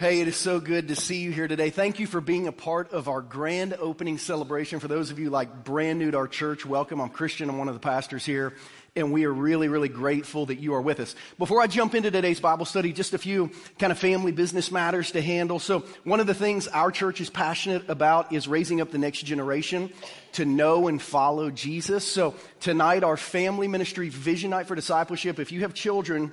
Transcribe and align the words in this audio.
Hey, 0.00 0.20
it 0.20 0.26
is 0.26 0.34
so 0.34 0.58
good 0.58 0.88
to 0.88 0.96
see 0.96 1.18
you 1.18 1.30
here 1.30 1.46
today. 1.46 1.70
Thank 1.70 2.00
you 2.00 2.08
for 2.08 2.20
being 2.20 2.48
a 2.48 2.52
part 2.52 2.92
of 2.92 3.06
our 3.06 3.22
grand 3.22 3.74
opening 3.74 4.18
celebration. 4.18 4.80
For 4.80 4.88
those 4.88 5.12
of 5.12 5.20
you 5.20 5.30
like 5.30 5.62
brand 5.62 6.00
new 6.00 6.10
to 6.10 6.16
our 6.16 6.26
church, 6.26 6.66
welcome. 6.66 7.00
I'm 7.00 7.10
Christian. 7.10 7.48
I'm 7.48 7.58
one 7.58 7.68
of 7.68 7.74
the 7.74 7.80
pastors 7.80 8.26
here. 8.26 8.54
And 8.96 9.12
we 9.12 9.24
are 9.24 9.32
really, 9.32 9.68
really 9.68 9.88
grateful 9.88 10.46
that 10.46 10.56
you 10.56 10.74
are 10.74 10.80
with 10.80 10.98
us. 10.98 11.14
Before 11.38 11.60
I 11.60 11.68
jump 11.68 11.94
into 11.94 12.10
today's 12.10 12.40
Bible 12.40 12.64
study, 12.64 12.92
just 12.92 13.14
a 13.14 13.18
few 13.18 13.52
kind 13.78 13.92
of 13.92 13.98
family 13.98 14.32
business 14.32 14.72
matters 14.72 15.12
to 15.12 15.22
handle. 15.22 15.60
So 15.60 15.84
one 16.02 16.18
of 16.18 16.26
the 16.26 16.34
things 16.34 16.66
our 16.66 16.90
church 16.90 17.20
is 17.20 17.30
passionate 17.30 17.88
about 17.88 18.32
is 18.32 18.48
raising 18.48 18.80
up 18.80 18.90
the 18.90 18.98
next 18.98 19.22
generation 19.22 19.92
to 20.32 20.44
know 20.44 20.88
and 20.88 21.00
follow 21.00 21.52
Jesus. 21.52 22.04
So 22.04 22.34
tonight, 22.58 23.04
our 23.04 23.16
family 23.16 23.68
ministry 23.68 24.08
vision 24.08 24.50
night 24.50 24.66
for 24.66 24.74
discipleship. 24.74 25.38
If 25.38 25.52
you 25.52 25.60
have 25.60 25.72
children, 25.72 26.32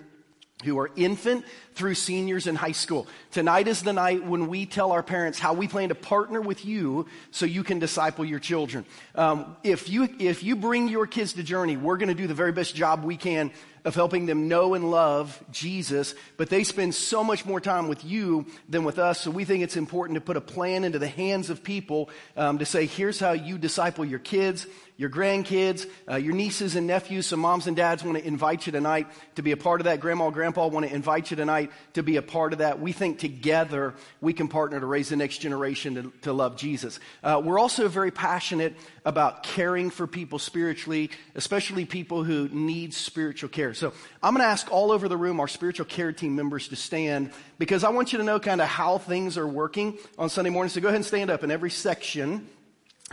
who 0.63 0.79
are 0.79 0.89
infant 0.95 1.45
through 1.73 1.95
seniors 1.95 2.47
in 2.47 2.55
high 2.55 2.71
school. 2.73 3.07
Tonight 3.31 3.67
is 3.67 3.81
the 3.81 3.93
night 3.93 4.25
when 4.25 4.47
we 4.47 4.65
tell 4.65 4.91
our 4.91 5.03
parents 5.03 5.39
how 5.39 5.53
we 5.53 5.67
plan 5.67 5.89
to 5.89 5.95
partner 5.95 6.41
with 6.41 6.65
you 6.65 7.07
so 7.31 7.45
you 7.45 7.63
can 7.63 7.79
disciple 7.79 8.25
your 8.25 8.39
children. 8.39 8.85
Um, 9.15 9.55
if 9.63 9.89
you 9.89 10.09
if 10.19 10.43
you 10.43 10.55
bring 10.55 10.87
your 10.87 11.07
kids 11.07 11.33
to 11.33 11.43
Journey, 11.43 11.77
we're 11.77 11.97
going 11.97 12.09
to 12.09 12.15
do 12.15 12.27
the 12.27 12.33
very 12.33 12.51
best 12.51 12.75
job 12.75 13.03
we 13.03 13.17
can 13.17 13.51
of 13.83 13.95
helping 13.95 14.25
them 14.25 14.47
know 14.47 14.73
and 14.73 14.91
love 14.91 15.43
Jesus, 15.51 16.13
but 16.37 16.49
they 16.49 16.63
spend 16.63 16.93
so 16.93 17.23
much 17.23 17.45
more 17.45 17.59
time 17.59 17.87
with 17.87 18.05
you 18.05 18.45
than 18.69 18.83
with 18.83 18.99
us. 18.99 19.21
So 19.21 19.31
we 19.31 19.43
think 19.43 19.63
it's 19.63 19.77
important 19.77 20.17
to 20.17 20.21
put 20.21 20.37
a 20.37 20.41
plan 20.41 20.83
into 20.83 20.99
the 20.99 21.07
hands 21.07 21.49
of 21.49 21.63
people 21.63 22.09
um, 22.37 22.59
to 22.59 22.65
say, 22.65 22.85
here's 22.85 23.19
how 23.19 23.31
you 23.31 23.57
disciple 23.57 24.05
your 24.05 24.19
kids 24.19 24.67
your 25.01 25.09
grandkids, 25.09 25.89
uh, 26.07 26.15
your 26.15 26.35
nieces 26.35 26.75
and 26.75 26.85
nephews. 26.85 27.25
Some 27.25 27.39
moms 27.39 27.65
and 27.65 27.75
dads 27.75 28.03
want 28.03 28.19
to 28.19 28.23
invite 28.23 28.67
you 28.67 28.71
tonight 28.71 29.07
to 29.33 29.41
be 29.41 29.51
a 29.51 29.57
part 29.57 29.81
of 29.81 29.85
that. 29.85 29.99
Grandma 29.99 30.25
and 30.25 30.33
grandpa 30.33 30.67
want 30.67 30.87
to 30.87 30.93
invite 30.93 31.31
you 31.31 31.37
tonight 31.37 31.71
to 31.93 32.03
be 32.03 32.17
a 32.17 32.21
part 32.21 32.53
of 32.53 32.59
that. 32.59 32.79
We 32.79 32.91
think 32.91 33.17
together 33.17 33.95
we 34.21 34.31
can 34.31 34.47
partner 34.47 34.79
to 34.79 34.85
raise 34.85 35.09
the 35.09 35.15
next 35.15 35.39
generation 35.39 35.95
to, 35.95 36.13
to 36.21 36.33
love 36.33 36.55
Jesus. 36.55 36.99
Uh, 37.23 37.41
we're 37.43 37.57
also 37.57 37.87
very 37.87 38.11
passionate 38.11 38.75
about 39.03 39.41
caring 39.41 39.89
for 39.89 40.05
people 40.05 40.37
spiritually, 40.37 41.09
especially 41.33 41.85
people 41.85 42.23
who 42.23 42.47
need 42.49 42.93
spiritual 42.93 43.49
care. 43.49 43.73
So 43.73 43.93
I'm 44.21 44.35
going 44.35 44.43
to 44.43 44.51
ask 44.51 44.71
all 44.71 44.91
over 44.91 45.07
the 45.07 45.17
room 45.17 45.39
our 45.39 45.47
spiritual 45.47 45.87
care 45.87 46.13
team 46.13 46.35
members 46.35 46.67
to 46.67 46.75
stand 46.75 47.31
because 47.57 47.83
I 47.83 47.89
want 47.89 48.13
you 48.13 48.19
to 48.19 48.23
know 48.23 48.39
kind 48.39 48.61
of 48.61 48.67
how 48.67 48.99
things 48.99 49.35
are 49.39 49.47
working 49.47 49.97
on 50.19 50.29
Sunday 50.29 50.51
morning. 50.51 50.69
So 50.69 50.79
go 50.79 50.89
ahead 50.89 50.97
and 50.97 51.05
stand 51.05 51.31
up 51.31 51.43
in 51.43 51.49
every 51.49 51.71
section. 51.71 52.47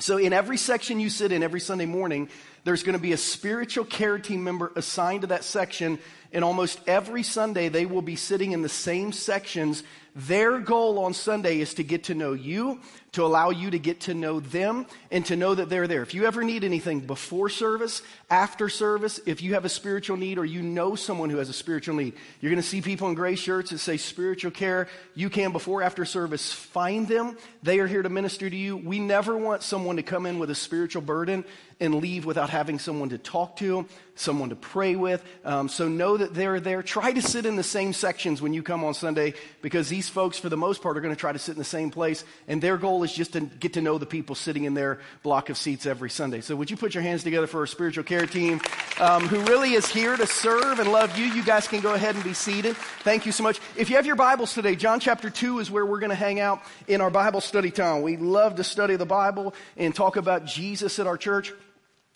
So, 0.01 0.17
in 0.17 0.33
every 0.33 0.59
section 0.59 1.01
you 1.01 1.11
sit 1.11 1.33
in 1.33 1.43
every 1.43 1.59
Sunday 1.59 1.87
morning, 1.87 2.29
there's 2.63 2.85
going 2.85 2.97
to 2.97 3.03
be 3.03 3.13
a 3.13 3.17
spiritual 3.17 3.85
care 3.85 4.17
team 4.19 4.45
member 4.45 4.71
assigned 4.77 5.23
to 5.23 5.27
that 5.29 5.43
section. 5.43 5.99
And 6.33 6.45
almost 6.45 6.81
every 6.87 7.25
Sunday, 7.25 7.69
they 7.69 7.85
will 7.85 8.03
be 8.03 8.15
sitting 8.15 8.53
in 8.53 8.63
the 8.63 8.69
same 8.69 9.11
sections 9.11 9.83
their 10.15 10.59
goal 10.59 10.99
on 11.01 11.15
Sunday 11.15 11.61
is 11.61 11.75
to 11.75 11.85
get 11.85 12.05
to 12.05 12.15
know 12.15 12.33
you, 12.33 12.81
to 13.13 13.25
allow 13.25 13.51
you 13.51 13.71
to 13.71 13.79
get 13.79 14.01
to 14.01 14.15
know 14.15 14.41
them, 14.41 14.87
and 15.11 15.25
to 15.27 15.37
know 15.37 15.55
that 15.55 15.69
they're 15.69 15.87
there. 15.87 16.03
If 16.03 16.15
you 16.15 16.27
ever 16.27 16.43
need 16.43 16.65
anything 16.65 17.01
before 17.01 17.49
service, 17.49 18.03
after 18.29 18.69
service, 18.69 19.21
if 19.27 19.43
you 19.43 19.55
have 19.55 19.65
a 19.65 19.69
spiritual 19.69 20.17
need 20.17 20.39
or 20.39 20.45
you 20.45 20.63
know 20.63 20.95
someone 20.95 21.31
who 21.31 21.39
has 21.39 21.49
a 21.49 21.55
spiritual 21.55 21.95
need, 21.95 22.15
you're 22.41 22.51
going 22.51 22.63
to 22.63 22.69
see 22.69 22.83
people 22.83 23.09
in 23.09 23.15
gray 23.15 23.35
shirts 23.35 23.71
that 23.71 23.79
say 23.79 23.97
spiritual 23.97 24.51
care. 24.51 24.89
You 25.15 25.31
can, 25.31 25.53
before, 25.53 25.83
after 25.83 26.05
service, 26.05 26.53
find 26.53 27.09
them. 27.09 27.37
They 27.63 27.81
are 27.81 27.87
here 27.87 28.03
to 28.03 28.09
minister 28.09 28.49
to 28.49 28.57
you. 28.57 28.77
We 28.77 28.99
never 28.99 29.37
want 29.37 29.63
someone 29.63 29.97
to 29.97 30.03
come 30.03 30.27
in 30.27 30.39
with 30.39 30.51
a 30.51 30.55
spiritual 30.55 31.03
burden 31.03 31.45
and 31.81 31.95
leave 31.95 32.25
without 32.25 32.51
having 32.51 32.79
someone 32.79 33.11
to 33.11 33.19
talk 33.19 33.57
to, 33.57 33.87
someone 34.17 34.49
to 34.49 34.57
pray 34.57 34.97
with. 34.97 35.25
Um, 35.45 35.69
so 35.69 35.89
know 35.89 36.17
that 36.17 36.35
they're 36.35 36.61
there. 36.61 36.83
Try 36.83 37.13
to 37.13 37.23
sit 37.23 37.47
in 37.47 37.57
the 37.57 37.63
same 37.63 37.93
sections 37.93 38.43
when 38.43 38.53
you 38.53 38.63
come 38.63 38.85
on 38.85 38.95
Sunday 38.95 39.35
because 39.63 39.89
these 39.99 40.09
folks, 40.09 40.39
for 40.39 40.49
the 40.49 40.57
most 40.57 40.81
part, 40.81 40.97
are 40.97 41.01
going 41.01 41.13
to 41.13 41.19
try 41.19 41.33
to 41.33 41.41
sit 41.41 41.51
in 41.51 41.59
the 41.59 41.65
same 41.65 41.91
place. 41.91 42.23
And 42.47 42.63
their 42.63 42.77
goal 42.77 43.03
is 43.03 43.13
just 43.13 43.33
to 43.33 43.41
get 43.41 43.73
to 43.73 43.81
know 43.81 43.99
the 43.99 44.07
people 44.07 44.37
sitting 44.37 44.63
in 44.63 44.75
their 44.75 45.01
block 45.25 45.51
of 45.51 45.57
seats 45.57 45.87
every 45.87 46.09
Sunday. 46.09 46.41
So 46.41 46.55
would 46.55 46.71
you 46.71 46.77
put 46.77 46.95
your 46.95 47.03
hands 47.03 47.25
together 47.25 47.49
for 47.49 47.59
our 47.63 47.67
spiritual 47.67 48.05
care 48.05 48.25
team 48.25 48.61
um, 49.01 49.27
who 49.27 49.41
really 49.51 49.73
is 49.73 49.89
here 49.89 50.17
to 50.17 50.25
serve 50.25 50.79
and 50.79 50.93
love 50.93 51.19
you? 51.19 51.25
You 51.25 51.43
guys 51.43 51.67
can 51.67 51.81
go 51.81 51.95
ahead 51.95 52.15
and 52.15 52.23
be 52.23 52.33
seated. 52.33 52.77
Thank 52.77 53.27
you 53.27 53.33
so 53.33 53.43
much. 53.43 53.59
If 53.77 53.91
you 53.91 53.97
have 53.97 54.07
your 54.07 54.15
Bibles 54.15 54.55
today, 54.55 54.77
John 54.77 55.01
chapter 55.01 55.31
2 55.31 55.59
is 55.59 55.69
where 55.69 55.85
we're 55.85 55.99
going 55.99 56.11
to 56.11 56.15
hang 56.15 56.39
out 56.39 56.63
in 56.87 57.01
our 57.01 57.11
Bible 57.11 57.41
study 57.41 57.73
time. 57.73 58.03
We 58.03 58.17
love 58.17 58.55
to 58.55 58.65
study 58.65 58.95
the 58.95 59.05
Bible 59.05 59.53
and 59.77 59.93
talk 59.93 60.15
about 60.15 60.45
Jesus 60.45 61.01
at 61.01 61.09
our 61.09 61.17
church. 61.17 61.53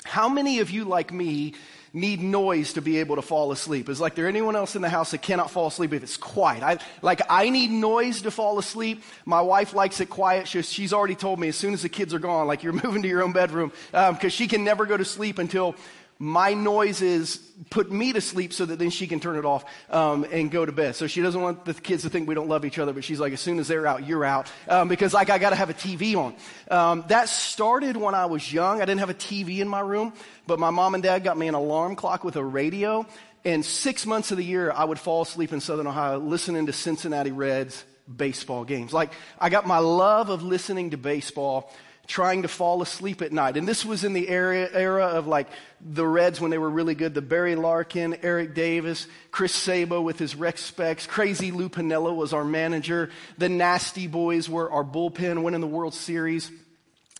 How 0.04 0.28
many 0.28 0.60
of 0.60 0.70
you, 0.70 0.84
like 0.84 1.12
me, 1.12 1.54
need 1.94 2.22
noise 2.22 2.75
to 2.75 2.82
be 2.82 2.98
able 2.98 3.16
to 3.16 3.22
fall 3.22 3.53
asleep? 3.53 3.88
Is 3.88 4.00
like 4.00 4.14
there 4.14 4.28
anyone 4.28 4.56
else 4.56 4.76
in 4.76 4.82
the 4.82 4.88
house 4.88 5.10
that 5.10 5.22
cannot 5.22 5.50
fall 5.50 5.66
asleep 5.66 5.92
if 5.92 6.03
it's 6.03 6.16
quiet? 6.16 6.62
I, 6.62 6.78
like 7.03 7.20
I 7.28 7.50
need 7.50 7.70
noise 7.70 8.22
to 8.22 8.30
fall 8.30 8.58
asleep. 8.58 9.03
My 9.25 9.42
wife 9.42 9.75
likes 9.75 10.00
it 10.00 10.08
quiet. 10.08 10.48
She, 10.48 10.62
she's 10.62 10.92
already 10.92 11.14
told 11.14 11.38
me 11.38 11.48
as 11.48 11.56
soon 11.56 11.75
as 11.75 11.82
the 11.82 11.88
kids 11.88 12.14
are 12.14 12.19
gone, 12.19 12.47
like 12.47 12.62
you're 12.62 12.72
moving 12.84 13.02
to 13.02 13.08
your 13.08 13.22
own 13.22 13.32
bedroom, 13.32 13.72
because 13.91 14.25
um, 14.25 14.31
she 14.31 14.47
can 14.48 14.64
never 14.64 14.86
go 14.86 14.97
to 14.97 15.04
sleep 15.04 15.38
until 15.38 15.75
my 16.22 16.55
noises 16.55 17.38
put 17.69 17.91
me 17.91 18.12
to 18.12 18.21
sleep 18.21 18.53
so 18.53 18.65
that 18.65 18.78
then 18.78 18.91
she 18.91 19.09
can 19.09 19.19
turn 19.19 19.37
it 19.37 19.44
off 19.44 19.65
um, 19.91 20.25
and 20.31 20.53
go 20.53 20.65
to 20.65 20.71
bed. 20.71 20.94
So 20.94 21.09
she 21.09 21.21
doesn't 21.21 21.41
want 21.41 21.65
the 21.65 21.75
kids 21.75 22.05
to 22.05 22.10
think 22.10 22.28
we 22.28 22.37
don't 22.37 22.47
love 22.47 22.65
each 22.65 22.78
other, 22.78 22.93
but 22.93 23.03
she's 23.03 23.19
like, 23.19 23.33
as 23.33 23.41
soon 23.41 23.59
as 23.59 23.66
they're 23.66 23.88
out, 23.88 24.06
you're 24.06 24.25
out. 24.25 24.49
Um, 24.69 24.87
because 24.87 25.12
like 25.12 25.31
I 25.31 25.38
got 25.38 25.50
to 25.50 25.56
have 25.56 25.69
a 25.69 25.75
TV 25.75 26.15
on. 26.15 26.37
Um, 26.71 27.05
that 27.09 27.28
started 27.28 27.97
when 27.97 28.15
I 28.15 28.27
was 28.27 28.53
young. 28.53 28.81
I 28.81 28.84
didn't 28.84 29.00
have 29.00 29.11
a 29.11 29.15
TV 29.15 29.59
in 29.59 29.66
my 29.66 29.81
room, 29.81 30.12
but 30.47 30.61
my 30.61 30.71
mom 30.71 30.94
and 30.94 31.03
dad 31.03 31.25
got 31.25 31.37
me 31.37 31.49
an 31.49 31.55
alarm 31.55 31.97
clock 31.97 32.22
with 32.22 32.37
a 32.37 32.44
radio. 32.44 33.05
And 33.44 33.65
six 33.65 34.06
months 34.06 34.31
of 34.31 34.37
the 34.37 34.44
year, 34.44 34.71
I 34.71 34.84
would 34.84 35.00
fall 35.00 35.22
asleep 35.22 35.53
in 35.53 35.61
Southern 35.61 35.88
Ohio 35.88 36.21
listening 36.21 36.66
to 36.66 36.72
Cincinnati 36.72 37.32
Reds 37.32 37.84
baseball 38.16 38.62
games. 38.62 38.93
Like 38.93 39.11
I 39.41 39.50
got 39.50 39.66
my 39.66 39.78
love 39.78 40.28
of 40.28 40.44
listening 40.44 40.91
to 40.91 40.97
baseball 40.97 41.72
trying 42.12 42.43
to 42.43 42.49
fall 42.49 42.83
asleep 42.83 43.23
at 43.23 43.33
night. 43.33 43.56
And 43.56 43.67
this 43.67 43.87
was 43.87 44.05
in 44.05 44.12
the 44.12 44.28
era, 44.28 44.69
era 44.71 45.06
of 45.06 45.27
like 45.27 45.49
the 45.81 46.06
Reds 46.06 46.43
when 46.43 46.50
they 46.50 46.59
were 46.59 46.69
really 46.69 46.95
good. 46.95 47.15
The 47.15 47.23
Barry 47.23 47.56
Larkin, 47.56 48.19
Eric 48.23 48.55
Davis, 48.55 49.06
Chris 49.31 49.55
Sabo 49.55 50.03
with 50.03 50.19
his 50.19 50.37
Rec 50.37 50.59
Specs. 50.59 51.06
Crazy 51.06 51.50
Lou 51.50 51.71
Piniella 51.71 52.15
was 52.15 52.34
our 52.34 52.45
manager. 52.45 53.09
The 53.39 53.49
Nasty 53.49 54.09
Boys 54.09 54.47
were 54.47 54.71
our 54.71 54.84
bullpen, 54.84 55.43
winning 55.43 55.62
the 55.62 55.67
World 55.67 55.95
Series 55.95 56.50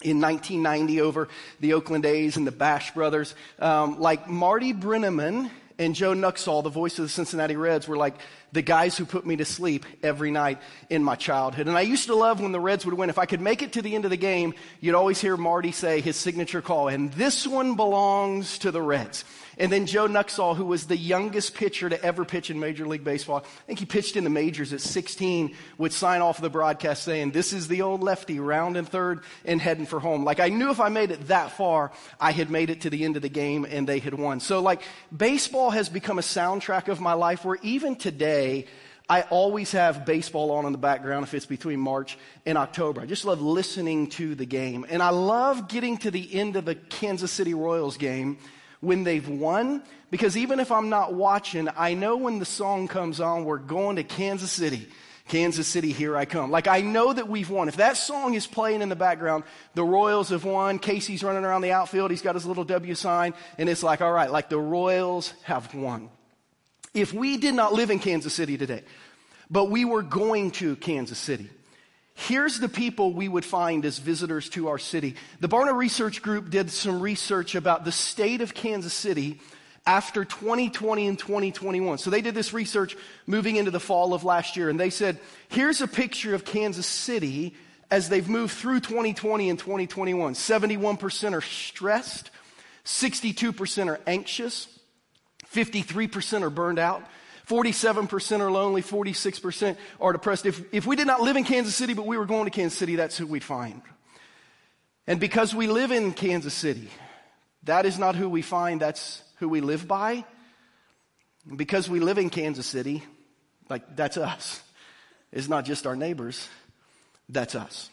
in 0.03 0.21
1990 0.21 1.01
over 1.01 1.29
the 1.61 1.73
Oakland 1.73 2.05
A's 2.05 2.37
and 2.37 2.47
the 2.47 2.53
Bash 2.53 2.93
Brothers. 2.93 3.35
Um, 3.59 3.99
like 3.99 4.29
Marty 4.29 4.75
Brennaman 4.75 5.51
and 5.84 5.94
Joe 5.94 6.15
Nuxhall, 6.15 6.62
the 6.62 6.70
voice 6.70 6.98
of 6.98 7.04
the 7.04 7.09
Cincinnati 7.09 7.56
Reds, 7.56 7.87
were 7.88 7.97
like 7.97 8.15
the 8.53 8.62
guys 8.62 8.97
who 8.97 9.04
put 9.04 9.26
me 9.26 9.37
to 9.37 9.44
sleep 9.44 9.84
every 10.03 10.31
night 10.31 10.60
in 10.88 11.03
my 11.03 11.16
childhood. 11.16 11.66
And 11.66 11.76
I 11.76 11.82
used 11.82 12.06
to 12.06 12.15
love 12.15 12.41
when 12.41 12.53
the 12.53 12.60
Reds 12.60 12.84
would 12.84 12.94
win. 12.94 13.10
If 13.10 13.19
I 13.19 13.26
could 13.26 13.41
make 13.41 13.62
it 13.62 13.72
to 13.75 13.82
the 13.82 13.94
end 13.94 14.04
of 14.04 14.10
the 14.10 14.16
game, 14.16 14.54
you'd 14.81 14.94
always 14.94 15.20
hear 15.20 15.37
Marty 15.37 15.72
say 15.72 16.00
his 16.00 16.16
signature 16.16 16.62
call, 16.62 16.88
and 16.88 17.12
this 17.12 17.47
one 17.47 17.76
belongs 17.76 18.59
to 18.59 18.70
the 18.70 18.82
Reds. 18.82 19.25
And 19.59 19.71
then 19.71 19.87
Joe 19.87 20.09
Nuxhall, 20.09 20.57
who 20.57 20.65
was 20.65 20.87
the 20.87 20.97
youngest 20.97 21.55
pitcher 21.55 21.89
to 21.89 22.03
ever 22.03 22.25
pitch 22.25 22.51
in 22.51 22.59
Major 22.59 22.87
League 22.87 23.05
Baseball, 23.05 23.45
I 23.45 23.67
think 23.67 23.79
he 23.79 23.85
pitched 23.85 24.17
in 24.17 24.25
the 24.25 24.31
majors 24.31 24.73
at 24.73 24.81
16, 24.81 25.55
would 25.79 25.93
sign 25.93 26.21
off 26.23 26.41
the 26.41 26.51
broadcast 26.51 27.03
saying, 27.03 27.33
This 27.33 27.53
is 27.53 27.69
the 27.69 27.83
old 27.83 28.03
lefty, 28.03 28.41
round 28.41 28.77
and 28.77 28.89
third 28.89 29.21
and 29.45 29.61
heading 29.61 29.87
for 29.87 30.01
home. 30.01 30.25
Like 30.25 30.41
I 30.41 30.49
knew 30.49 30.71
if 30.71 30.81
I 30.81 30.89
made 30.89 31.11
it 31.11 31.29
that 31.29 31.53
far, 31.53 31.93
I 32.21 32.33
had 32.33 32.51
made 32.51 32.71
it 32.71 32.83
to 32.83 32.91
the 32.91 33.05
end 33.05 33.17
of 33.17 33.23
the 33.23 33.29
game 33.29 33.67
and 33.69 33.89
they 33.89 33.99
had 33.99 34.15
won. 34.15 34.41
So 34.41 34.61
like 34.61 34.83
baseball 35.15 35.71
has 35.71 35.89
become 35.89 36.19
a 36.19 36.23
soundtrack 36.23 36.89
of 36.89 37.01
my 37.01 37.12
life 37.12 37.45
where 37.45 37.59
even 37.62 37.97
today, 37.97 38.67
I 39.09 39.23
always 39.23 39.73
have 39.73 40.07
baseball 40.07 40.53
on 40.53 40.65
in 40.65 40.73
the 40.73 40.79
background 40.79 41.25
if 41.25 41.35
it's 41.35 41.45
between 41.45 41.81
March 41.81 42.17
and 42.47 42.57
October. 42.57 43.03
I 43.03 43.07
just 43.07 43.25
love 43.25 43.43
listening 43.43 44.09
to 44.11 44.35
the 44.35 44.47
game. 44.47 44.87
And 44.89 45.03
I 45.03 45.11
love 45.11 45.69
getting 45.69 45.99
to 45.99 46.11
the 46.11 46.35
end 46.35 46.57
of 46.57 46.65
the 46.65 46.77
Kansas 46.77 47.31
City 47.31 47.53
Royals 47.53 47.97
game 47.97 48.39
when 48.82 49.04
they've 49.04 49.26
won. 49.26 49.82
Because 50.10 50.37
even 50.37 50.60
if 50.60 50.70
I'm 50.70 50.91
not 50.91 51.15
watching, 51.15 51.70
I 51.75 51.94
know 51.94 52.19
when 52.19 52.38
the 52.38 52.44
song 52.44 52.87
comes 52.87 53.19
on, 53.19 53.47
we're 53.47 53.56
going 53.56 53.97
to 53.97 54.04
Kansas 54.04 54.53
City. 54.53 54.87
Kansas 55.28 55.66
City, 55.66 55.93
here 55.93 56.15
I 56.16 56.26
come. 56.26 56.50
Like 56.50 56.69
I 56.69 56.82
know 56.82 57.12
that 57.12 57.29
we've 57.29 57.49
won. 57.49 57.69
If 57.69 57.76
that 57.76 57.96
song 57.96 58.34
is 58.34 58.46
playing 58.46 58.82
in 58.82 58.90
the 58.90 58.96
background, 58.96 59.44
the 59.75 59.84
Royals 59.84 60.29
have 60.29 60.44
won. 60.44 60.79
Casey's 60.79 61.23
running 61.23 61.44
around 61.44 61.62
the 61.62 61.73
outfield. 61.73 62.11
He's 62.11 62.20
got 62.20 62.34
his 62.34 62.44
little 62.44 62.64
W 62.64 62.94
sign. 62.94 63.32
And 63.56 63.69
it's 63.69 63.82
like, 63.82 64.02
all 64.02 64.12
right, 64.12 64.31
like 64.31 64.50
the 64.50 64.58
Royals 64.58 65.32
have 65.44 65.73
won. 65.75 66.11
If 66.93 67.14
we 67.14 67.38
did 67.38 67.55
not 67.55 67.73
live 67.73 67.90
in 67.90 68.00
Kansas 68.00 68.35
City 68.35 68.58
today, 68.58 68.82
but 69.50 69.70
we 69.70 69.85
were 69.85 70.02
going 70.02 70.50
to 70.52 70.76
Kansas 70.76 71.19
City, 71.19 71.49
Here's 72.29 72.61
the 72.61 72.69
people 72.69 73.13
we 73.13 73.27
would 73.29 73.45
find 73.45 73.85
as 73.85 73.99
visitors 73.99 74.49
to 74.51 74.69
our 74.69 74.79
city. 74.79 75.17
The 75.41 75.49
Barna 75.49 75.77
Research 75.77 76.23
Group 76.23 76.51
did 76.51 76.71
some 76.71 77.01
research 77.01 77.57
about 77.57 77.85
the 77.85 77.91
state 77.91 78.41
of 78.43 78.55
Kansas 78.55 78.95
City 78.95 79.41
after 79.85 80.25
2020 80.25 81.09
and 81.09 81.19
2021. 81.19 81.99
So 81.99 82.11
they 82.11 82.21
did 82.21 82.37
this 82.37 82.53
research 82.53 82.97
moving 83.27 83.57
into 83.57 83.73
the 83.73 83.81
fall 83.81 84.15
of 84.15 84.23
last 84.23 84.57
year, 84.57 84.69
and 84.69 84.79
they 84.79 84.91
said, 84.91 85.19
here's 85.49 85.81
a 85.81 85.89
picture 85.89 86.33
of 86.33 86.45
Kansas 86.45 86.87
City 86.87 87.57
as 87.91 88.09
they've 88.09 88.29
moved 88.29 88.55
through 88.55 88.81
2020 88.81 89.51
and 89.51 89.59
2021. 89.59 90.35
71% 90.35 91.33
are 91.33 91.41
stressed, 91.41 92.31
62% 92.85 93.89
are 93.89 94.01
anxious, 94.07 94.69
53% 95.53 96.43
are 96.43 96.51
burned 96.51 96.79
out, 96.79 97.03
47% 97.49 98.41
are 98.41 98.50
lonely, 98.50 98.83
46% 98.83 99.77
are 100.00 100.12
depressed. 100.12 100.47
If, 100.47 100.62
if 100.73 100.87
we 100.87 100.97
did 100.97 101.06
not 101.06 101.21
live 101.21 101.37
in 101.37 101.44
Kansas 101.44 101.75
City, 101.75 101.94
but 101.94 102.06
we 102.06 102.17
were 102.17 102.27
going 102.27 102.44
to 102.44 102.50
Kansas 102.50 102.79
City, 102.79 102.97
that's 102.97 103.17
who 103.17 103.27
we'd 103.27 103.44
find. 103.44 103.83
And 105.06 105.19
because 105.19 105.55
we 105.55 105.67
live 105.67 105.91
in 105.91 106.12
Kansas 106.12 106.55
City, 106.55 106.89
that 107.65 107.87
is 107.87 107.99
not 107.99 108.15
who 108.15 108.29
we 108.29 108.43
find, 108.43 108.81
that's 108.81 109.23
who 109.37 109.49
we 109.49 109.61
live 109.61 109.89
by. 109.89 110.25
Because 111.56 111.89
we 111.91 111.99
live 111.99 112.19
in 112.19 112.31
Kansas 112.31 112.67
City, 112.67 113.03
like 113.69 113.97
that's 113.97 114.17
us. 114.17 114.62
It's 115.33 115.49
not 115.49 115.65
just 115.65 115.87
our 115.87 115.97
neighbors, 115.97 116.49
that's 117.29 117.55
us. 117.55 117.91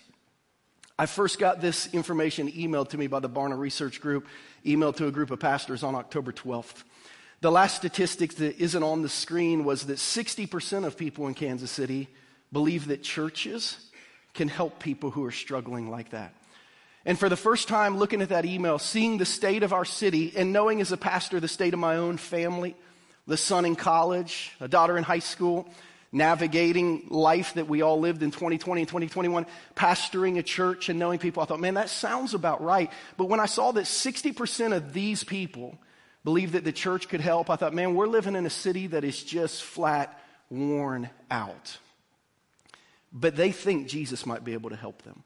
I 1.00 1.06
first 1.06 1.40
got 1.40 1.62
this 1.62 1.92
information 1.94 2.52
emailed 2.52 2.90
to 2.90 2.98
me 2.98 3.08
by 3.08 3.22
the 3.22 3.30
Barna 3.30 3.58
Research 3.58 4.02
Group, 4.02 4.28
emailed 4.66 4.98
to 4.98 5.08
a 5.08 5.12
group 5.12 5.32
of 5.32 5.40
pastors 5.40 5.82
on 5.82 5.96
October 5.96 6.34
12th. 6.34 6.84
The 7.42 7.52
last 7.52 7.78
statistic 7.78 8.36
that 8.36 8.62
isn't 8.62 8.84
on 8.84 9.02
the 9.02 9.10
screen 9.10 9.64
was 9.64 9.86
that 9.86 9.98
60% 9.98 10.86
of 10.86 10.98
people 10.98 11.28
in 11.28 11.34
Kansas 11.34 11.72
City 11.72 12.10
believe 12.52 12.88
that 12.88 13.02
churches 13.02 13.78
can 14.34 14.50
help 14.50 14.80
people 14.80 15.12
who 15.12 15.24
are 15.24 15.32
struggling 15.32 15.90
like 15.90 16.10
that. 16.10 16.34
And 17.06 17.18
for 17.18 17.30
the 17.30 17.38
first 17.38 17.70
time, 17.70 17.98
looking 17.98 18.22
at 18.22 18.30
that 18.30 18.46
email, 18.46 18.78
seeing 18.78 19.18
the 19.18 19.26
state 19.26 19.64
of 19.64 19.72
our 19.72 19.86
city, 19.86 20.34
and 20.36 20.52
knowing 20.52 20.82
as 20.82 20.92
a 20.92 20.98
pastor 20.98 21.40
the 21.40 21.48
state 21.48 21.74
of 21.74 21.80
my 21.80 21.96
own 21.96 22.18
family, 22.18 22.76
the 23.26 23.38
son 23.38 23.64
in 23.64 23.78
college, 23.78 24.52
a 24.60 24.68
daughter 24.68 24.98
in 24.98 25.04
high 25.06 25.20
school, 25.20 25.70
navigating 26.12 27.08
life 27.10 27.54
that 27.54 27.70
we 27.70 27.82
all 27.82 28.00
lived 28.00 28.22
in 28.22 28.32
2020 28.32 28.82
and 28.82 28.88
2021, 28.88 29.46
pastoring 29.76 30.38
a 30.38 30.44
church 30.44 30.90
and 30.90 31.00
knowing 31.00 31.20
people, 31.20 31.42
I 31.42 31.46
thought, 31.46 31.60
man, 31.62 31.76
that 31.76 31.90
sounds 31.90 32.34
about 32.34 32.62
right. 32.62 32.92
But 33.16 33.26
when 33.26 33.40
I 33.40 33.46
saw 33.46 33.72
that 33.72 33.86
60% 33.86 34.76
of 34.76 34.92
these 34.92 35.24
people 35.24 35.78
believe 36.24 36.54
that 36.54 36.64
the 36.64 36.72
church 36.72 37.10
could 37.10 37.22
help, 37.22 37.50
I 37.50 37.56
thought, 37.56 37.74
man, 37.74 37.96
we're 37.96 38.08
living 38.08 38.36
in 38.36 38.46
a 38.46 38.50
city 38.50 38.88
that 38.88 39.04
is 39.04 39.24
just 39.24 39.64
flat 39.64 40.20
worn 40.50 41.10
out. 41.30 41.78
But 43.12 43.36
they 43.36 43.52
think 43.52 43.88
Jesus 43.88 44.26
might 44.26 44.44
be 44.44 44.54
able 44.54 44.70
to 44.70 44.76
help 44.76 45.02
them. 45.04 45.24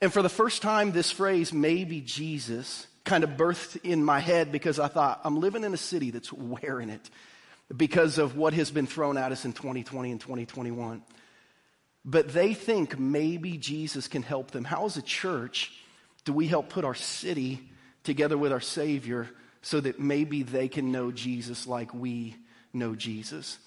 And 0.00 0.12
for 0.12 0.22
the 0.22 0.28
first 0.28 0.62
time, 0.62 0.92
this 0.92 1.10
phrase, 1.10 1.52
maybe 1.52 2.00
Jesus, 2.00 2.86
kind 3.04 3.24
of 3.24 3.30
birthed 3.30 3.78
in 3.84 4.04
my 4.04 4.20
head 4.20 4.52
because 4.52 4.78
I 4.78 4.88
thought, 4.88 5.20
I'm 5.24 5.40
living 5.40 5.64
in 5.64 5.74
a 5.74 5.78
city 5.78 6.10
that's 6.10 6.32
wearing 6.32 6.90
it 6.90 7.10
because 7.74 8.18
of 8.18 8.36
what 8.36 8.54
has 8.54 8.70
been 8.70 8.86
thrown 8.86 9.16
at 9.16 9.32
us 9.32 9.44
in 9.44 9.52
2020 9.52 10.10
and 10.10 10.20
2021. 10.20 11.02
But 12.04 12.32
they 12.32 12.52
think 12.52 12.98
maybe 12.98 13.56
Jesus 13.56 14.08
can 14.08 14.22
help 14.22 14.50
them. 14.50 14.64
How, 14.64 14.84
as 14.84 14.96
a 14.96 15.02
church, 15.02 15.72
do 16.24 16.32
we 16.32 16.46
help 16.46 16.68
put 16.68 16.84
our 16.84 16.94
city 16.94 17.60
together 18.02 18.36
with 18.36 18.52
our 18.52 18.60
Savior 18.60 19.28
so 19.64 19.80
that 19.80 19.98
maybe 19.98 20.42
they 20.42 20.68
can 20.68 20.92
know 20.92 21.10
Jesus 21.10 21.66
like 21.66 21.92
we 21.92 22.36
know 22.72 22.94
Jesus? 22.94 23.58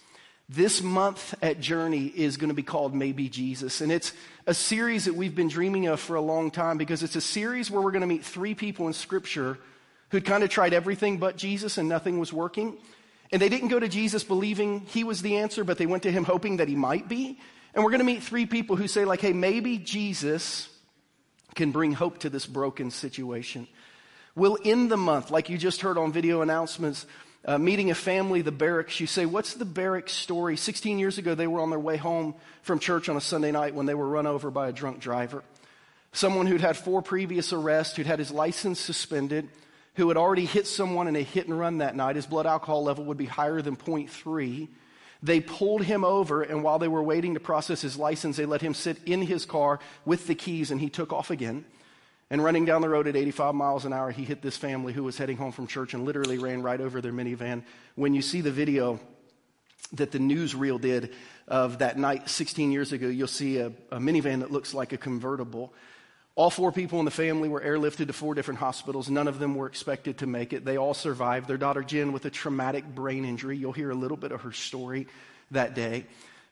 This 0.48 0.82
month 0.82 1.34
at 1.42 1.60
Journey 1.60 2.06
is 2.06 2.38
going 2.38 2.48
to 2.50 2.54
be 2.54 2.64
called 2.64 2.96
Maybe 2.96 3.28
Jesus. 3.28 3.82
And 3.82 3.92
it's 3.92 4.14
a 4.46 4.54
series 4.54 5.04
that 5.06 5.16
we've 5.16 5.36
been 5.36 5.50
dreaming 5.50 5.88
of 5.88 6.00
for 6.00 6.16
a 6.16 6.22
long 6.22 6.52
time 6.52 6.78
because 6.78 7.04
it's 7.04 7.18
a 7.18 7.22
series 7.22 7.70
where 7.70 7.82
we're 7.82 7.92
going 7.92 8.02
to 8.02 8.08
meet 8.08 8.24
three 8.24 8.56
people 8.56 8.88
in 8.88 8.94
Scripture 8.94 9.58
who'd 10.10 10.24
kind 10.24 10.46
of 10.46 10.50
tried 10.50 10.74
everything 10.74 11.18
but 11.18 11.36
Jesus 11.36 11.78
and 11.78 11.90
nothing 11.90 12.18
was 12.18 12.32
working. 12.32 12.78
And 13.32 13.42
they 13.42 13.50
didn't 13.50 13.68
go 13.68 13.80
to 13.80 13.90
Jesus 13.90 14.24
believing 14.24 14.82
he 14.88 15.04
was 15.04 15.22
the 15.22 15.38
answer, 15.38 15.66
but 15.66 15.78
they 15.78 15.86
went 15.86 16.04
to 16.04 16.12
him 16.12 16.24
hoping 16.24 16.58
that 16.58 16.70
he 16.70 16.76
might 16.76 17.10
be. 17.10 17.38
And 17.74 17.84
we're 17.84 17.92
going 17.92 18.00
to 18.00 18.06
meet 18.06 18.24
three 18.24 18.46
people 18.46 18.78
who 18.78 18.88
say, 18.88 19.04
like, 19.04 19.20
hey, 19.20 19.34
maybe 19.34 19.78
Jesus 19.78 20.70
can 21.56 21.72
bring 21.72 21.92
hope 21.92 22.20
to 22.20 22.30
this 22.30 22.46
broken 22.46 22.90
situation. 22.90 23.68
We'll 24.38 24.60
end 24.64 24.92
the 24.92 24.98
month, 24.98 25.32
like 25.32 25.50
you 25.50 25.58
just 25.58 25.82
heard 25.82 25.98
on 25.98 26.12
video 26.12 26.44
announcements, 26.44 27.08
uh, 27.44 27.58
meeting 27.58 27.90
a 27.90 27.96
family, 27.96 28.44
the 28.44 28.52
Barracks. 28.52 29.00
You 29.00 29.08
say, 29.08 29.26
what's 29.26 29.56
the 29.56 29.66
Barracks 29.66 30.14
story? 30.14 30.58
16 30.58 31.00
years 31.00 31.18
ago, 31.18 31.34
they 31.34 31.48
were 31.48 31.60
on 31.60 31.72
their 31.72 31.80
way 31.80 31.98
home 31.98 32.36
from 32.62 32.78
church 32.78 33.10
on 33.10 33.18
a 33.18 33.22
Sunday 33.22 33.52
night 33.52 33.74
when 33.74 33.88
they 33.88 33.96
were 33.96 34.08
run 34.08 34.28
over 34.28 34.52
by 34.52 34.70
a 34.70 34.72
drunk 34.72 35.00
driver. 35.00 35.44
Someone 36.12 36.46
who'd 36.46 36.62
had 36.62 36.78
four 36.78 37.02
previous 37.02 37.52
arrests, 37.52 37.96
who'd 37.96 38.06
had 38.06 38.20
his 38.20 38.30
license 38.30 38.80
suspended, 38.80 39.50
who 39.96 40.08
had 40.08 40.18
already 40.18 40.46
hit 40.46 40.68
someone 40.68 41.08
in 41.08 41.16
a 41.16 41.24
hit 41.24 41.48
and 41.48 41.58
run 41.58 41.80
that 41.80 41.96
night, 41.96 42.16
his 42.16 42.28
blood 42.28 42.46
alcohol 42.46 42.84
level 42.84 43.06
would 43.06 43.18
be 43.18 43.26
higher 43.26 43.64
than 43.64 43.76
0.3. 43.76 44.68
They 45.24 45.40
pulled 45.40 45.82
him 45.82 46.04
over, 46.04 46.44
and 46.44 46.64
while 46.64 46.78
they 46.78 46.88
were 46.88 47.02
waiting 47.02 47.34
to 47.34 47.40
process 47.40 47.82
his 47.82 47.98
license, 47.98 48.38
they 48.38 48.46
let 48.46 48.62
him 48.62 48.76
sit 48.76 49.00
in 49.08 49.24
his 49.24 49.48
car 49.48 49.80
with 50.06 50.28
the 50.28 50.36
keys, 50.36 50.70
and 50.70 50.80
he 50.80 50.92
took 50.92 51.12
off 51.12 51.32
again. 51.32 51.66
And 52.30 52.44
running 52.44 52.66
down 52.66 52.82
the 52.82 52.90
road 52.90 53.08
at 53.08 53.16
85 53.16 53.56
miles 53.56 53.86
an 53.86 53.94
hour, 53.94 54.12
he 54.12 54.26
hit 54.26 54.42
this 54.42 54.58
family 54.58 54.92
who 54.92 55.04
was 55.04 55.18
heading 55.18 55.38
home 55.38 55.54
from 55.54 55.66
church 55.68 55.94
and 55.94 56.04
literally 56.04 56.38
ran 56.38 56.62
right 56.62 56.80
over 56.80 57.00
their 57.00 57.14
minivan. 57.14 57.64
When 57.96 58.14
you 58.14 58.22
see 58.22 58.42
the 58.42 58.52
video 58.52 59.00
that 59.94 60.12
the 60.12 60.20
newsreel 60.20 60.82
did 60.82 61.14
of 61.48 61.80
that 61.80 61.98
night 61.98 62.30
16 62.30 62.72
years 62.72 62.92
ago, 62.92 63.08
you'll 63.08 63.28
see 63.28 63.60
a, 63.60 63.68
a 63.92 63.98
minivan 63.98 64.42
that 64.42 64.52
looks 64.52 64.74
like 64.74 64.92
a 64.92 64.98
convertible. 64.98 65.74
All 66.36 66.50
four 66.50 66.74
people 66.74 67.00
in 67.00 67.06
the 67.06 67.12
family 67.12 67.48
were 67.48 67.62
airlifted 67.62 68.08
to 68.08 68.14
four 68.14 68.36
different 68.36 68.60
hospitals. 68.60 69.10
None 69.10 69.28
of 69.28 69.40
them 69.40 69.56
were 69.56 69.66
expected 69.66 70.20
to 70.20 70.28
make 70.28 70.52
it. 70.52 70.66
They 70.66 70.78
all 70.78 70.94
survived. 70.94 71.48
Their 71.48 71.58
daughter 71.58 71.82
Jen 71.82 72.12
with 72.12 72.26
a 72.26 72.30
traumatic 72.30 72.86
brain 72.86 73.24
injury. 73.24 73.58
You'll 73.58 73.72
hear 73.72 73.90
a 73.90 73.96
little 73.96 74.18
bit 74.18 74.34
of 74.34 74.42
her 74.42 74.52
story 74.52 75.08
that 75.52 75.74
day. 75.74 76.06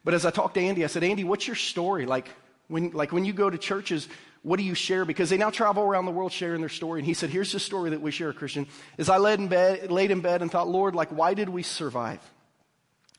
But 0.06 0.14
as 0.14 0.26
I 0.26 0.32
talked 0.32 0.54
to 0.56 0.62
Andy, 0.62 0.84
I 0.84 0.88
said, 0.88 1.04
Andy, 1.04 1.24
what's 1.24 1.46
your 1.46 1.56
story? 1.56 2.06
Like 2.06 2.30
when, 2.68 2.92
like 2.92 3.12
when 3.12 3.26
you 3.26 3.34
go 3.34 3.50
to 3.50 3.58
churches, 3.58 4.08
what 4.46 4.58
do 4.58 4.64
you 4.64 4.76
share? 4.76 5.06
Because 5.06 5.32
they 5.32 5.38
now 5.38 5.50
travel 5.50 5.82
around 5.82 6.06
the 6.06 6.12
world 6.12 6.32
sharing 6.32 6.60
their 6.60 6.70
story. 6.70 7.00
And 7.00 7.06
he 7.06 7.16
said, 7.16 7.32
here's 7.32 7.52
the 7.52 7.60
story 7.60 7.90
that 7.90 8.02
we 8.02 8.12
share, 8.12 8.32
Christian. 8.32 8.68
Is 8.96 9.10
I 9.10 9.18
laid 9.18 9.40
in 9.40 9.48
bed, 9.48 9.92
laid 9.92 10.12
in 10.12 10.22
bed 10.22 10.44
and 10.44 10.52
thought, 10.52 10.68
Lord, 10.68 10.94
like, 10.94 11.10
why 11.10 11.34
did 11.34 11.50
we 11.50 11.64
survive? 11.64 12.20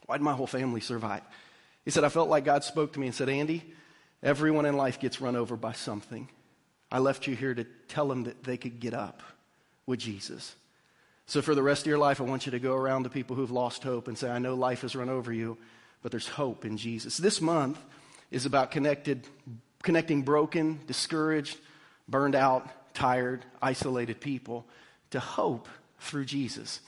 Why 0.07 0.19
did 0.19 0.23
my 0.23 0.35
whole 0.35 0.47
family 0.47 0.81
survive? 0.81 1.23
He 1.85 1.91
said, 1.91 2.05
I 2.05 2.11
felt 2.11 2.29
like 2.29 2.45
God 2.45 2.63
spoke 2.63 2.93
to 2.93 3.01
me 3.01 3.09
and 3.09 3.15
said, 3.15 3.29
Andy, 3.29 3.65
everyone 4.23 4.67
in 4.67 4.77
life 4.77 5.01
gets 5.01 5.21
run 5.21 5.35
over 5.35 5.57
by 5.57 5.73
something. 5.73 6.29
I 6.93 7.01
left 7.01 7.27
you 7.27 7.35
here 7.35 7.55
to 7.55 7.65
tell 7.89 8.07
them 8.07 8.23
that 8.25 8.45
they 8.45 8.57
could 8.57 8.79
get 8.79 8.95
up 8.95 9.21
with 9.85 9.99
Jesus. 9.99 10.55
So 11.27 11.43
for 11.43 11.57
the 11.57 11.63
rest 11.63 11.83
of 11.83 11.87
your 11.89 11.99
life, 11.99 12.21
I 12.21 12.25
want 12.25 12.47
you 12.47 12.53
to 12.53 12.61
go 12.61 12.75
around 12.75 13.03
to 13.03 13.11
people 13.11 13.35
who've 13.35 13.51
lost 13.51 13.83
hope 13.83 14.07
and 14.07 14.17
say, 14.17 14.31
I 14.31 14.39
know 14.39 14.55
life 14.55 14.83
has 14.83 14.95
run 14.95 15.09
over 15.09 15.33
you, 15.33 15.59
but 16.05 16.13
there's 16.13 16.29
hope 16.29 16.65
in 16.65 16.77
Jesus. 16.77 17.17
This 17.17 17.41
month 17.41 17.81
is 18.31 18.47
about 18.47 18.71
connected, 18.71 19.27
connecting 19.83 20.23
broken, 20.23 20.81
discouraged, 20.87 21.59
burned 22.09 22.35
out, 22.35 22.69
tired, 22.95 23.45
isolated 23.61 24.21
people 24.21 24.67
to 25.11 25.21
hope 25.21 25.69
through 26.01 26.25
Jesus. 26.25 26.81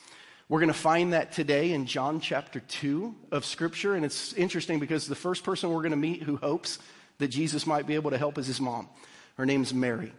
We're 0.49 0.61
going 0.61 0.69
to 0.69 0.75
find 0.75 1.13
that 1.13 1.33
today 1.33 1.73
in 1.73 1.87
John 1.87 2.21
chapter 2.21 2.61
2 2.61 3.15
of 3.33 3.45
Scripture. 3.45 3.95
And 3.95 4.05
it's 4.05 4.33
interesting 4.33 4.79
because 4.79 5.07
the 5.07 5.15
first 5.15 5.45
person 5.45 5.71
we're 5.71 5.83
going 5.83 5.91
to 5.91 5.97
meet 5.97 6.23
who 6.23 6.37
hopes 6.37 6.79
that 7.19 7.29
Jesus 7.29 7.67
might 7.67 7.87
be 7.87 7.97
able 7.97 8.11
to 8.13 8.19
help 8.19 8.39
is 8.39 8.47
his 8.47 8.61
mom. 8.61 8.89
Her 9.37 9.45
name's 9.45 9.75
Mary. 9.75 10.13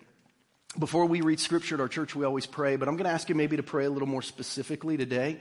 Before 0.77 1.07
we 1.07 1.21
read 1.21 1.39
scripture 1.39 1.75
at 1.75 1.81
our 1.81 1.87
church, 1.87 2.15
we 2.15 2.25
always 2.25 2.45
pray, 2.45 2.75
but 2.75 2.87
I'm 2.87 2.95
going 2.95 3.05
to 3.05 3.11
ask 3.11 3.27
you 3.27 3.33
maybe 3.33 3.57
to 3.57 3.63
pray 3.63 3.85
a 3.85 3.89
little 3.89 4.07
more 4.07 4.21
specifically 4.21 4.97
today. 4.97 5.39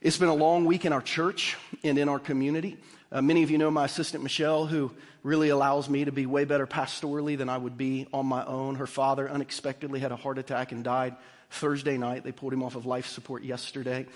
It's 0.00 0.16
been 0.16 0.28
a 0.28 0.34
long 0.34 0.64
week 0.64 0.84
in 0.84 0.92
our 0.92 1.02
church 1.02 1.56
and 1.82 1.98
in 1.98 2.08
our 2.08 2.20
community. 2.20 2.76
Uh, 3.14 3.22
many 3.22 3.44
of 3.44 3.50
you 3.52 3.58
know 3.58 3.70
my 3.70 3.84
assistant 3.84 4.24
Michelle, 4.24 4.66
who 4.66 4.90
really 5.22 5.48
allows 5.50 5.88
me 5.88 6.04
to 6.04 6.10
be 6.10 6.26
way 6.26 6.44
better 6.44 6.66
pastorally 6.66 7.38
than 7.38 7.48
I 7.48 7.56
would 7.56 7.78
be 7.78 8.08
on 8.12 8.26
my 8.26 8.44
own. 8.44 8.74
Her 8.74 8.88
father 8.88 9.30
unexpectedly 9.30 10.00
had 10.00 10.10
a 10.10 10.16
heart 10.16 10.36
attack 10.36 10.72
and 10.72 10.82
died 10.82 11.14
Thursday 11.48 11.96
night. 11.96 12.24
They 12.24 12.32
pulled 12.32 12.52
him 12.52 12.64
off 12.64 12.74
of 12.74 12.86
life 12.86 13.06
support 13.06 13.44
yesterday. 13.44 14.06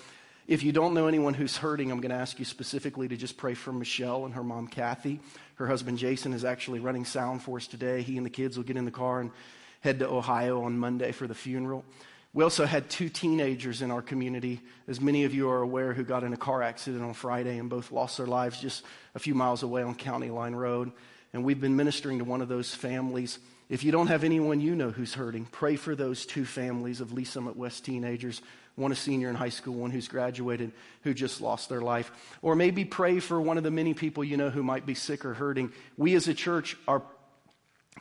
If 0.47 0.63
you 0.63 0.73
don't 0.73 0.93
know 0.93 1.07
anyone 1.07 1.33
who's 1.33 1.55
hurting, 1.55 1.91
I'm 1.91 2.01
going 2.01 2.11
to 2.11 2.17
ask 2.17 2.39
you 2.39 2.43
specifically 2.43 3.07
to 3.07 3.15
just 3.15 3.37
pray 3.37 3.53
for 3.53 3.71
Michelle 3.71 4.25
and 4.25 4.33
her 4.33 4.43
mom, 4.43 4.67
Kathy. 4.67 5.21
Her 5.55 5.67
husband, 5.67 5.97
Jason, 5.97 6.33
is 6.33 6.43
actually 6.43 6.81
running 6.81 7.05
sound 7.05 7.41
for 7.41 7.55
us 7.55 7.67
today. 7.67 8.01
He 8.01 8.17
and 8.17 8.25
the 8.25 8.29
kids 8.29 8.57
will 8.57 8.65
get 8.65 8.75
in 8.75 8.83
the 8.83 8.91
car 8.91 9.21
and 9.21 9.31
head 9.79 9.99
to 9.99 10.09
Ohio 10.09 10.63
on 10.63 10.77
Monday 10.77 11.13
for 11.13 11.25
the 11.25 11.35
funeral. 11.35 11.85
We 12.33 12.43
also 12.43 12.65
had 12.65 12.89
two 12.89 13.09
teenagers 13.09 13.81
in 13.81 13.89
our 13.89 14.03
community, 14.03 14.61
as 14.87 15.01
many 15.01 15.23
of 15.23 15.33
you 15.33 15.49
are 15.49 15.61
aware, 15.61 15.93
who 15.93 16.03
got 16.03 16.23
in 16.23 16.31
a 16.31 16.37
car 16.37 16.61
accident 16.61 17.03
on 17.03 17.13
Friday 17.13 17.57
and 17.57 17.69
both 17.69 17.91
lost 17.91 18.17
their 18.17 18.27
lives 18.27 18.61
just 18.61 18.83
a 19.15 19.19
few 19.19 19.33
miles 19.33 19.63
away 19.63 19.81
on 19.81 19.95
County 19.95 20.29
Line 20.29 20.53
Road. 20.53 20.91
And 21.33 21.43
we've 21.43 21.59
been 21.59 21.75
ministering 21.75 22.19
to 22.19 22.25
one 22.25 22.41
of 22.41 22.47
those 22.47 22.73
families. 22.73 23.39
If 23.67 23.83
you 23.83 23.91
don't 23.91 24.07
have 24.07 24.23
anyone 24.23 24.61
you 24.61 24.75
know 24.75 24.91
who's 24.91 25.13
hurting, 25.13 25.45
pray 25.51 25.75
for 25.75 25.95
those 25.95 26.25
two 26.25 26.45
families 26.45 27.01
of 27.01 27.13
Lee's 27.13 27.29
Summit 27.29 27.55
West 27.55 27.85
teenagers 27.85 28.41
one 28.79 28.91
a 28.91 28.95
senior 28.95 29.29
in 29.29 29.35
high 29.35 29.49
school, 29.49 29.75
one 29.75 29.91
who's 29.91 30.07
graduated, 30.07 30.71
who 31.03 31.13
just 31.13 31.41
lost 31.41 31.69
their 31.69 31.81
life. 31.81 32.11
Or 32.41 32.55
maybe 32.55 32.85
pray 32.85 33.19
for 33.19 33.39
one 33.39 33.57
of 33.57 33.63
the 33.63 33.71
many 33.71 33.93
people 33.93 34.23
you 34.23 34.37
know 34.37 34.49
who 34.49 34.63
might 34.63 34.85
be 34.85 34.95
sick 34.95 35.25
or 35.25 35.33
hurting. 35.33 35.73
We 35.97 36.15
as 36.15 36.27
a 36.27 36.33
church 36.33 36.77
are 36.87 37.03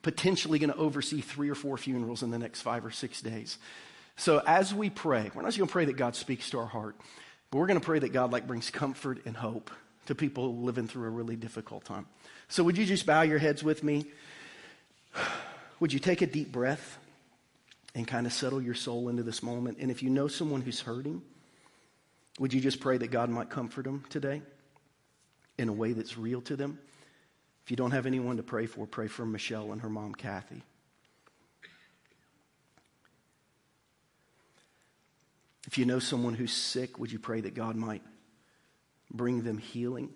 potentially 0.02 0.58
going 0.58 0.70
to 0.70 0.76
oversee 0.76 1.20
three 1.20 1.50
or 1.50 1.56
four 1.56 1.76
funerals 1.76 2.23
in 2.23 2.30
the 2.30 2.38
next 2.38 2.62
five 2.62 2.87
or 2.87 2.92
six 2.92 3.20
days. 3.20 3.58
So 4.18 4.42
as 4.46 4.75
we 4.75 4.90
pray, 4.90 5.30
we're 5.34 5.42
not 5.42 5.48
just 5.48 5.58
going 5.58 5.68
to 5.68 5.72
pray 5.72 5.84
that 5.87 5.96
God 5.96 6.14
speaks 6.14 6.50
to 6.50 6.58
our 6.58 6.66
heart, 6.66 6.96
but 7.50 7.58
we're 7.58 7.66
going 7.66 7.80
to 7.80 7.84
pray 7.84 7.98
that 8.00 8.12
God 8.12 8.32
like 8.32 8.46
brings 8.46 8.70
comfort 8.70 9.20
and 9.25 9.37
hope 9.37 9.70
to 10.06 10.14
people 10.14 10.58
living 10.58 10.87
through 10.87 11.06
a 11.06 11.10
really 11.10 11.37
difficult 11.37 11.84
time. 11.84 12.06
So 12.48 12.62
would 12.64 12.76
you 12.76 12.84
just 12.84 13.06
bow 13.06 13.22
your 13.22 13.38
heads 13.38 13.64
with 13.64 13.82
me? 13.82 14.06
Would 15.80 15.92
you 15.92 16.00
take 16.00 16.22
a 16.22 16.26
deep 16.26 16.52
breath? 16.52 16.98
and 17.94 18.06
kind 18.06 18.26
of 18.26 18.32
settle 18.32 18.60
your 18.60 18.75
soul 18.75 19.08
into 19.08 19.22
this 19.25 19.42
moment. 19.42 19.78
And 19.80 19.90
if 19.90 20.02
you 20.02 20.10
know 20.10 20.28
someone 20.28 20.60
who's 20.60 20.80
hurting, 20.80 21.20
would 22.38 22.52
you 22.52 22.60
just 22.60 22.78
pray 22.78 22.96
that 22.98 23.10
God 23.10 23.28
might 23.28 23.48
comfort 23.48 23.84
them 23.84 24.04
today? 24.08 24.42
in 25.58 25.68
a 25.68 25.72
way 25.72 25.92
that's 25.92 26.16
real 26.16 26.40
to 26.42 26.56
them. 26.56 26.78
If 27.64 27.70
you 27.70 27.76
don't 27.76 27.90
have 27.90 28.06
anyone 28.06 28.37
to 28.38 28.42
pray 28.42 28.66
for, 28.66 28.87
pray 28.87 29.08
for 29.08 29.26
Michelle 29.26 29.72
and 29.72 29.82
her 29.82 29.90
mom, 29.90 30.14
Kathy. 30.14 30.62
If 35.68 35.76
you 35.76 35.84
know 35.84 35.98
someone 35.98 36.32
who's 36.32 36.54
sick, 36.54 36.98
would 36.98 37.12
you 37.12 37.18
pray 37.18 37.42
that 37.42 37.52
God 37.52 37.76
might 37.76 38.00
bring 39.10 39.42
them 39.42 39.58
healing? 39.58 40.08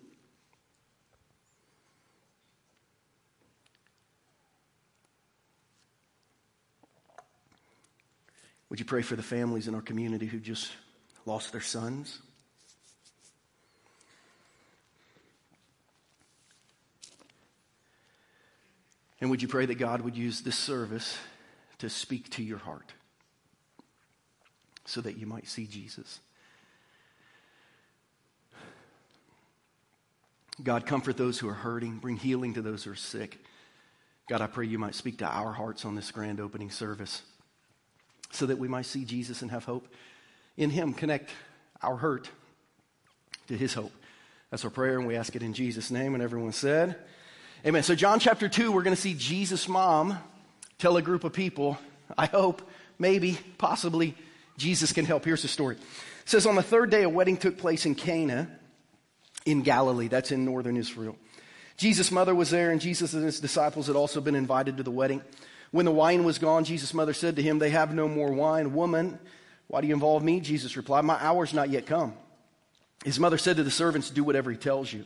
Would 8.71 8.79
you 8.79 8.85
pray 8.87 9.03
for 9.03 9.15
the 9.15 9.21
families 9.21 9.67
in 9.67 9.75
our 9.75 9.83
community 9.83 10.25
who 10.25 10.39
just 10.39 10.71
lost 11.27 11.51
their 11.51 11.61
sons? 11.61 12.17
And 19.21 19.29
would 19.29 19.43
you 19.43 19.47
pray 19.47 19.67
that 19.67 19.75
God 19.75 20.01
would 20.01 20.17
use 20.17 20.41
this 20.41 20.57
service 20.57 21.15
to 21.77 21.91
speak 21.91 22.31
to 22.31 22.43
your 22.43 22.57
heart 22.57 22.91
so 24.85 25.01
that 25.01 25.17
you 25.17 25.25
might 25.25 25.47
see 25.47 25.67
Jesus? 25.67 26.19
God, 30.61 30.85
comfort 30.85 31.17
those 31.17 31.39
who 31.39 31.49
are 31.49 31.53
hurting, 31.53 31.97
bring 31.97 32.17
healing 32.17 32.53
to 32.53 32.61
those 32.61 32.83
who 32.83 32.91
are 32.91 32.95
sick. 32.95 33.39
God, 34.29 34.41
I 34.41 34.47
pray 34.47 34.65
you 34.65 34.77
might 34.77 34.95
speak 34.95 35.17
to 35.19 35.25
our 35.25 35.51
hearts 35.51 35.83
on 35.83 35.95
this 35.95 36.11
grand 36.11 36.39
opening 36.39 36.69
service 36.69 37.23
so 38.31 38.45
that 38.45 38.57
we 38.57 38.67
might 38.67 38.85
see 38.85 39.03
Jesus 39.05 39.41
and 39.41 39.51
have 39.51 39.65
hope 39.65 39.87
in 40.57 40.69
Him. 40.69 40.93
Connect 40.93 41.29
our 41.81 41.97
hurt 41.97 42.29
to 43.47 43.57
His 43.57 43.73
hope. 43.73 43.91
That's 44.51 44.63
our 44.63 44.69
prayer, 44.69 44.99
and 44.99 45.07
we 45.07 45.15
ask 45.15 45.35
it 45.35 45.41
in 45.41 45.53
Jesus' 45.53 45.89
name. 45.89 46.13
And 46.13 46.21
everyone 46.21 46.51
said, 46.51 46.95
Amen. 47.65 47.81
So, 47.81 47.95
John 47.95 48.19
chapter 48.19 48.47
2, 48.47 48.71
we're 48.71 48.83
going 48.83 48.95
to 48.95 49.01
see 49.01 49.13
Jesus' 49.13 49.67
mom 49.67 50.17
tell 50.77 50.97
a 50.97 51.01
group 51.01 51.23
of 51.23 51.33
people, 51.33 51.77
I 52.17 52.27
hope, 52.27 52.61
maybe, 52.99 53.39
possibly, 53.57 54.15
Jesus 54.57 54.93
can 54.93 55.05
help. 55.05 55.25
Here's 55.25 55.41
the 55.41 55.47
story. 55.47 55.75
It 55.75 55.81
says, 56.29 56.45
On 56.45 56.55
the 56.55 56.63
third 56.63 56.89
day, 56.89 57.03
a 57.03 57.09
wedding 57.09 57.37
took 57.37 57.57
place 57.57 57.85
in 57.85 57.95
Cana 57.95 58.49
in 59.45 59.61
Galilee. 59.61 60.07
That's 60.07 60.31
in 60.31 60.45
northern 60.45 60.77
Israel. 60.77 61.17
Jesus' 61.77 62.11
mother 62.11 62.35
was 62.35 62.49
there, 62.49 62.71
and 62.71 62.79
Jesus 62.79 63.13
and 63.13 63.25
his 63.25 63.39
disciples 63.39 63.87
had 63.87 63.95
also 63.95 64.21
been 64.21 64.35
invited 64.35 64.77
to 64.77 64.83
the 64.83 64.91
wedding. 64.91 65.21
When 65.71 65.85
the 65.85 65.91
wine 65.91 66.23
was 66.23 66.37
gone, 66.37 66.65
Jesus' 66.65 66.93
mother 66.93 67.13
said 67.13 67.35
to 67.37 67.41
him, 67.41 67.57
They 67.57 67.71
have 67.71 67.93
no 67.93 68.07
more 68.07 68.31
wine. 68.31 68.73
Woman, 68.73 69.17
why 69.67 69.81
do 69.81 69.87
you 69.87 69.93
involve 69.93 70.23
me? 70.23 70.39
Jesus 70.39 70.77
replied, 70.77 71.03
My 71.03 71.17
hour's 71.19 71.53
not 71.53 71.69
yet 71.69 71.87
come. 71.87 72.13
His 73.03 73.19
mother 73.19 73.37
said 73.37 73.57
to 73.57 73.63
the 73.63 73.71
servants, 73.71 74.09
Do 74.09 74.23
whatever 74.23 74.51
he 74.51 74.57
tells 74.57 74.93
you. 74.93 75.05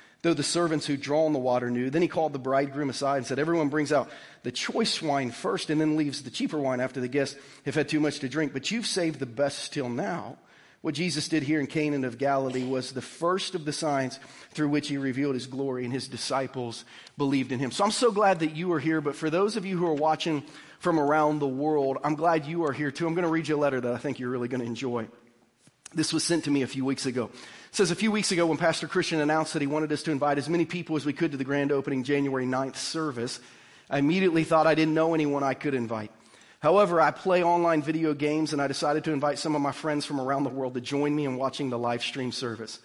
though 0.21 0.33
the 0.33 0.43
servants 0.43 0.85
who'd 0.85 1.01
drawn 1.01 1.33
the 1.33 1.39
water 1.39 1.69
knew. 1.69 1.89
Then 1.89 2.01
he 2.01 2.07
called 2.07 2.33
the 2.33 2.39
bridegroom 2.39 2.89
aside 2.89 3.17
and 3.17 3.25
said, 3.25 3.39
Everyone 3.39 3.69
brings 3.69 3.91
out 3.91 4.09
the 4.43 4.51
choice 4.51 5.01
wine 5.01 5.31
first 5.31 5.69
and 5.69 5.81
then 5.81 5.97
leaves 5.97 6.23
the 6.23 6.29
cheaper 6.29 6.59
wine 6.59 6.79
after 6.79 6.99
the 6.99 7.07
guests 7.07 7.35
have 7.65 7.75
had 7.75 7.89
too 7.89 7.99
much 7.99 8.19
to 8.19 8.29
drink. 8.29 8.53
But 8.53 8.71
you've 8.71 8.85
saved 8.85 9.19
the 9.19 9.25
best 9.25 9.73
till 9.73 9.89
now. 9.89 10.37
What 10.81 10.95
Jesus 10.95 11.27
did 11.27 11.43
here 11.43 11.59
in 11.59 11.67
Cana 11.67 12.07
of 12.07 12.17
Galilee 12.17 12.65
was 12.65 12.91
the 12.91 13.03
first 13.03 13.53
of 13.53 13.65
the 13.65 13.73
signs 13.73 14.19
through 14.51 14.69
which 14.69 14.87
he 14.87 14.97
revealed 14.97 15.35
his 15.35 15.45
glory, 15.45 15.83
and 15.85 15.93
his 15.93 16.07
disciples 16.07 16.85
believed 17.19 17.51
in 17.51 17.59
him. 17.59 17.69
So 17.69 17.83
I'm 17.83 17.91
so 17.91 18.11
glad 18.11 18.39
that 18.39 18.55
you 18.55 18.73
are 18.73 18.79
here. 18.79 18.99
But 18.99 19.15
for 19.15 19.29
those 19.29 19.57
of 19.57 19.65
you 19.65 19.77
who 19.77 19.85
are 19.85 19.93
watching 19.93 20.43
from 20.79 20.99
around 20.99 21.37
the 21.37 21.47
world, 21.47 21.99
I'm 22.03 22.15
glad 22.15 22.47
you 22.47 22.65
are 22.65 22.73
here 22.73 22.89
too. 22.89 23.05
I'm 23.05 23.13
going 23.13 23.25
to 23.25 23.29
read 23.29 23.47
you 23.47 23.57
a 23.57 23.57
letter 23.57 23.79
that 23.79 23.93
I 23.93 23.97
think 23.97 24.17
you're 24.17 24.31
really 24.31 24.47
going 24.47 24.61
to 24.61 24.65
enjoy. 24.65 25.07
This 25.93 26.13
was 26.13 26.23
sent 26.23 26.45
to 26.45 26.51
me 26.51 26.61
a 26.61 26.67
few 26.67 26.85
weeks 26.85 27.05
ago. 27.05 27.25
It 27.25 27.75
says 27.75 27.91
a 27.91 27.95
few 27.95 28.11
weeks 28.11 28.31
ago 28.31 28.45
when 28.45 28.57
Pastor 28.57 28.87
Christian 28.87 29.19
announced 29.19 29.51
that 29.53 29.61
he 29.61 29.67
wanted 29.67 29.91
us 29.91 30.03
to 30.03 30.11
invite 30.11 30.37
as 30.37 30.47
many 30.47 30.63
people 30.63 30.95
as 30.95 31.05
we 31.05 31.11
could 31.11 31.31
to 31.31 31.37
the 31.37 31.43
grand 31.43 31.69
opening 31.69 32.03
January 32.03 32.45
9th 32.45 32.77
service, 32.77 33.41
I 33.89 33.97
immediately 33.97 34.45
thought 34.45 34.67
I 34.67 34.75
didn't 34.75 34.93
know 34.93 35.13
anyone 35.13 35.43
I 35.43 35.53
could 35.53 35.73
invite. 35.73 36.11
However, 36.61 37.01
I 37.01 37.11
play 37.11 37.43
online 37.43 37.81
video 37.81 38.13
games 38.13 38.53
and 38.53 38.61
I 38.61 38.67
decided 38.67 39.03
to 39.03 39.11
invite 39.11 39.37
some 39.37 39.53
of 39.53 39.61
my 39.61 39.73
friends 39.73 40.05
from 40.05 40.21
around 40.21 40.43
the 40.43 40.49
world 40.49 40.75
to 40.75 40.81
join 40.81 41.13
me 41.13 41.25
in 41.25 41.35
watching 41.35 41.69
the 41.69 41.77
live 41.77 42.03
stream 42.03 42.31
service. 42.31 42.79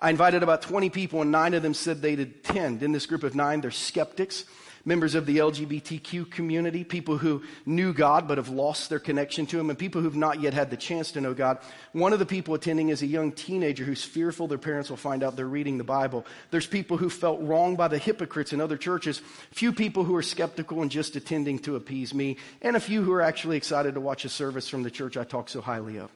I 0.00 0.10
invited 0.10 0.44
about 0.44 0.62
20 0.62 0.88
people 0.90 1.20
and 1.20 1.32
nine 1.32 1.54
of 1.54 1.62
them 1.64 1.74
said 1.74 2.00
they'd 2.00 2.20
attend. 2.20 2.84
In 2.84 2.92
this 2.92 3.06
group 3.06 3.24
of 3.24 3.34
nine, 3.34 3.60
they're 3.60 3.72
skeptics 3.72 4.44
members 4.84 5.14
of 5.14 5.26
the 5.26 5.38
LGBTQ 5.38 6.30
community, 6.30 6.84
people 6.84 7.18
who 7.18 7.42
knew 7.66 7.92
God 7.92 8.26
but 8.26 8.38
have 8.38 8.48
lost 8.48 8.88
their 8.88 8.98
connection 8.98 9.46
to 9.46 9.60
Him, 9.60 9.70
and 9.70 9.78
people 9.78 10.00
who've 10.00 10.16
not 10.16 10.40
yet 10.40 10.54
had 10.54 10.70
the 10.70 10.76
chance 10.76 11.12
to 11.12 11.20
know 11.20 11.34
God. 11.34 11.58
One 11.92 12.12
of 12.12 12.18
the 12.18 12.26
people 12.26 12.54
attending 12.54 12.88
is 12.88 13.02
a 13.02 13.06
young 13.06 13.32
teenager 13.32 13.84
who's 13.84 14.04
fearful 14.04 14.48
their 14.48 14.58
parents 14.58 14.90
will 14.90 14.96
find 14.96 15.22
out 15.22 15.36
they're 15.36 15.46
reading 15.46 15.78
the 15.78 15.84
Bible. 15.84 16.26
There's 16.50 16.66
people 16.66 16.96
who 16.96 17.10
felt 17.10 17.40
wronged 17.40 17.76
by 17.76 17.88
the 17.88 17.98
hypocrites 17.98 18.52
in 18.52 18.60
other 18.60 18.76
churches, 18.76 19.20
few 19.50 19.72
people 19.72 20.04
who 20.04 20.16
are 20.16 20.22
skeptical 20.22 20.82
and 20.82 20.90
just 20.90 21.16
attending 21.16 21.58
to 21.60 21.76
appease 21.76 22.12
me, 22.14 22.36
and 22.60 22.76
a 22.76 22.80
few 22.80 23.02
who 23.02 23.12
are 23.12 23.22
actually 23.22 23.56
excited 23.56 23.94
to 23.94 24.00
watch 24.00 24.24
a 24.24 24.28
service 24.28 24.68
from 24.68 24.82
the 24.82 24.90
church 24.90 25.16
I 25.16 25.24
talk 25.24 25.48
so 25.48 25.60
highly 25.60 25.98
of. 25.98 26.10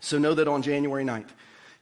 So 0.00 0.18
know 0.18 0.34
that 0.34 0.48
on 0.48 0.62
January 0.62 1.04
9th, 1.04 1.28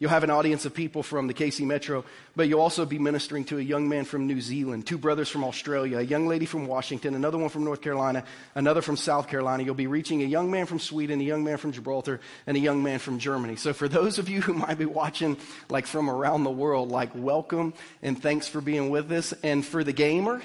You'll 0.01 0.11
have 0.11 0.23
an 0.23 0.31
audience 0.31 0.65
of 0.65 0.75
people 0.75 1.03
from 1.03 1.27
the 1.27 1.35
KC 1.35 1.67
Metro, 1.67 2.05
but 2.37 2.47
you'll 2.47 2.61
also 2.61 2.87
be 2.87 3.01
ministering 3.01 3.45
to 3.47 3.59
a 3.59 3.61
young 3.61 3.89
man 3.89 4.05
from 4.05 4.29
New 4.29 4.41
Zealand, 4.41 4.87
two 4.87 4.97
brothers 4.97 5.29
from 5.29 5.43
Australia, 5.43 5.99
a 5.99 6.03
young 6.03 6.29
lady 6.29 6.47
from 6.47 6.69
Washington, 6.69 7.17
another 7.17 7.37
one 7.37 7.49
from 7.49 7.65
North 7.65 7.81
Carolina, 7.81 8.23
another 8.55 8.81
from 8.81 8.97
South 8.97 9.27
Carolina. 9.27 9.65
You'll 9.65 9.75
be 9.75 9.89
reaching 9.89 10.23
a 10.23 10.27
young 10.27 10.53
man 10.53 10.67
from 10.67 10.79
Sweden, 10.79 11.21
a 11.21 11.25
young 11.25 11.43
man 11.43 11.57
from 11.57 11.73
Gibraltar, 11.73 12.21
and 12.47 12.57
a 12.57 12.61
young 12.61 12.81
man 12.81 13.01
from 13.01 13.19
Germany. 13.19 13.57
So 13.57 13.73
for 13.73 13.89
those 13.89 14.21
of 14.21 14.29
you 14.29 14.41
who 14.41 14.55
might 14.55 14.79
be 14.79 14.87
watching 14.87 15.37
like 15.69 15.89
from 15.89 16.09
around 16.09 16.45
the 16.45 16.51
world, 16.51 16.91
like 16.91 17.11
welcome 17.17 17.75
and 18.01 18.23
thanks 18.23 18.47
for 18.47 18.61
being 18.61 18.91
with 18.91 19.11
us. 19.11 19.35
And 19.43 19.67
for 19.67 19.83
the 19.83 19.93
gamer 19.93 20.41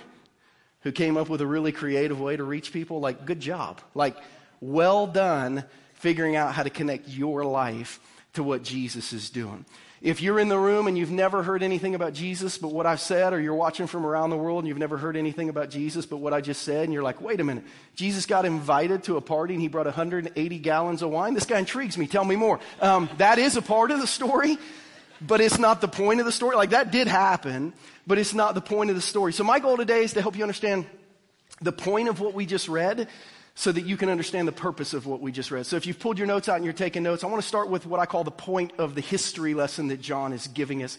who 0.82 0.92
came 0.92 1.16
up 1.16 1.30
with 1.30 1.42
a 1.42 1.48
really 1.48 1.72
creative 1.72 2.20
way 2.20 2.36
to 2.36 2.44
reach 2.44 2.74
people, 2.74 3.02
like 3.02 3.28
good 3.28 3.40
job. 3.40 3.82
Like 3.94 4.18
well 4.62 5.06
done 5.06 5.64
figuring 5.94 6.36
out 6.36 6.56
how 6.56 6.64
to 6.64 6.72
connect 6.72 7.08
your 7.08 7.46
life 7.46 8.00
to 8.34 8.44
what 8.44 8.64
Jesus 8.64 9.14
is 9.14 9.30
doing. 9.30 9.66
If 10.02 10.22
you're 10.22 10.38
in 10.38 10.50
the 10.50 10.58
room 10.58 10.88
and 10.88 10.98
you've 10.98 11.12
never 11.12 11.44
heard 11.44 11.64
anything 11.64 11.96
about 11.96 12.12
Jesus 12.12 12.58
but 12.58 12.74
what 12.74 12.86
I've 12.86 13.00
said, 13.00 13.32
or 13.32 13.40
you're 13.40 13.56
watching 13.56 13.88
from 13.88 14.06
around 14.06 14.32
the 14.32 14.38
world 14.38 14.60
and 14.60 14.68
you've 14.68 14.78
never 14.78 14.98
heard 14.98 15.16
anything 15.16 15.48
about 15.48 15.70
Jesus 15.70 16.06
but 16.06 16.18
what 16.18 16.34
I 16.34 16.42
just 16.42 16.64
said, 16.64 16.84
and 16.84 16.94
you're 16.94 17.04
like, 17.04 17.22
wait 17.22 17.40
a 17.40 17.44
minute, 17.44 17.64
Jesus 17.96 18.26
got 18.26 18.44
invited 18.44 19.04
to 19.04 19.16
a 19.16 19.22
party 19.22 19.54
and 19.54 19.62
he 19.62 19.70
brought 19.70 19.86
180 19.86 20.60
gallons 20.60 21.02
of 21.02 21.10
wine? 21.10 21.34
This 21.34 21.46
guy 21.46 21.60
intrigues 21.60 21.98
me. 21.98 22.08
Tell 22.08 22.26
me 22.26 22.36
more. 22.36 22.60
Um, 22.82 23.10
that 23.18 23.40
is 23.40 23.56
a 23.56 23.62
part 23.62 23.92
of 23.92 24.02
the 24.02 24.08
story, 24.08 24.58
but 25.22 25.40
it's 25.40 25.58
not 25.58 25.80
the 25.80 25.88
point 25.88 26.20
of 26.20 26.26
the 26.26 26.34
story. 26.34 26.58
Like, 26.58 26.72
that 26.72 26.92
did 26.92 27.08
happen, 27.08 27.72
but 28.06 28.18
it's 28.18 28.34
not 28.34 28.56
the 28.56 28.62
point 28.62 28.90
of 28.90 28.98
the 28.98 29.02
story. 29.02 29.32
So, 29.32 29.46
my 29.46 29.60
goal 29.60 29.78
today 29.78 30.04
is 30.04 30.14
to 30.14 30.22
help 30.22 30.36
you 30.36 30.44
understand 30.44 30.86
the 31.62 31.72
point 31.72 32.10
of 32.10 32.20
what 32.20 32.34
we 32.34 32.46
just 32.46 32.68
read 32.68 33.08
so 33.56 33.72
that 33.72 33.86
you 33.86 33.98
can 33.98 34.10
understand 34.10 34.48
the 34.48 34.54
purpose 34.54 34.94
of 34.94 35.06
what 35.06 35.22
we 35.22 35.32
just 35.32 35.52
read. 35.52 35.66
So 35.66 35.76
if 35.76 35.86
you've 35.86 36.00
pulled 36.00 36.18
your 36.18 36.28
notes 36.28 36.50
out 36.50 36.56
and 36.56 36.66
you're 36.66 36.74
taking 36.74 37.04
notes, 37.04 37.24
I 37.24 37.28
want 37.28 37.42
to 37.42 37.48
start 37.48 37.70
with 37.70 37.86
what 37.86 38.00
I 38.00 38.06
call 38.06 38.24
the 38.24 38.32
point 38.32 38.74
of 38.80 38.96
the 38.96 39.02
history 39.02 39.54
lesson 39.54 39.90
that 39.90 40.02
John 40.02 40.34
is 40.34 40.48
giving 40.48 40.84
us. 40.84 40.98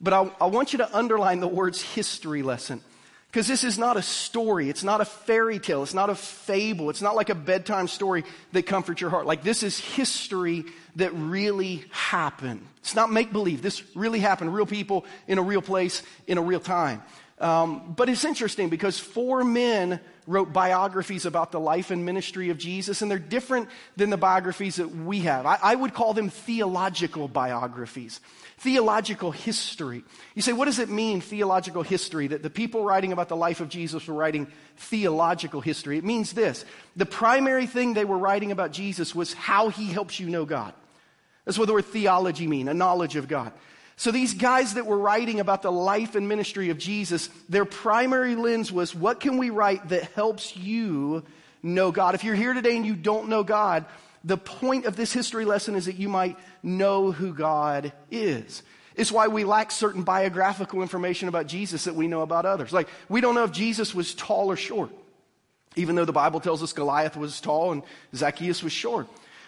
But 0.00 0.12
I, 0.12 0.30
I 0.40 0.46
want 0.46 0.72
you 0.72 0.78
to 0.78 0.96
underline 0.96 1.40
the 1.40 1.48
words 1.48 1.80
history 1.80 2.42
lesson. 2.42 2.82
Because 3.30 3.48
this 3.48 3.64
is 3.64 3.78
not 3.78 3.96
a 3.96 4.02
story. 4.02 4.70
It's 4.70 4.84
not 4.84 5.00
a 5.00 5.04
fairy 5.04 5.58
tale. 5.58 5.82
It's 5.82 5.94
not 5.94 6.08
a 6.10 6.14
fable. 6.14 6.90
It's 6.90 7.02
not 7.02 7.16
like 7.16 7.28
a 7.28 7.34
bedtime 7.34 7.88
story 7.88 8.24
that 8.52 8.64
comforts 8.64 9.00
your 9.00 9.10
heart. 9.10 9.26
Like 9.26 9.42
this 9.42 9.62
is 9.62 9.78
history 9.78 10.64
that 10.96 11.12
really 11.12 11.84
happened. 11.90 12.66
It's 12.78 12.94
not 12.94 13.12
make 13.12 13.32
believe. 13.32 13.62
This 13.62 13.82
really 13.94 14.20
happened. 14.20 14.54
Real 14.54 14.64
people 14.64 15.04
in 15.26 15.38
a 15.38 15.42
real 15.42 15.60
place 15.60 16.02
in 16.26 16.38
a 16.38 16.42
real 16.42 16.60
time. 16.60 17.02
Um, 17.38 17.92
but 17.94 18.08
it's 18.08 18.24
interesting 18.24 18.70
because 18.70 18.98
four 18.98 19.44
men 19.44 20.00
wrote 20.26 20.52
biographies 20.52 21.26
about 21.26 21.52
the 21.52 21.60
life 21.60 21.90
and 21.90 22.04
ministry 22.04 22.50
of 22.50 22.58
Jesus, 22.58 23.02
and 23.02 23.10
they're 23.10 23.18
different 23.18 23.68
than 23.96 24.10
the 24.10 24.16
biographies 24.16 24.76
that 24.76 24.88
we 24.88 25.20
have. 25.20 25.44
I, 25.44 25.58
I 25.62 25.74
would 25.74 25.92
call 25.92 26.14
them 26.14 26.30
theological 26.30 27.28
biographies, 27.28 28.20
theological 28.58 29.30
history. 29.30 30.02
You 30.34 30.42
say, 30.42 30.54
what 30.54 30.64
does 30.64 30.78
it 30.78 30.88
mean, 30.88 31.20
theological 31.20 31.82
history? 31.82 32.26
That 32.28 32.42
the 32.42 32.50
people 32.50 32.84
writing 32.84 33.12
about 33.12 33.28
the 33.28 33.36
life 33.36 33.60
of 33.60 33.68
Jesus 33.68 34.06
were 34.06 34.14
writing 34.14 34.50
theological 34.78 35.60
history. 35.60 35.98
It 35.98 36.04
means 36.04 36.32
this 36.32 36.64
the 36.96 37.06
primary 37.06 37.66
thing 37.66 37.92
they 37.92 38.06
were 38.06 38.18
writing 38.18 38.50
about 38.50 38.72
Jesus 38.72 39.14
was 39.14 39.34
how 39.34 39.68
he 39.68 39.86
helps 39.86 40.18
you 40.18 40.30
know 40.30 40.46
God. 40.46 40.72
That's 41.44 41.58
what 41.58 41.66
the 41.66 41.74
word 41.74 41.84
theology 41.84 42.46
mean, 42.48 42.66
a 42.68 42.74
knowledge 42.74 43.14
of 43.14 43.28
God. 43.28 43.52
So 43.98 44.10
these 44.10 44.34
guys 44.34 44.74
that 44.74 44.86
were 44.86 44.98
writing 44.98 45.40
about 45.40 45.62
the 45.62 45.72
life 45.72 46.16
and 46.16 46.28
ministry 46.28 46.68
of 46.68 46.76
Jesus, 46.76 47.30
their 47.48 47.64
primary 47.64 48.36
lens 48.36 48.70
was 48.70 48.94
what 48.94 49.20
can 49.20 49.38
we 49.38 49.48
write 49.50 49.88
that 49.88 50.12
helps 50.12 50.54
you 50.54 51.24
know 51.62 51.90
God? 51.90 52.14
If 52.14 52.22
you're 52.22 52.34
here 52.34 52.52
today 52.52 52.76
and 52.76 52.84
you 52.84 52.94
don't 52.94 53.28
know 53.28 53.42
God, 53.42 53.86
The 54.26 54.36
point 54.36 54.86
of 54.86 54.96
this 54.96 55.12
history 55.12 55.44
lesson 55.44 55.76
is 55.76 55.86
that 55.86 55.94
you 55.94 56.08
might 56.08 56.36
know 56.60 57.12
who 57.12 57.32
God 57.32 57.92
is. 58.10 58.64
It's 58.96 59.12
why 59.12 59.28
we 59.28 59.44
lack 59.44 59.70
certain 59.70 60.02
biographical 60.02 60.82
information 60.82 61.28
about 61.28 61.46
Jesus 61.46 61.84
that 61.84 61.94
we 61.94 62.08
know 62.08 62.22
about 62.22 62.44
others. 62.44 62.72
Like, 62.72 62.88
we 63.08 63.20
don't 63.20 63.36
know 63.36 63.44
if 63.44 63.52
Jesus 63.52 63.94
was 63.94 64.14
tall 64.16 64.50
or 64.50 64.56
short, 64.56 64.90
even 65.76 65.94
though 65.94 66.04
the 66.04 66.12
Bible 66.12 66.40
tells 66.40 66.60
us 66.60 66.72
Goliath 66.72 67.16
was 67.16 67.40
tall 67.40 67.70
and 67.70 67.84
Zacchaeus 68.16 68.64
was 68.64 68.72
short. 68.72 69.06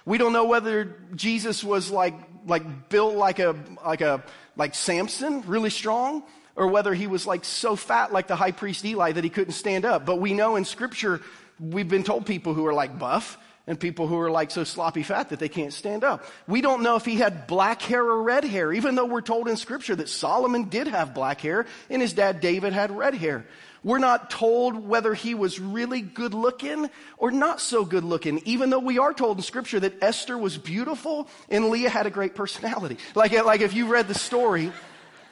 We 0.09 0.17
don't 0.17 0.33
know 0.33 0.47
whether 0.47 0.97
Jesus 1.15 1.63
was 1.63 1.91
like, 1.91 2.15
like 2.47 2.89
built 2.89 3.15
like 3.15 3.41
a, 3.41 3.55
like 3.85 4.01
a, 4.01 4.25
like 4.57 4.75
Samson, 4.75 5.43
really 5.47 5.69
strong, 5.69 6.23
or 6.57 6.69
whether 6.69 6.95
he 6.95 7.07
was 7.07 7.27
like 7.27 7.45
so 7.45 7.77
fat 7.77 8.11
like 8.11 8.27
the 8.27 8.35
high 8.35 8.53
priest 8.53 8.87
Eli 8.87 9.13
that 9.13 9.23
he 9.23 9.29
couldn't 9.29 9.53
stand 9.53 9.85
up. 9.85 10.07
But 10.07 10.17
we 10.17 10.33
know 10.33 10.57
in 10.57 10.65
scripture, 10.65 11.21
we've 11.61 11.91
been 11.91 12.05
told 12.05 12.25
people 12.25 12.55
who 12.55 12.65
are 12.65 12.73
like 12.73 12.99
buff 12.99 13.37
and 13.67 13.79
people 13.79 14.07
who 14.07 14.19
are 14.19 14.31
like 14.31 14.51
so 14.51 14.65
sloppy 14.65 15.03
fat 15.03 15.29
that 15.29 15.41
they 15.41 15.51
can't 15.51 15.75
stand 15.75 16.03
up. 16.05 16.25
We 16.47 16.63
don't 16.63 16.83
know 16.83 16.97
if 16.97 17.05
he 17.05 17.17
had 17.17 17.47
black 17.47 17.83
hair 17.83 18.03
or 18.03 18.23
red 18.23 18.45
hair, 18.45 18.73
even 18.73 18.95
though 18.95 19.05
we're 19.05 19.21
told 19.21 19.47
in 19.47 19.59
scripture 19.59 19.95
that 19.95 20.09
Solomon 20.09 20.71
did 20.71 20.87
have 20.87 21.13
black 21.13 21.43
hair 21.43 21.67
and 21.91 22.01
his 22.01 22.15
dad 22.15 22.41
David 22.41 22.73
had 22.73 22.91
red 22.97 23.13
hair. 23.13 23.45
We're 23.85 23.99
not 23.99 24.31
told 24.31 24.77
whether 24.89 25.15
he 25.15 25.35
was 25.35 25.61
really 25.61 26.01
good 26.01 26.35
looking 26.35 26.91
or 27.17 27.31
not 27.31 27.61
so 27.61 27.85
good 27.85 28.05
looking, 28.05 28.41
even 28.45 28.71
though 28.71 28.79
we 28.79 28.99
are 28.99 29.15
told 29.15 29.39
in 29.39 29.43
scripture 29.43 29.81
that 29.81 30.03
Esther 30.03 30.37
was 30.37 30.59
beautiful 30.59 31.29
and 31.49 31.71
Leah 31.71 31.91
had 31.91 32.07
a 32.07 32.11
great 32.11 32.35
personality. 32.35 32.99
Like, 33.15 33.33
like 33.33 33.61
if 33.61 33.75
you 33.75 33.87
read 33.87 34.09
the 34.09 34.15
story, 34.15 34.73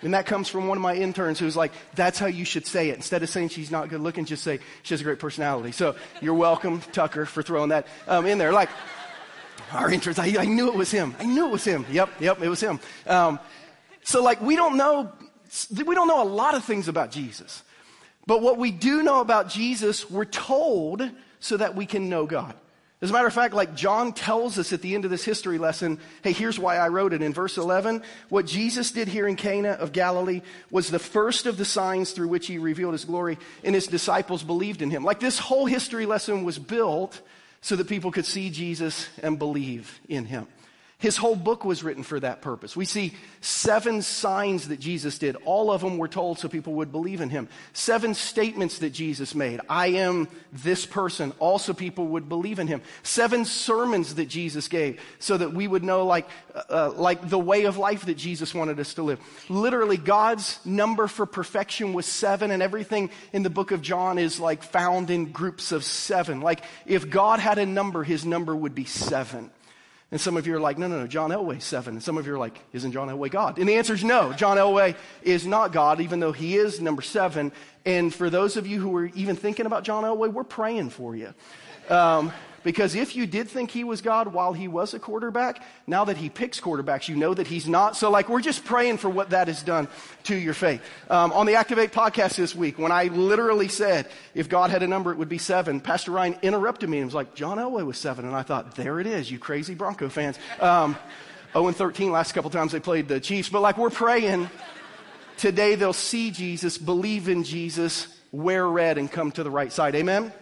and 0.02 0.14
that 0.14 0.26
comes 0.26 0.48
from 0.48 0.68
one 0.68 0.78
of 0.78 0.82
my 0.82 0.94
interns 0.94 1.38
who's 1.38 1.56
like, 1.56 1.72
that's 1.94 2.18
how 2.18 2.26
you 2.26 2.44
should 2.44 2.66
say 2.66 2.90
it. 2.90 2.96
Instead 2.96 3.22
of 3.22 3.28
saying 3.28 3.48
she's 3.48 3.70
not 3.70 3.88
good 3.88 4.00
looking, 4.00 4.24
just 4.24 4.44
say 4.44 4.60
she 4.82 4.94
has 4.94 5.00
a 5.00 5.04
great 5.04 5.18
personality. 5.18 5.72
So 5.72 5.96
you're 6.20 6.34
welcome, 6.34 6.80
Tucker, 6.92 7.24
for 7.24 7.42
throwing 7.42 7.70
that 7.70 7.86
um, 8.06 8.26
in 8.26 8.38
there. 8.38 8.52
Like, 8.52 8.68
our 9.72 9.90
interns, 9.90 10.18
I, 10.18 10.34
I, 10.38 10.44
knew 10.44 10.68
it 10.68 10.74
was 10.74 10.90
him. 10.90 11.16
I 11.18 11.24
knew 11.24 11.46
it 11.46 11.50
was 11.50 11.64
him. 11.64 11.84
Yep, 11.90 12.20
yep, 12.20 12.42
it 12.42 12.48
was 12.48 12.60
him. 12.60 12.78
Um, 13.06 13.40
so 14.04 14.22
like, 14.22 14.40
we 14.40 14.54
don't 14.54 14.76
know, 14.76 15.12
we 15.84 15.94
don't 15.94 16.08
know 16.08 16.22
a 16.22 16.28
lot 16.28 16.54
of 16.54 16.64
things 16.64 16.88
about 16.88 17.10
Jesus. 17.10 17.62
But 18.26 18.42
what 18.42 18.58
we 18.58 18.70
do 18.70 19.02
know 19.02 19.20
about 19.20 19.48
Jesus, 19.48 20.10
we're 20.10 20.24
told 20.24 21.08
so 21.38 21.56
that 21.56 21.76
we 21.76 21.86
can 21.86 22.08
know 22.08 22.26
God. 22.26 22.54
As 23.02 23.10
a 23.10 23.12
matter 23.12 23.26
of 23.26 23.34
fact, 23.34 23.52
like 23.52 23.76
John 23.76 24.14
tells 24.14 24.58
us 24.58 24.72
at 24.72 24.80
the 24.80 24.94
end 24.94 25.04
of 25.04 25.10
this 25.10 25.24
history 25.24 25.58
lesson, 25.58 26.00
hey, 26.22 26.32
here's 26.32 26.58
why 26.58 26.78
I 26.78 26.88
wrote 26.88 27.12
it. 27.12 27.20
In 27.20 27.34
verse 27.34 27.58
11, 27.58 28.02
what 28.30 28.46
Jesus 28.46 28.90
did 28.90 29.06
here 29.06 29.28
in 29.28 29.36
Cana 29.36 29.72
of 29.72 29.92
Galilee 29.92 30.40
was 30.70 30.88
the 30.88 30.98
first 30.98 31.44
of 31.44 31.58
the 31.58 31.66
signs 31.66 32.12
through 32.12 32.28
which 32.28 32.46
he 32.46 32.56
revealed 32.56 32.94
his 32.94 33.04
glory, 33.04 33.38
and 33.62 33.74
his 33.74 33.86
disciples 33.86 34.42
believed 34.42 34.80
in 34.80 34.90
him. 34.90 35.04
Like 35.04 35.20
this 35.20 35.38
whole 35.38 35.66
history 35.66 36.06
lesson 36.06 36.42
was 36.42 36.58
built 36.58 37.20
so 37.60 37.76
that 37.76 37.86
people 37.86 38.10
could 38.10 38.26
see 38.26 38.48
Jesus 38.48 39.08
and 39.22 39.38
believe 39.38 40.00
in 40.08 40.24
him. 40.24 40.46
His 40.98 41.18
whole 41.18 41.36
book 41.36 41.62
was 41.62 41.84
written 41.84 42.02
for 42.02 42.18
that 42.20 42.40
purpose. 42.40 42.74
We 42.74 42.86
see 42.86 43.12
seven 43.42 44.00
signs 44.00 44.68
that 44.68 44.80
Jesus 44.80 45.18
did. 45.18 45.36
All 45.44 45.70
of 45.70 45.82
them 45.82 45.98
were 45.98 46.08
told 46.08 46.38
so 46.38 46.48
people 46.48 46.72
would 46.74 46.90
believe 46.90 47.20
in 47.20 47.28
him. 47.28 47.50
Seven 47.74 48.14
statements 48.14 48.78
that 48.78 48.94
Jesus 48.94 49.34
made. 49.34 49.60
I 49.68 49.88
am 49.88 50.26
this 50.54 50.86
person. 50.86 51.34
Also 51.38 51.74
people 51.74 52.06
would 52.08 52.30
believe 52.30 52.58
in 52.58 52.66
him. 52.66 52.80
Seven 53.02 53.44
sermons 53.44 54.14
that 54.14 54.26
Jesus 54.26 54.68
gave 54.68 54.98
so 55.18 55.36
that 55.36 55.52
we 55.52 55.68
would 55.68 55.84
know 55.84 56.06
like, 56.06 56.30
uh, 56.54 56.62
uh 56.70 56.92
like 56.96 57.28
the 57.28 57.38
way 57.38 57.64
of 57.64 57.76
life 57.76 58.06
that 58.06 58.16
Jesus 58.16 58.54
wanted 58.54 58.80
us 58.80 58.94
to 58.94 59.02
live. 59.02 59.20
Literally, 59.50 59.98
God's 59.98 60.58
number 60.64 61.08
for 61.08 61.26
perfection 61.26 61.92
was 61.92 62.06
seven 62.06 62.50
and 62.50 62.62
everything 62.62 63.10
in 63.34 63.42
the 63.42 63.50
book 63.50 63.70
of 63.70 63.82
John 63.82 64.18
is 64.18 64.40
like 64.40 64.62
found 64.62 65.10
in 65.10 65.30
groups 65.30 65.72
of 65.72 65.84
seven. 65.84 66.40
Like 66.40 66.64
if 66.86 67.10
God 67.10 67.38
had 67.38 67.58
a 67.58 67.66
number, 67.66 68.02
his 68.02 68.24
number 68.24 68.56
would 68.56 68.74
be 68.74 68.86
seven. 68.86 69.50
And 70.12 70.20
some 70.20 70.36
of 70.36 70.46
you 70.46 70.54
are 70.54 70.60
like, 70.60 70.78
no, 70.78 70.86
no, 70.86 71.00
no, 71.00 71.06
John 71.08 71.30
Elway, 71.30 71.60
seven. 71.60 71.94
And 71.94 72.02
some 72.02 72.16
of 72.16 72.26
you 72.26 72.34
are 72.34 72.38
like, 72.38 72.60
isn't 72.72 72.92
John 72.92 73.08
Elway 73.08 73.28
God? 73.28 73.58
And 73.58 73.68
the 73.68 73.74
answer 73.74 73.92
is 73.92 74.04
no. 74.04 74.32
John 74.32 74.56
Elway 74.56 74.94
is 75.22 75.46
not 75.46 75.72
God, 75.72 76.00
even 76.00 76.20
though 76.20 76.30
he 76.30 76.56
is 76.56 76.80
number 76.80 77.02
seven. 77.02 77.50
And 77.84 78.14
for 78.14 78.30
those 78.30 78.56
of 78.56 78.68
you 78.68 78.80
who 78.80 78.96
are 78.96 79.06
even 79.06 79.34
thinking 79.34 79.66
about 79.66 79.82
John 79.82 80.04
Elway, 80.04 80.32
we're 80.32 80.44
praying 80.44 80.90
for 80.90 81.16
you. 81.16 81.34
Um, 81.88 82.32
because 82.66 82.96
if 82.96 83.14
you 83.14 83.28
did 83.28 83.48
think 83.48 83.70
he 83.70 83.84
was 83.84 84.00
God 84.00 84.32
while 84.32 84.52
he 84.52 84.66
was 84.66 84.92
a 84.92 84.98
quarterback, 84.98 85.62
now 85.86 86.04
that 86.06 86.16
he 86.16 86.28
picks 86.28 86.60
quarterbacks, 86.60 87.06
you 87.06 87.14
know 87.14 87.32
that 87.32 87.46
he's 87.46 87.68
not. 87.68 87.96
So, 87.96 88.10
like, 88.10 88.28
we're 88.28 88.40
just 88.40 88.64
praying 88.64 88.96
for 88.96 89.08
what 89.08 89.30
that 89.30 89.46
has 89.46 89.62
done 89.62 89.86
to 90.24 90.34
your 90.34 90.52
faith. 90.52 90.82
Um, 91.08 91.30
on 91.30 91.46
the 91.46 91.54
Activate 91.54 91.92
podcast 91.92 92.34
this 92.34 92.56
week, 92.56 92.76
when 92.76 92.90
I 92.90 93.04
literally 93.04 93.68
said, 93.68 94.08
if 94.34 94.48
God 94.48 94.70
had 94.70 94.82
a 94.82 94.88
number, 94.88 95.12
it 95.12 95.16
would 95.16 95.28
be 95.28 95.38
seven, 95.38 95.80
Pastor 95.80 96.10
Ryan 96.10 96.36
interrupted 96.42 96.90
me 96.90 96.98
and 96.98 97.06
was 97.06 97.14
like, 97.14 97.36
John 97.36 97.58
Elway 97.58 97.86
was 97.86 97.98
seven. 97.98 98.24
And 98.24 98.34
I 98.34 98.42
thought, 98.42 98.74
there 98.74 98.98
it 98.98 99.06
is, 99.06 99.30
you 99.30 99.38
crazy 99.38 99.76
Bronco 99.76 100.08
fans. 100.08 100.36
Um, 100.58 100.96
0 101.52 101.68
and 101.68 101.76
13 101.76 102.10
last 102.10 102.32
couple 102.32 102.50
times 102.50 102.72
they 102.72 102.80
played 102.80 103.06
the 103.06 103.20
Chiefs. 103.20 103.48
But, 103.48 103.60
like, 103.60 103.78
we're 103.78 103.90
praying 103.90 104.50
today 105.36 105.76
they'll 105.76 105.92
see 105.92 106.32
Jesus, 106.32 106.78
believe 106.78 107.28
in 107.28 107.44
Jesus, 107.44 108.08
wear 108.32 108.66
red, 108.66 108.98
and 108.98 109.08
come 109.08 109.30
to 109.30 109.44
the 109.44 109.52
right 109.52 109.72
side. 109.72 109.94
Amen? 109.94 110.32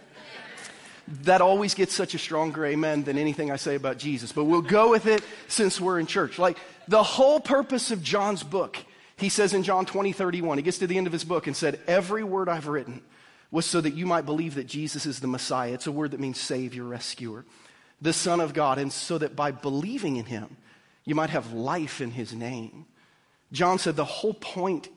That 1.22 1.40
always 1.40 1.74
gets 1.74 1.94
such 1.94 2.14
a 2.14 2.18
stronger 2.18 2.64
amen 2.64 3.04
than 3.04 3.18
anything 3.18 3.50
I 3.50 3.56
say 3.56 3.74
about 3.74 3.98
Jesus. 3.98 4.32
But 4.32 4.44
we'll 4.44 4.62
go 4.62 4.90
with 4.90 5.06
it 5.06 5.22
since 5.48 5.80
we're 5.80 5.98
in 5.98 6.06
church. 6.06 6.38
Like 6.38 6.58
the 6.88 7.02
whole 7.02 7.40
purpose 7.40 7.90
of 7.90 8.02
John's 8.02 8.42
book, 8.42 8.76
he 9.16 9.28
says 9.28 9.54
in 9.54 9.62
John 9.62 9.86
20, 9.86 10.12
31, 10.12 10.58
he 10.58 10.62
gets 10.62 10.78
to 10.78 10.86
the 10.86 10.96
end 10.96 11.06
of 11.06 11.12
his 11.12 11.24
book 11.24 11.46
and 11.46 11.56
said, 11.56 11.80
Every 11.86 12.24
word 12.24 12.48
I've 12.48 12.68
written 12.68 13.02
was 13.50 13.66
so 13.66 13.80
that 13.80 13.94
you 13.94 14.06
might 14.06 14.26
believe 14.26 14.54
that 14.56 14.66
Jesus 14.66 15.06
is 15.06 15.20
the 15.20 15.28
Messiah. 15.28 15.74
It's 15.74 15.86
a 15.86 15.92
word 15.92 16.10
that 16.10 16.20
means 16.20 16.40
Savior, 16.40 16.84
Rescuer, 16.84 17.44
the 18.00 18.12
Son 18.12 18.40
of 18.40 18.54
God, 18.54 18.78
and 18.78 18.92
so 18.92 19.18
that 19.18 19.36
by 19.36 19.50
believing 19.50 20.16
in 20.16 20.24
him, 20.24 20.56
you 21.04 21.14
might 21.14 21.30
have 21.30 21.52
life 21.52 22.00
in 22.00 22.10
his 22.10 22.34
name. 22.34 22.86
John 23.52 23.78
said 23.78 23.94
the 23.94 24.04
whole 24.04 24.34
point 24.34 24.88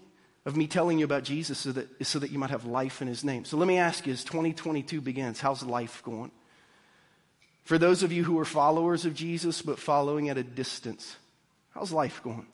of 0.48 0.56
me 0.56 0.66
telling 0.66 0.98
you 0.98 1.04
about 1.04 1.26
Jesus 1.26 1.58
so 1.58 1.74
that, 1.74 2.08
so 2.08 2.20
that 2.20 2.32
you 2.32 2.40
might 2.40 2.52
have 2.52 2.64
life 2.64 3.02
in 3.02 3.10
his 3.10 3.22
name. 3.22 3.44
So 3.44 3.58
let 3.58 3.68
me 3.68 3.78
ask 3.78 4.08
you 4.08 4.14
as 4.14 4.24
2022 4.24 5.02
begins, 5.02 5.42
how's 5.42 5.62
life 5.62 6.02
going? 6.04 6.32
For 7.66 7.78
those 7.78 8.02
of 8.02 8.14
you 8.14 8.24
who 8.24 8.40
are 8.40 8.46
followers 8.46 9.04
of 9.04 9.14
Jesus 9.14 9.62
but 9.62 9.78
following 9.78 10.30
at 10.30 10.38
a 10.38 10.44
distance, 10.44 11.18
how's 11.72 11.92
life 11.92 12.22
going? 12.24 12.48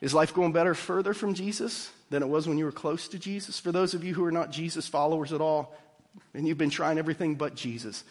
Is 0.00 0.14
life 0.14 0.32
going 0.32 0.52
better 0.52 0.72
further 0.72 1.14
from 1.14 1.34
Jesus 1.34 1.90
than 2.10 2.22
it 2.22 2.28
was 2.28 2.46
when 2.46 2.58
you 2.58 2.64
were 2.64 2.70
close 2.70 3.08
to 3.08 3.18
Jesus? 3.18 3.58
For 3.58 3.72
those 3.72 3.94
of 3.94 4.04
you 4.04 4.14
who 4.14 4.24
are 4.24 4.30
not 4.30 4.52
Jesus 4.52 4.86
followers 4.86 5.32
at 5.32 5.40
all 5.40 5.76
and 6.32 6.46
you've 6.46 6.58
been 6.58 6.70
trying 6.70 6.96
everything 6.96 7.34
but 7.34 7.56
Jesus, 7.56 8.04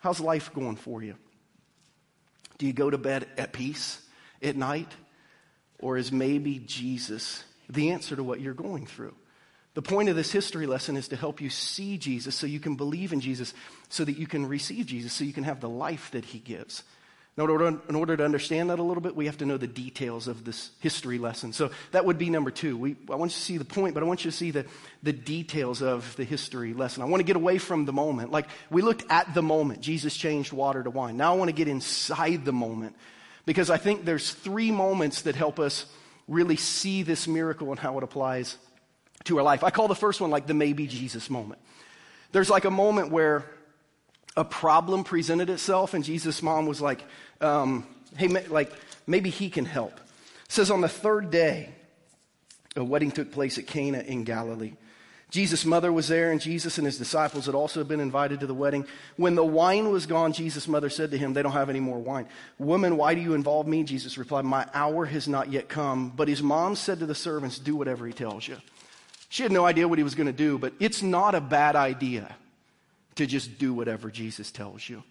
how's 0.00 0.20
life 0.20 0.52
going 0.52 0.76
for 0.76 1.02
you? 1.02 1.14
Do 2.58 2.66
you 2.66 2.74
go 2.74 2.90
to 2.90 2.98
bed 2.98 3.26
at 3.38 3.54
peace 3.54 3.98
at 4.42 4.56
night? 4.56 4.92
Or 5.78 5.96
is 5.96 6.12
maybe 6.12 6.58
Jesus 6.58 7.44
the 7.68 7.90
answer 7.90 8.16
to 8.16 8.24
what 8.24 8.40
you're 8.40 8.54
going 8.54 8.86
through. 8.86 9.14
The 9.74 9.82
point 9.82 10.08
of 10.08 10.14
this 10.14 10.30
history 10.30 10.66
lesson 10.66 10.96
is 10.96 11.08
to 11.08 11.16
help 11.16 11.40
you 11.40 11.50
see 11.50 11.98
Jesus 11.98 12.34
so 12.34 12.46
you 12.46 12.60
can 12.60 12.76
believe 12.76 13.12
in 13.12 13.20
Jesus, 13.20 13.52
so 13.88 14.04
that 14.04 14.16
you 14.16 14.26
can 14.26 14.46
receive 14.46 14.86
Jesus, 14.86 15.12
so 15.12 15.24
you 15.24 15.32
can 15.32 15.44
have 15.44 15.60
the 15.60 15.68
life 15.68 16.10
that 16.12 16.24
he 16.24 16.38
gives. 16.38 16.84
In 17.36 17.42
order, 17.42 17.66
in 17.88 17.96
order 17.96 18.16
to 18.16 18.24
understand 18.24 18.70
that 18.70 18.78
a 18.78 18.82
little 18.82 19.00
bit, 19.00 19.16
we 19.16 19.26
have 19.26 19.38
to 19.38 19.44
know 19.44 19.56
the 19.56 19.66
details 19.66 20.28
of 20.28 20.44
this 20.44 20.70
history 20.78 21.18
lesson. 21.18 21.52
So 21.52 21.72
that 21.90 22.04
would 22.04 22.16
be 22.16 22.30
number 22.30 22.52
two. 22.52 22.76
We, 22.76 22.94
I 23.10 23.16
want 23.16 23.32
you 23.32 23.36
to 23.36 23.40
see 23.40 23.58
the 23.58 23.64
point, 23.64 23.94
but 23.94 24.04
I 24.04 24.06
want 24.06 24.24
you 24.24 24.30
to 24.30 24.36
see 24.36 24.52
the, 24.52 24.66
the 25.02 25.12
details 25.12 25.82
of 25.82 26.14
the 26.14 26.22
history 26.22 26.74
lesson. 26.74 27.02
I 27.02 27.06
want 27.06 27.18
to 27.18 27.24
get 27.24 27.34
away 27.34 27.58
from 27.58 27.86
the 27.86 27.92
moment. 27.92 28.30
Like 28.30 28.46
we 28.70 28.82
looked 28.82 29.04
at 29.10 29.34
the 29.34 29.42
moment. 29.42 29.80
Jesus 29.80 30.16
changed 30.16 30.52
water 30.52 30.80
to 30.80 30.90
wine. 30.90 31.16
Now 31.16 31.34
I 31.34 31.36
want 31.36 31.48
to 31.48 31.54
get 31.54 31.66
inside 31.66 32.44
the 32.44 32.52
moment 32.52 32.94
because 33.46 33.68
I 33.68 33.78
think 33.78 34.04
there's 34.04 34.30
three 34.30 34.70
moments 34.70 35.22
that 35.22 35.34
help 35.34 35.58
us 35.58 35.86
really 36.28 36.56
see 36.56 37.02
this 37.02 37.28
miracle 37.28 37.70
and 37.70 37.78
how 37.78 37.98
it 37.98 38.04
applies 38.04 38.56
to 39.24 39.38
our 39.38 39.42
life. 39.42 39.64
I 39.64 39.70
call 39.70 39.88
the 39.88 39.94
first 39.94 40.20
one 40.20 40.30
like 40.30 40.46
the 40.46 40.54
maybe 40.54 40.86
Jesus 40.86 41.30
moment. 41.30 41.60
There's 42.32 42.50
like 42.50 42.64
a 42.64 42.70
moment 42.70 43.10
where 43.10 43.44
a 44.36 44.44
problem 44.44 45.04
presented 45.04 45.50
itself, 45.50 45.94
and 45.94 46.04
Jesus' 46.04 46.42
mom 46.42 46.66
was 46.66 46.80
like, 46.80 47.04
um, 47.40 47.86
hey, 48.16 48.28
like, 48.28 48.72
maybe 49.06 49.30
he 49.30 49.48
can 49.48 49.64
help. 49.64 49.92
It 49.94 50.52
says 50.52 50.70
on 50.70 50.80
the 50.80 50.88
third 50.88 51.30
day, 51.30 51.70
a 52.76 52.82
wedding 52.82 53.12
took 53.12 53.30
place 53.30 53.58
at 53.58 53.66
Cana 53.66 54.00
in 54.00 54.24
Galilee. 54.24 54.72
Jesus' 55.34 55.64
mother 55.64 55.92
was 55.92 56.06
there, 56.06 56.30
and 56.30 56.40
Jesus 56.40 56.78
and 56.78 56.86
his 56.86 56.96
disciples 56.96 57.46
had 57.46 57.56
also 57.56 57.82
been 57.82 57.98
invited 57.98 58.38
to 58.38 58.46
the 58.46 58.54
wedding. 58.54 58.86
When 59.16 59.34
the 59.34 59.44
wine 59.44 59.90
was 59.90 60.06
gone, 60.06 60.32
Jesus' 60.32 60.68
mother 60.68 60.88
said 60.88 61.10
to 61.10 61.18
him, 61.18 61.32
They 61.32 61.42
don't 61.42 61.50
have 61.50 61.68
any 61.68 61.80
more 61.80 61.98
wine. 61.98 62.28
Woman, 62.56 62.96
why 62.96 63.16
do 63.16 63.20
you 63.20 63.34
involve 63.34 63.66
me? 63.66 63.82
Jesus 63.82 64.16
replied, 64.16 64.44
My 64.44 64.64
hour 64.72 65.06
has 65.06 65.26
not 65.26 65.50
yet 65.50 65.68
come. 65.68 66.10
But 66.10 66.28
his 66.28 66.40
mom 66.40 66.76
said 66.76 67.00
to 67.00 67.06
the 67.06 67.16
servants, 67.16 67.58
Do 67.58 67.74
whatever 67.74 68.06
he 68.06 68.12
tells 68.12 68.46
you. 68.46 68.58
She 69.28 69.42
had 69.42 69.50
no 69.50 69.64
idea 69.66 69.88
what 69.88 69.98
he 69.98 70.04
was 70.04 70.14
going 70.14 70.28
to 70.28 70.32
do, 70.32 70.56
but 70.56 70.72
it's 70.78 71.02
not 71.02 71.34
a 71.34 71.40
bad 71.40 71.74
idea 71.74 72.32
to 73.16 73.26
just 73.26 73.58
do 73.58 73.74
whatever 73.74 74.12
Jesus 74.12 74.52
tells 74.52 74.88
you. 74.88 75.02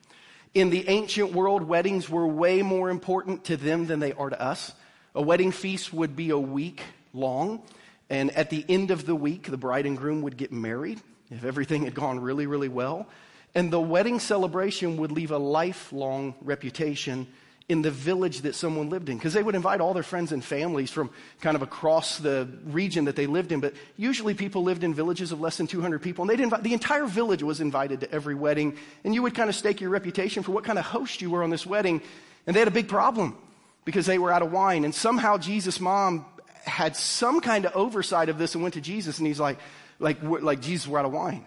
In 0.54 0.70
the 0.70 0.88
ancient 0.88 1.34
world, 1.34 1.64
weddings 1.64 2.10
were 2.10 2.26
way 2.26 2.62
more 2.62 2.90
important 2.90 3.44
to 3.44 3.58
them 3.58 3.88
than 3.88 4.00
they 4.00 4.14
are 4.14 4.30
to 4.30 4.42
us. 4.42 4.72
A 5.16 5.22
wedding 5.22 5.52
feast 5.52 5.92
would 5.92 6.16
be 6.16 6.30
a 6.30 6.40
week 6.40 6.82
long. 7.14 7.62
And 8.10 8.32
at 8.32 8.50
the 8.50 8.66
end 8.68 8.92
of 8.92 9.06
the 9.06 9.16
week, 9.16 9.44
the 9.50 9.58
bride 9.58 9.86
and 9.86 9.98
groom 9.98 10.22
would 10.22 10.38
get 10.38 10.52
married 10.52 11.02
if 11.32 11.44
everything 11.44 11.84
had 11.84 11.96
gone 11.96 12.20
really, 12.20 12.48
really 12.48 12.70
well. 12.70 13.08
And 13.56 13.72
the 13.72 13.80
wedding 13.80 14.20
celebration 14.20 14.98
would 14.98 15.12
leave 15.12 15.32
a 15.32 15.38
lifelong 15.38 16.36
reputation 16.42 17.28
in 17.70 17.82
the 17.82 17.92
village 17.92 18.42
that 18.42 18.56
someone 18.56 18.90
lived 18.90 19.10
in. 19.10 19.18
Because 19.18 19.34
they 19.34 19.44
would 19.44 19.56
invite 19.56 19.80
all 19.80 19.94
their 19.94 20.04
friends 20.04 20.32
and 20.32 20.44
families 20.44 20.92
from 20.92 21.10
kind 21.40 21.56
of 21.56 21.62
across 21.62 22.18
the 22.18 22.48
region 22.66 23.06
that 23.06 23.16
they 23.16 23.26
lived 23.26 23.52
in. 23.52 23.62
But 23.62 23.74
usually 23.96 24.34
people 24.34 24.64
lived 24.64 24.84
in 24.84 24.94
villages 24.94 25.32
of 25.32 25.40
less 25.40 25.58
than 25.58 25.68
200 25.68 26.00
people 26.02 26.24
and 26.24 26.30
they'd 26.30 26.44
invite 26.44 26.64
the 26.64 26.74
entire 26.74 27.06
village 27.06 27.42
was 27.42 27.62
invited 27.62 28.02
to 28.02 28.12
every 28.12 28.36
wedding. 28.36 28.78
And 29.04 29.14
you 29.14 29.22
would 29.22 29.34
kind 29.34 29.50
of 29.50 29.56
stake 29.56 29.80
your 29.80 29.92
reputation 29.92 30.44
for 30.44 30.52
what 30.52 30.66
kind 30.66 30.78
of 30.78 30.86
host 30.86 31.22
you 31.22 31.30
were 31.30 31.44
on 31.44 31.50
this 31.50 31.66
wedding. 31.66 32.02
And 32.46 32.56
they 32.56 32.60
had 32.60 32.68
a 32.68 32.72
big 32.72 32.90
problem 32.90 33.38
because 33.86 34.06
they 34.06 34.18
were 34.18 34.32
out 34.32 34.42
of 34.42 34.52
wine. 34.52 34.84
And 34.84 34.94
somehow 34.94 35.38
jesus 35.38 35.80
mom 35.80 36.26
had 36.64 36.96
some 36.96 37.42
kind 37.42 37.66
of 37.66 37.76
oversight 37.76 38.30
of 38.30 38.38
this 38.38 38.56
and 38.56 38.64
went 38.64 38.74
to 38.76 38.82
jesus 38.82 39.18
and 39.18 39.28
he's 39.28 39.40
like 39.40 39.60
like 40.00 40.18
like 40.24 40.62
jesus 40.62 40.88
we're 40.88 41.00
out 41.00 41.06
of 41.06 41.12
wine 41.12 41.46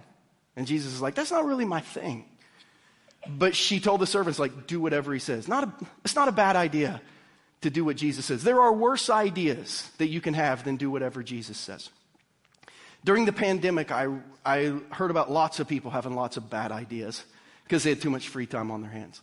and 0.56 0.66
jesus 0.66 0.92
is 0.92 1.00
like 1.00 1.14
that's 1.14 1.30
not 1.30 1.44
really 1.44 1.64
my 1.64 1.80
thing 1.80 2.24
but 3.28 3.56
she 3.56 3.80
told 3.80 4.00
the 4.00 4.06
servants, 4.06 4.38
like, 4.38 4.66
do 4.66 4.80
whatever 4.80 5.12
he 5.12 5.18
says. 5.18 5.48
Not 5.48 5.64
a, 5.64 5.72
it's 6.04 6.14
not 6.14 6.28
a 6.28 6.32
bad 6.32 6.56
idea 6.56 7.00
to 7.62 7.70
do 7.70 7.84
what 7.84 7.96
Jesus 7.96 8.26
says. 8.26 8.44
There 8.44 8.60
are 8.60 8.72
worse 8.72 9.10
ideas 9.10 9.90
that 9.98 10.08
you 10.08 10.20
can 10.20 10.34
have 10.34 10.64
than 10.64 10.76
do 10.76 10.90
whatever 10.90 11.22
Jesus 11.22 11.58
says. 11.58 11.90
During 13.04 13.24
the 13.24 13.32
pandemic, 13.32 13.90
I, 13.90 14.08
I 14.44 14.78
heard 14.90 15.10
about 15.10 15.30
lots 15.30 15.60
of 15.60 15.68
people 15.68 15.90
having 15.90 16.14
lots 16.14 16.36
of 16.36 16.50
bad 16.50 16.72
ideas 16.72 17.24
because 17.64 17.82
they 17.82 17.90
had 17.90 18.00
too 18.00 18.10
much 18.10 18.28
free 18.28 18.46
time 18.46 18.70
on 18.70 18.82
their 18.82 18.90
hands. 18.90 19.20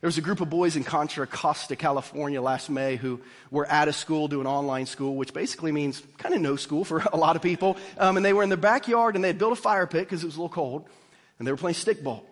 There 0.00 0.06
was 0.06 0.18
a 0.18 0.22
group 0.22 0.40
of 0.40 0.48
boys 0.48 0.76
in 0.76 0.84
Contra 0.84 1.26
Costa, 1.26 1.74
California 1.74 2.40
last 2.40 2.70
May 2.70 2.96
who 2.96 3.20
were 3.50 3.68
out 3.68 3.88
of 3.88 3.96
school 3.96 4.28
doing 4.28 4.46
online 4.46 4.86
school, 4.86 5.16
which 5.16 5.32
basically 5.32 5.72
means 5.72 6.02
kind 6.18 6.34
of 6.34 6.40
no 6.40 6.56
school 6.56 6.84
for 6.84 6.98
a 7.12 7.16
lot 7.16 7.34
of 7.36 7.42
people. 7.42 7.76
Um, 7.98 8.16
and 8.16 8.24
they 8.24 8.32
were 8.32 8.42
in 8.42 8.48
their 8.48 8.56
backyard 8.56 9.16
and 9.16 9.24
they 9.24 9.28
had 9.28 9.38
built 9.38 9.52
a 9.52 9.60
fire 9.60 9.86
pit 9.86 10.06
because 10.06 10.22
it 10.22 10.26
was 10.26 10.36
a 10.36 10.38
little 10.38 10.54
cold 10.54 10.88
and 11.38 11.46
they 11.46 11.52
were 11.52 11.58
playing 11.58 11.74
stickball. 11.74 12.22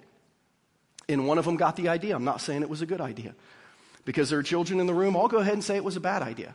And 1.09 1.27
one 1.27 1.39
of 1.39 1.45
them 1.45 1.57
got 1.57 1.77
the 1.77 1.89
idea. 1.89 2.15
I'm 2.15 2.25
not 2.25 2.41
saying 2.41 2.63
it 2.63 2.69
was 2.69 2.83
a 2.83 2.87
good 2.87 3.01
idea. 3.01 3.35
Because 4.05 4.31
there 4.31 4.39
are 4.39 4.45
children 4.45 4.79
in 4.79 4.87
the 4.87 4.95
room, 4.95 5.17
I'll 5.17 5.29
go 5.29 5.39
ahead 5.39 5.55
and 5.55 5.65
say 5.65 5.77
it 5.77 5.85
was 5.85 5.97
a 5.97 6.01
bad 6.01 6.23
idea. 6.23 6.55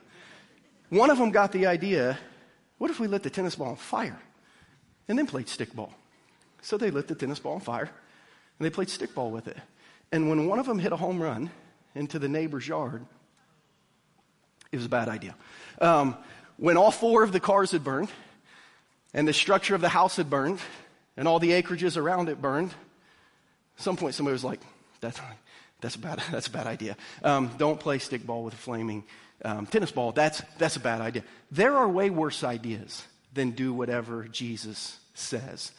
One 0.90 1.10
of 1.10 1.18
them 1.18 1.32
got 1.32 1.52
the 1.52 1.68
idea 1.68 2.18
what 2.82 2.90
if 2.90 3.00
we 3.00 3.06
lit 3.06 3.22
the 3.22 3.30
tennis 3.30 3.54
ball 3.54 3.68
on 3.68 3.76
fire 3.76 4.18
and 5.08 5.16
then 5.16 5.28
played 5.28 5.46
stickball? 5.46 5.92
So 6.64 6.80
they 6.80 6.90
lit 6.90 7.08
the 7.08 7.14
tennis 7.14 7.38
ball 7.38 7.54
on 7.54 7.60
fire 7.60 7.92
and 8.58 8.66
they 8.66 8.72
played 8.72 8.88
stickball 8.88 9.30
with 9.30 9.48
it. 9.48 9.58
And 10.12 10.30
when 10.30 10.48
one 10.48 10.60
of 10.60 10.66
them 10.66 10.80
hit 10.80 10.92
a 10.92 10.98
home 10.98 11.22
run 11.22 11.50
into 11.96 12.20
the 12.20 12.28
neighbor's 12.28 12.68
yard, 12.68 13.06
it 14.72 14.78
was 14.78 14.86
a 14.86 14.90
bad 14.90 15.10
idea. 15.10 15.36
Um, 15.80 16.18
when 16.58 16.78
all 16.78 16.92
four 16.92 17.24
of 17.24 17.32
the 17.32 17.40
cars 17.40 17.72
had 17.72 17.84
burned 17.84 18.10
and 19.14 19.28
the 19.28 19.34
structure 19.34 19.76
of 19.76 19.82
the 19.82 19.90
house 19.90 20.18
had 20.18 20.30
burned 20.30 20.60
and 21.18 21.28
all 21.28 21.40
the 21.40 21.52
acreages 21.52 21.98
around 21.98 22.30
it 22.30 22.42
burned, 22.42 22.72
at 23.78 23.84
some 23.84 23.98
point, 23.98 24.16
somebody 24.16 24.34
was 24.34 24.44
like, 24.44 24.60
that's, 25.00 25.20
that's, 25.82 25.96
a, 25.96 26.00
bad, 26.00 26.22
that's 26.32 26.48
a 26.48 26.52
bad 26.52 26.68
idea. 26.68 26.96
Um, 27.24 27.52
don't 27.58 27.80
play 27.80 27.98
stickball 27.98 28.44
with 28.44 28.54
a 28.54 28.58
flaming 28.58 29.04
um, 29.44 29.66
tennis 29.66 29.92
ball. 29.92 30.12
That's, 30.12 30.42
that's 30.58 30.76
a 30.76 30.80
bad 30.80 31.02
idea. 31.02 31.24
There 31.52 31.76
are 31.76 31.88
way 31.88 32.10
worse 32.10 32.44
ideas 32.44 33.04
than 33.34 33.52
do 33.52 33.74
whatever 33.74 34.28
Jesus 34.32 35.00
says. 35.14 35.72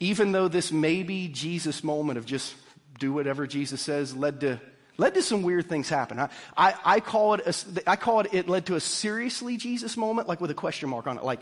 Even 0.00 0.32
though 0.32 0.48
this 0.48 0.72
may 0.72 1.02
be 1.02 1.28
Jesus' 1.28 1.82
moment 1.82 2.18
of 2.18 2.26
just 2.26 2.54
do 2.98 3.12
whatever 3.12 3.46
Jesus 3.46 3.80
says 3.80 4.16
led 4.16 4.40
to 4.40 4.60
led 4.96 5.14
to 5.14 5.22
some 5.22 5.42
weird 5.42 5.68
things 5.68 5.88
happen. 5.88 6.18
I, 6.18 6.28
I, 6.56 6.74
I, 6.84 7.00
call 7.00 7.34
it 7.34 7.46
a, 7.46 7.90
I 7.90 7.94
call 7.96 8.20
it 8.20 8.28
it 8.32 8.48
led 8.48 8.66
to 8.66 8.74
a 8.74 8.80
seriously 8.80 9.56
Jesus 9.56 9.96
moment, 9.96 10.26
like 10.28 10.40
with 10.40 10.50
a 10.50 10.54
question 10.54 10.88
mark 10.88 11.06
on 11.06 11.18
it. 11.18 11.24
Like, 11.24 11.40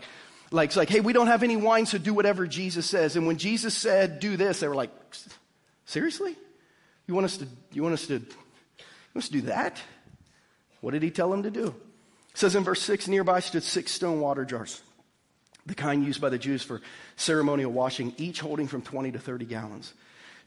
like 0.51 0.69
it's 0.69 0.77
like, 0.77 0.89
hey, 0.89 0.99
we 0.99 1.11
don't 1.11 1.27
have 1.27 1.41
any 1.41 1.57
wine, 1.57 1.87
so 1.87 1.97
do 1.97 2.13
whatever 2.13 2.45
Jesus 2.45 2.85
says. 2.85 3.15
And 3.15 3.25
when 3.25 3.37
Jesus 3.37 3.75
said, 3.75 4.19
do 4.19 4.37
this, 4.37 4.59
they 4.59 4.67
were 4.67 4.75
like, 4.75 4.91
Seriously? 5.87 6.35
You 7.07 7.15
want 7.15 7.25
us 7.25 7.37
to, 7.37 7.47
you 7.71 7.81
want 7.81 7.93
us 7.93 8.07
to, 8.07 8.15
you 8.15 8.19
want 9.15 9.23
us 9.23 9.27
to 9.27 9.33
do 9.33 9.41
that? 9.43 9.81
What 10.81 10.91
did 10.91 11.01
he 11.01 11.09
tell 11.09 11.31
them 11.31 11.43
to 11.43 11.49
do? 11.49 11.67
It 11.67 12.37
says 12.37 12.55
in 12.55 12.63
verse 12.63 12.81
6 12.81 13.07
nearby 13.07 13.39
stood 13.39 13.63
six 13.63 13.91
stone 13.91 14.19
water 14.19 14.45
jars, 14.45 14.81
the 15.65 15.73
kind 15.73 16.05
used 16.05 16.21
by 16.21 16.29
the 16.29 16.37
Jews 16.37 16.61
for 16.61 16.81
ceremonial 17.15 17.71
washing, 17.71 18.13
each 18.17 18.41
holding 18.41 18.67
from 18.67 18.81
20 18.81 19.13
to 19.13 19.19
30 19.19 19.45
gallons. 19.45 19.93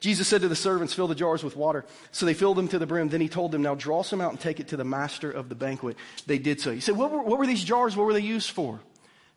Jesus 0.00 0.26
said 0.26 0.40
to 0.40 0.48
the 0.48 0.56
servants, 0.56 0.94
Fill 0.94 1.08
the 1.08 1.14
jars 1.14 1.44
with 1.44 1.56
water. 1.56 1.84
So 2.10 2.24
they 2.24 2.34
filled 2.34 2.56
them 2.56 2.68
to 2.68 2.78
the 2.78 2.86
brim. 2.86 3.10
Then 3.10 3.20
he 3.20 3.28
told 3.28 3.52
them, 3.52 3.62
Now 3.62 3.74
draw 3.74 4.02
some 4.02 4.20
out 4.20 4.30
and 4.30 4.40
take 4.40 4.58
it 4.58 4.68
to 4.68 4.76
the 4.76 4.84
master 4.84 5.30
of 5.30 5.48
the 5.48 5.54
banquet. 5.54 5.96
They 6.26 6.38
did 6.38 6.60
so. 6.60 6.72
He 6.72 6.80
said, 6.80 6.96
What 6.96 7.10
were, 7.12 7.22
what 7.22 7.38
were 7.38 7.46
these 7.46 7.62
jars? 7.62 7.96
What 7.96 8.06
were 8.06 8.14
they 8.14 8.20
used 8.20 8.50
for? 8.50 8.80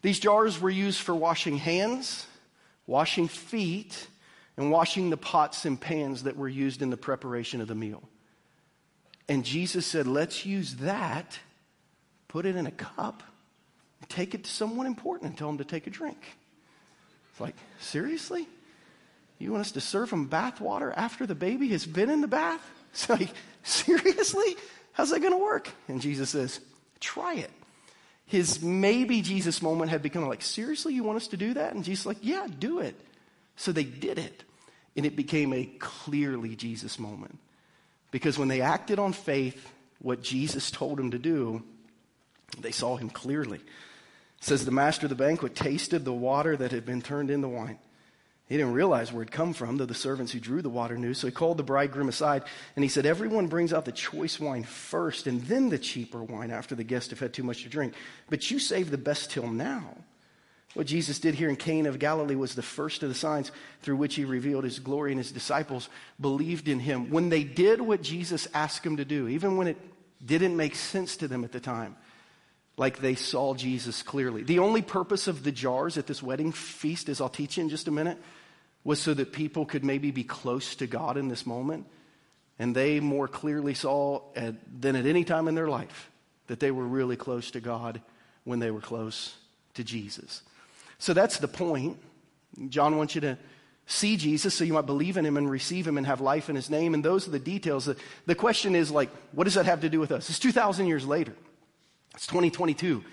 These 0.02 0.20
jars 0.20 0.60
were 0.60 0.70
used 0.70 1.00
for 1.00 1.14
washing 1.14 1.58
hands, 1.58 2.26
washing 2.88 3.28
feet, 3.28 4.08
and 4.58 4.72
washing 4.72 5.10
the 5.10 5.18
pots 5.18 5.66
and 5.66 5.80
pans 5.80 6.24
that 6.24 6.38
were 6.38 6.50
used 6.50 6.82
in 6.82 6.90
the 6.90 6.98
preparation 6.98 7.62
of 7.62 7.68
the 7.68 7.76
meal. 7.76 8.02
And 9.28 9.44
Jesus 9.44 9.86
said, 9.86 10.08
Let's 10.08 10.46
use 10.46 10.76
that, 10.78 11.40
put 12.30 12.46
it 12.46 12.56
in 12.56 12.68
a 12.68 12.72
cup, 12.72 13.22
take 14.08 14.34
it 14.34 14.46
to 14.46 14.50
someone 14.50 14.86
important 14.86 15.30
and 15.30 15.38
tell 15.38 15.48
them 15.48 15.58
to 15.58 15.66
take 15.66 15.88
a 15.88 15.90
drink. 15.90 16.24
It's 17.32 17.42
like, 17.42 17.56
seriously? 17.80 18.48
You 19.44 19.52
want 19.52 19.66
us 19.66 19.74
to 19.74 19.82
serve 19.82 20.10
them 20.10 20.28
bath 20.28 20.62
water 20.62 20.94
after 20.96 21.26
the 21.26 21.36
baby 21.36 21.68
has 21.70 21.86
been 21.86 22.10
in 22.10 22.22
the 22.22 22.28
bath? 22.28 22.62
It's 22.94 23.10
like, 23.10 23.30
seriously? 23.64 24.56
How's 24.92 25.10
that 25.10 25.20
going 25.20 25.34
to 25.34 25.40
work? 25.40 25.68
And 25.88 26.00
Jesus 26.00 26.30
says, 26.30 26.60
try 27.00 27.34
it. 27.34 27.50
His 28.28 28.62
maybe 28.62 29.24
Jesus 29.24 29.64
moment 29.64 29.90
had 29.90 30.04
become 30.04 30.28
like, 30.28 30.44
seriously, 30.44 30.94
you 30.94 31.04
want 31.04 31.18
us 31.18 31.28
to 31.30 31.38
do 31.38 31.56
that? 31.56 31.74
And 31.74 31.84
Jesus 31.84 32.06
like, 32.06 32.20
yeah, 32.22 32.46
do 32.60 32.82
it. 32.82 32.96
So 33.56 33.72
they 33.72 33.84
did 33.84 34.20
it. 34.20 34.44
And 34.96 35.08
it 35.08 35.16
became 35.16 35.54
a 35.54 35.66
clearly 35.80 36.56
Jesus 36.56 37.00
moment. 37.00 37.40
Because 38.12 38.38
when 38.38 38.48
they 38.48 38.62
acted 38.62 39.00
on 39.00 39.12
faith, 39.12 39.72
what 39.98 40.22
Jesus 40.22 40.70
told 40.70 41.00
them 41.00 41.10
to 41.12 41.18
do, 41.18 41.64
they 42.60 42.72
saw 42.72 42.96
him 42.96 43.10
clearly. 43.10 43.58
It 43.58 43.64
says 44.42 44.66
the 44.66 44.72
master 44.72 45.08
of 45.08 45.10
the 45.10 45.16
banquet 45.16 45.56
tasted 45.56 46.06
the 46.06 46.14
water 46.14 46.56
that 46.56 46.72
had 46.72 46.86
been 46.86 47.02
turned 47.02 47.32
into 47.32 47.48
wine. 47.48 47.80
He 48.54 48.60
didn't 48.60 48.74
realize 48.74 49.12
where 49.12 49.24
it 49.24 49.32
come 49.32 49.54
from, 49.54 49.78
though 49.78 49.88
the 49.88 49.96
servants 49.96 50.32
who 50.32 50.40
drew 50.40 50.62
the 50.62 50.70
water 50.70 50.96
knew. 50.96 51.16
So 51.16 51.26
he 51.26 51.34
called 51.34 51.58
the 51.58 51.64
bridegroom 51.64 52.08
aside 52.08 52.44
and 52.76 52.84
he 52.84 52.88
said, 52.88 53.04
Everyone 53.04 53.48
brings 53.48 53.74
out 53.74 53.84
the 53.84 53.92
choice 53.92 54.40
wine 54.40 54.62
first 54.62 55.26
and 55.26 55.42
then 55.42 55.70
the 55.70 55.80
cheaper 55.80 56.22
wine 56.22 56.52
after 56.52 56.76
the 56.76 56.84
guests 56.84 57.10
have 57.10 57.20
had 57.20 57.34
too 57.34 57.42
much 57.42 57.64
to 57.64 57.70
drink. 57.70 57.96
But 58.30 58.52
you 58.52 58.60
save 58.60 58.92
the 58.92 58.98
best 59.00 59.32
till 59.32 59.48
now. 59.48 59.98
What 60.76 60.86
Jesus 60.86 61.18
did 61.18 61.34
here 61.34 61.50
in 61.50 61.56
Cana 61.56 61.90
of 61.90 61.98
Galilee 61.98 62.36
was 62.36 62.54
the 62.54 62.62
first 62.62 63.02
of 63.02 63.10
the 63.10 63.16
signs 63.16 63.52
through 63.82 63.96
which 63.96 64.14
he 64.14 64.24
revealed 64.24 64.66
his 64.66 64.78
glory, 64.78 65.14
and 65.14 65.20
his 65.20 65.32
disciples 65.32 65.90
believed 66.22 66.68
in 66.68 66.78
him. 66.78 67.10
When 67.10 67.30
they 67.30 67.44
did 67.44 67.82
what 67.82 68.04
Jesus 68.04 68.48
asked 68.54 68.84
them 68.84 68.98
to 68.98 69.06
do, 69.06 69.30
even 69.30 69.58
when 69.58 69.66
it 69.66 69.78
didn't 70.24 70.56
make 70.56 70.76
sense 70.76 71.18
to 71.18 71.28
them 71.28 71.44
at 71.44 71.54
the 71.54 71.60
time, 71.60 71.96
like 72.78 73.00
they 73.00 73.16
saw 73.16 73.56
Jesus 73.56 74.04
clearly. 74.04 74.44
The 74.44 74.60
only 74.60 74.84
purpose 74.84 75.28
of 75.28 75.44
the 75.44 75.52
jars 75.52 75.98
at 75.98 76.06
this 76.06 76.22
wedding 76.22 76.52
feast, 76.52 77.10
as 77.10 77.20
I'll 77.20 77.30
teach 77.30 77.58
you 77.58 77.64
in 77.64 77.70
just 77.70 77.88
a 77.88 77.92
minute, 77.92 78.20
was 78.84 79.00
so 79.00 79.14
that 79.14 79.32
people 79.32 79.66
could 79.66 79.84
maybe 79.84 80.12
be 80.12 80.24
close 80.24 80.76
to 80.76 80.88
God 80.88 81.18
in 81.18 81.28
this 81.28 81.46
moment. 81.46 81.86
And 82.60 82.76
they 82.76 83.00
more 83.00 83.28
clearly 83.28 83.74
saw 83.74 84.22
at, 84.36 84.56
than 84.82 84.96
at 84.96 85.06
any 85.06 85.24
time 85.24 85.48
in 85.48 85.56
their 85.56 85.70
life 85.70 86.10
that 86.48 86.60
they 86.60 86.72
were 86.72 86.86
really 86.86 87.16
close 87.16 87.52
to 87.52 87.62
God 87.62 88.02
when 88.44 88.60
they 88.60 88.72
were 88.72 88.82
close 88.82 89.36
to 89.74 89.84
Jesus. 89.84 90.42
So 91.00 91.14
that's 91.14 91.40
the 91.40 91.48
point. 91.48 91.98
John 92.70 92.98
wants 92.98 93.16
you 93.16 93.22
to 93.22 93.38
see 93.86 94.18
Jesus 94.18 94.54
so 94.54 94.64
you 94.64 94.74
might 94.74 94.86
believe 94.86 95.18
in 95.18 95.26
him 95.26 95.38
and 95.38 95.50
receive 95.50 95.88
him 95.88 95.98
and 95.98 96.06
have 96.06 96.22
life 96.22 96.50
in 96.50 96.56
his 96.56 96.70
name. 96.70 96.94
And 96.94 97.04
those 97.04 97.28
are 97.28 97.32
the 97.32 97.40
details. 97.40 97.86
The, 97.86 97.98
the 98.26 98.36
question 98.36 98.76
is 98.76 98.92
like, 98.92 99.10
what 99.32 99.46
does 99.46 99.56
that 99.56 99.66
have 99.66 99.82
to 99.82 99.90
do 99.90 100.00
with 100.00 100.12
us? 100.12 100.30
It's 100.30 100.40
2,000 100.40 100.88
years 100.88 101.06
later. 101.06 101.34
It's 102.16 102.28
2022. 102.28 103.04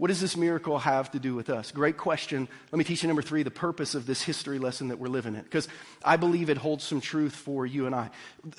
What 0.00 0.08
does 0.08 0.18
this 0.18 0.34
miracle 0.34 0.78
have 0.78 1.10
to 1.10 1.18
do 1.18 1.34
with 1.34 1.50
us? 1.50 1.72
Great 1.72 1.98
question. 1.98 2.48
Let 2.72 2.78
me 2.78 2.84
teach 2.84 3.02
you 3.02 3.06
number 3.06 3.20
three 3.20 3.42
the 3.42 3.50
purpose 3.50 3.94
of 3.94 4.06
this 4.06 4.22
history 4.22 4.58
lesson 4.58 4.88
that 4.88 4.98
we're 4.98 5.08
living 5.08 5.34
in, 5.34 5.42
because 5.42 5.68
I 6.02 6.16
believe 6.16 6.48
it 6.48 6.56
holds 6.56 6.84
some 6.84 7.02
truth 7.02 7.36
for 7.36 7.66
you 7.66 7.84
and 7.84 7.94
I. 7.94 8.08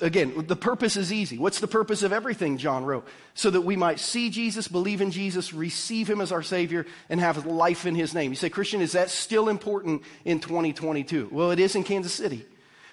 Again, 0.00 0.46
the 0.46 0.54
purpose 0.54 0.96
is 0.96 1.12
easy. 1.12 1.38
What's 1.38 1.58
the 1.58 1.66
purpose 1.66 2.04
of 2.04 2.12
everything 2.12 2.58
John 2.58 2.84
wrote? 2.84 3.08
So 3.34 3.50
that 3.50 3.62
we 3.62 3.74
might 3.74 3.98
see 3.98 4.30
Jesus, 4.30 4.68
believe 4.68 5.00
in 5.00 5.10
Jesus, 5.10 5.52
receive 5.52 6.08
him 6.08 6.20
as 6.20 6.30
our 6.30 6.44
Savior, 6.44 6.86
and 7.08 7.18
have 7.18 7.44
life 7.44 7.86
in 7.86 7.96
his 7.96 8.14
name. 8.14 8.30
You 8.30 8.36
say, 8.36 8.48
Christian, 8.48 8.80
is 8.80 8.92
that 8.92 9.10
still 9.10 9.48
important 9.48 10.02
in 10.24 10.38
2022? 10.38 11.28
Well, 11.32 11.50
it 11.50 11.58
is 11.58 11.74
in 11.74 11.82
Kansas 11.82 12.12
City. 12.12 12.46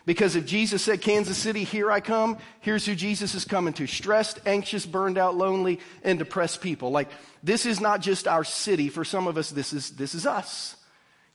Because 0.10 0.36
if 0.36 0.48
Jesus 0.48 0.82
said, 0.82 1.02
Kansas 1.02 1.38
City, 1.38 1.64
here 1.64 1.92
I 1.92 2.00
come, 2.00 2.40
here's 2.62 2.84
who 2.84 2.96
Jesus 2.96 3.36
is 3.36 3.46
coming 3.46 3.74
to 3.74 3.86
stressed, 3.86 4.40
anxious, 4.44 4.84
burned 4.84 5.20
out, 5.20 5.38
lonely, 5.38 5.80
and 6.02 6.18
depressed 6.18 6.62
people. 6.62 6.90
Like, 6.90 7.10
this 7.44 7.68
is 7.68 7.80
not 7.80 8.02
just 8.02 8.28
our 8.28 8.44
city. 8.44 8.90
For 8.90 9.06
some 9.06 9.28
of 9.28 9.38
us, 9.38 9.52
this 9.52 9.72
is, 9.72 9.92
this 9.92 10.16
is 10.16 10.26
us. 10.26 10.76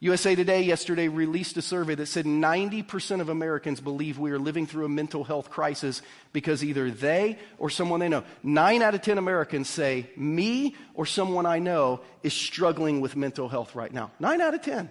USA 0.00 0.34
Today 0.34 0.62
yesterday 0.62 1.06
released 1.06 1.56
a 1.56 1.62
survey 1.62 1.94
that 1.94 2.06
said 2.06 2.24
90% 2.24 3.20
of 3.20 3.28
Americans 3.28 3.80
believe 3.80 4.18
we 4.18 4.32
are 4.32 4.40
living 4.40 4.66
through 4.66 4.86
a 4.86 4.88
mental 4.88 5.22
health 5.22 5.50
crisis 5.50 6.02
because 6.32 6.64
either 6.64 6.90
they 6.90 7.38
or 7.58 7.70
someone 7.70 8.00
they 8.00 8.08
know. 8.08 8.24
Nine 8.42 8.82
out 8.82 8.96
of 8.96 9.02
10 9.02 9.18
Americans 9.18 9.68
say, 9.70 10.10
me 10.16 10.74
or 10.94 11.06
someone 11.06 11.46
I 11.46 11.60
know 11.60 12.00
is 12.24 12.32
struggling 12.32 13.00
with 13.00 13.14
mental 13.14 13.48
health 13.48 13.76
right 13.76 13.92
now. 13.92 14.10
Nine 14.18 14.40
out 14.40 14.52
of 14.52 14.62
10. 14.62 14.90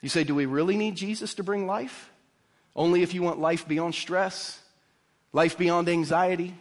You 0.00 0.08
say, 0.08 0.24
do 0.24 0.34
we 0.34 0.46
really 0.46 0.78
need 0.78 0.96
Jesus 0.96 1.34
to 1.34 1.42
bring 1.42 1.66
life? 1.66 2.10
Only 2.78 3.02
if 3.02 3.12
you 3.12 3.22
want 3.22 3.40
life 3.40 3.66
beyond 3.66 3.94
stress, 3.94 4.58
life 5.32 5.58
beyond 5.58 5.88
anxiety, 5.88 6.54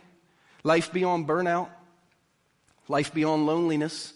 life 0.64 0.92
beyond 0.92 1.28
burnout, 1.28 1.70
life 2.88 3.14
beyond 3.14 3.46
loneliness, 3.46 4.14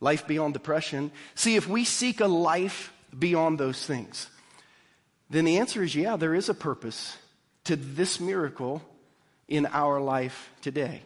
life 0.00 0.26
beyond 0.26 0.54
depression. 0.54 1.12
See, 1.36 1.54
if 1.54 1.68
we 1.68 1.84
seek 1.84 2.20
a 2.20 2.26
life 2.26 2.92
beyond 3.16 3.60
those 3.60 3.86
things, 3.86 4.28
then 5.30 5.44
the 5.44 5.58
answer 5.58 5.84
is 5.84 5.94
yeah, 5.94 6.16
there 6.16 6.34
is 6.34 6.48
a 6.48 6.54
purpose 6.54 7.16
to 7.64 7.76
this 7.76 8.18
miracle 8.18 8.82
in 9.46 9.66
our 9.66 10.00
life 10.00 10.50
today. 10.62 11.00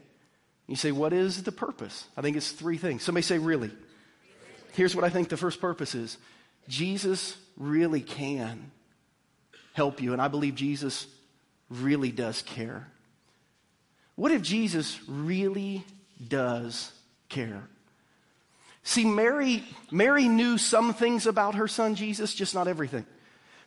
You 0.67 0.77
say, 0.77 0.91
what 0.91 1.13
is 1.13 1.43
the 1.43 1.53
purpose? 1.53 2.07
I 2.17 2.23
think 2.23 2.39
it's 2.39 2.53
three 2.53 2.79
things. 2.79 3.03
Somebody 3.03 3.23
say, 3.23 3.39
really. 3.39 3.71
Here's 4.73 4.95
what 4.97 5.05
I 5.05 5.11
think 5.11 5.29
the 5.29 5.37
first 5.37 5.61
purpose 5.61 5.95
is 5.95 6.17
Jesus 6.69 7.37
really 7.59 8.01
can 8.01 8.71
help 9.73 10.03
you, 10.03 10.13
and 10.13 10.21
I 10.21 10.29
believe 10.29 10.55
Jesus 10.55 11.07
really 11.69 12.11
does 12.11 12.43
care. 12.43 12.89
What 14.17 14.33
if 14.33 14.43
Jesus 14.43 15.01
really 15.09 15.85
does 16.29 16.93
care? 17.29 17.63
See, 18.83 19.05
Mary, 19.05 19.63
Mary 19.91 20.29
knew 20.29 20.59
some 20.59 20.95
things 20.95 21.27
about 21.27 21.55
her 21.55 21.69
son 21.69 21.95
Jesus, 21.95 22.35
just 22.35 22.55
not 22.55 22.69
everything. 22.69 23.07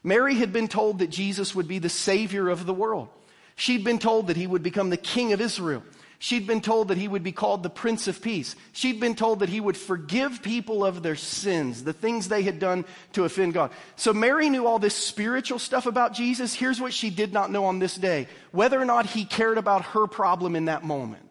Mary 0.04 0.36
had 0.36 0.52
been 0.52 0.68
told 0.68 1.00
that 1.00 1.10
Jesus 1.10 1.56
would 1.56 1.68
be 1.68 1.80
the 1.80 1.89
Savior 1.89 2.50
of 2.50 2.66
the 2.66 2.74
world. 2.74 3.08
She'd 3.56 3.84
been 3.84 4.00
told 4.00 4.28
that 4.28 4.38
he 4.38 4.48
would 4.48 4.63
become 4.63 4.89
the 4.89 4.98
King 4.98 5.32
of 5.32 5.39
Israel. 5.39 5.84
She'd 6.24 6.48
been 6.48 6.62
told 6.62 6.88
that 6.88 6.98
he 6.98 7.10
would 7.10 7.22
be 7.22 7.34
called 7.34 7.64
the 7.64 7.70
Prince 7.70 8.08
of 8.08 8.22
Peace. 8.22 8.56
She'd 8.72 9.02
been 9.02 9.14
told 9.14 9.40
that 9.40 9.50
he 9.50 9.60
would 9.60 9.76
forgive 9.76 10.42
people 10.42 10.86
of 10.86 11.04
their 11.04 11.18
sins, 11.18 11.84
the 11.84 11.92
things 11.92 12.30
they 12.30 12.44
had 12.44 12.60
done 12.60 12.86
to 13.12 13.26
offend 13.26 13.54
God. 13.54 13.72
So 13.98 14.14
Mary 14.14 14.50
knew 14.50 14.66
all 14.66 14.80
this 14.80 14.96
spiritual 14.96 15.60
stuff 15.60 15.86
about 15.86 16.14
Jesus. 16.14 16.54
Here's 16.54 16.80
what 16.80 16.94
she 16.94 17.10
did 17.10 17.34
not 17.34 17.52
know 17.52 17.66
on 17.66 17.80
this 17.80 17.96
day 17.96 18.30
whether 18.52 18.80
or 18.80 18.86
not 18.86 19.06
he 19.06 19.26
cared 19.26 19.58
about 19.58 19.84
her 19.88 20.08
problem 20.08 20.56
in 20.56 20.64
that 20.66 20.86
moment. 20.86 21.30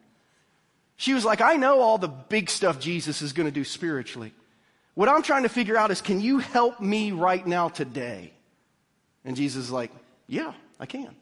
She 0.98 1.14
was 1.14 1.24
like, 1.24 1.40
I 1.40 1.56
know 1.56 1.80
all 1.80 1.96
the 1.96 2.08
big 2.08 2.50
stuff 2.50 2.78
Jesus 2.78 3.22
is 3.22 3.32
going 3.32 3.46
to 3.48 3.50
do 3.50 3.64
spiritually. 3.64 4.34
What 4.92 5.08
I'm 5.08 5.22
trying 5.22 5.44
to 5.44 5.48
figure 5.48 5.78
out 5.78 5.90
is, 5.90 6.02
can 6.02 6.20
you 6.20 6.36
help 6.36 6.82
me 6.82 7.12
right 7.12 7.46
now 7.46 7.70
today? 7.70 8.34
And 9.24 9.36
Jesus 9.36 9.64
is 9.64 9.70
like, 9.70 9.90
Yeah, 10.28 10.52
I 10.78 10.84
can. 10.84 11.16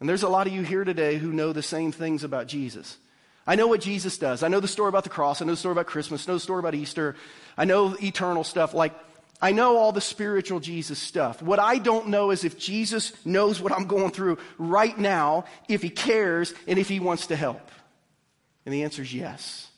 And 0.00 0.08
there's 0.08 0.22
a 0.22 0.28
lot 0.28 0.46
of 0.46 0.52
you 0.52 0.62
here 0.62 0.84
today 0.84 1.16
who 1.16 1.32
know 1.32 1.52
the 1.52 1.62
same 1.62 1.92
things 1.92 2.24
about 2.24 2.48
Jesus. 2.48 2.98
I 3.46 3.54
know 3.54 3.68
what 3.68 3.80
Jesus 3.80 4.18
does. 4.18 4.42
I 4.42 4.48
know 4.48 4.60
the 4.60 4.68
story 4.68 4.88
about 4.88 5.04
the 5.04 5.10
cross. 5.10 5.40
I 5.40 5.44
know 5.44 5.52
the 5.52 5.56
story 5.56 5.72
about 5.72 5.86
Christmas. 5.86 6.26
I 6.28 6.32
know 6.32 6.36
the 6.36 6.40
story 6.40 6.58
about 6.58 6.74
Easter. 6.74 7.14
I 7.56 7.64
know 7.64 7.96
eternal 8.02 8.44
stuff. 8.44 8.74
Like, 8.74 8.94
I 9.40 9.52
know 9.52 9.76
all 9.76 9.92
the 9.92 10.00
spiritual 10.00 10.60
Jesus 10.60 10.98
stuff. 10.98 11.42
What 11.42 11.58
I 11.58 11.78
don't 11.78 12.08
know 12.08 12.30
is 12.30 12.44
if 12.44 12.58
Jesus 12.58 13.12
knows 13.24 13.60
what 13.60 13.72
I'm 13.72 13.86
going 13.86 14.10
through 14.10 14.38
right 14.58 14.96
now, 14.98 15.44
if 15.68 15.82
he 15.82 15.90
cares, 15.90 16.54
and 16.66 16.78
if 16.78 16.88
he 16.88 17.00
wants 17.00 17.28
to 17.28 17.36
help. 17.36 17.70
And 18.64 18.74
the 18.74 18.82
answer 18.82 19.02
is 19.02 19.14
yes. 19.14 19.68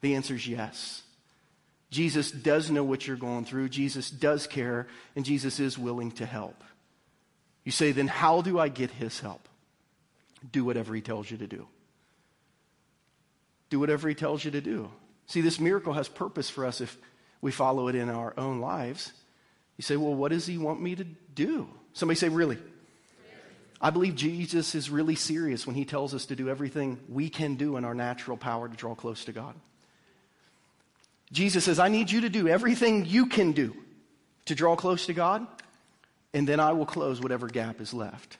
The 0.00 0.14
answer 0.14 0.34
is 0.34 0.46
yes. 0.46 1.02
Jesus 1.90 2.30
does 2.30 2.70
know 2.70 2.84
what 2.84 3.06
you're 3.06 3.16
going 3.16 3.44
through. 3.44 3.68
Jesus 3.68 4.10
does 4.10 4.46
care, 4.46 4.86
and 5.14 5.24
Jesus 5.24 5.60
is 5.60 5.78
willing 5.78 6.12
to 6.12 6.26
help. 6.26 6.62
You 7.64 7.72
say, 7.72 7.92
then 7.92 8.08
how 8.08 8.42
do 8.42 8.58
I 8.58 8.68
get 8.68 8.90
his 8.90 9.20
help? 9.20 9.48
Do 10.52 10.64
whatever 10.64 10.94
he 10.94 11.00
tells 11.00 11.30
you 11.30 11.38
to 11.38 11.46
do. 11.46 11.66
Do 13.70 13.80
whatever 13.80 14.08
he 14.08 14.14
tells 14.14 14.44
you 14.44 14.50
to 14.50 14.60
do. 14.60 14.90
See, 15.26 15.40
this 15.40 15.58
miracle 15.58 15.94
has 15.94 16.08
purpose 16.08 16.50
for 16.50 16.66
us 16.66 16.80
if 16.80 16.96
we 17.40 17.50
follow 17.50 17.88
it 17.88 17.94
in 17.94 18.10
our 18.10 18.34
own 18.36 18.60
lives. 18.60 19.12
You 19.78 19.82
say, 19.82 19.96
well, 19.96 20.14
what 20.14 20.30
does 20.30 20.46
he 20.46 20.58
want 20.58 20.80
me 20.82 20.94
to 20.94 21.04
do? 21.04 21.68
Somebody 21.94 22.18
say, 22.18 22.28
really? 22.28 22.58
I 23.80 23.90
believe 23.90 24.14
Jesus 24.14 24.74
is 24.74 24.90
really 24.90 25.14
serious 25.14 25.66
when 25.66 25.74
he 25.74 25.84
tells 25.84 26.14
us 26.14 26.26
to 26.26 26.36
do 26.36 26.48
everything 26.48 27.00
we 27.08 27.28
can 27.28 27.56
do 27.56 27.76
in 27.76 27.84
our 27.84 27.94
natural 27.94 28.36
power 28.36 28.68
to 28.68 28.76
draw 28.76 28.94
close 28.94 29.24
to 29.24 29.32
God. 29.32 29.54
Jesus 31.32 31.64
says, 31.64 31.78
I 31.78 31.88
need 31.88 32.10
you 32.10 32.22
to 32.22 32.28
do 32.28 32.48
everything 32.48 33.06
you 33.06 33.26
can 33.26 33.52
do 33.52 33.74
to 34.44 34.54
draw 34.54 34.76
close 34.76 35.06
to 35.06 35.14
God 35.14 35.46
and 36.34 36.46
then 36.46 36.60
I 36.60 36.72
will 36.72 36.84
close 36.84 37.20
whatever 37.20 37.46
gap 37.46 37.80
is 37.80 37.94
left. 37.94 38.36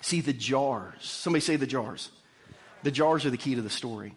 See 0.00 0.20
the 0.20 0.32
jars. 0.32 0.96
Somebody 1.00 1.40
say 1.40 1.56
the 1.56 1.66
jars. 1.66 2.10
The 2.82 2.90
jars 2.90 3.24
are 3.24 3.30
the 3.30 3.36
key 3.36 3.54
to 3.54 3.62
the 3.62 3.70
story. 3.70 4.16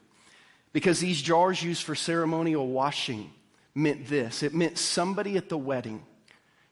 Because 0.74 1.00
these 1.00 1.22
jars 1.22 1.62
used 1.62 1.84
for 1.84 1.94
ceremonial 1.94 2.68
washing 2.68 3.32
meant 3.76 4.08
this 4.08 4.42
it 4.42 4.56
meant 4.56 4.78
somebody 4.78 5.38
at 5.38 5.50
the 5.50 5.58
wedding 5.58 6.04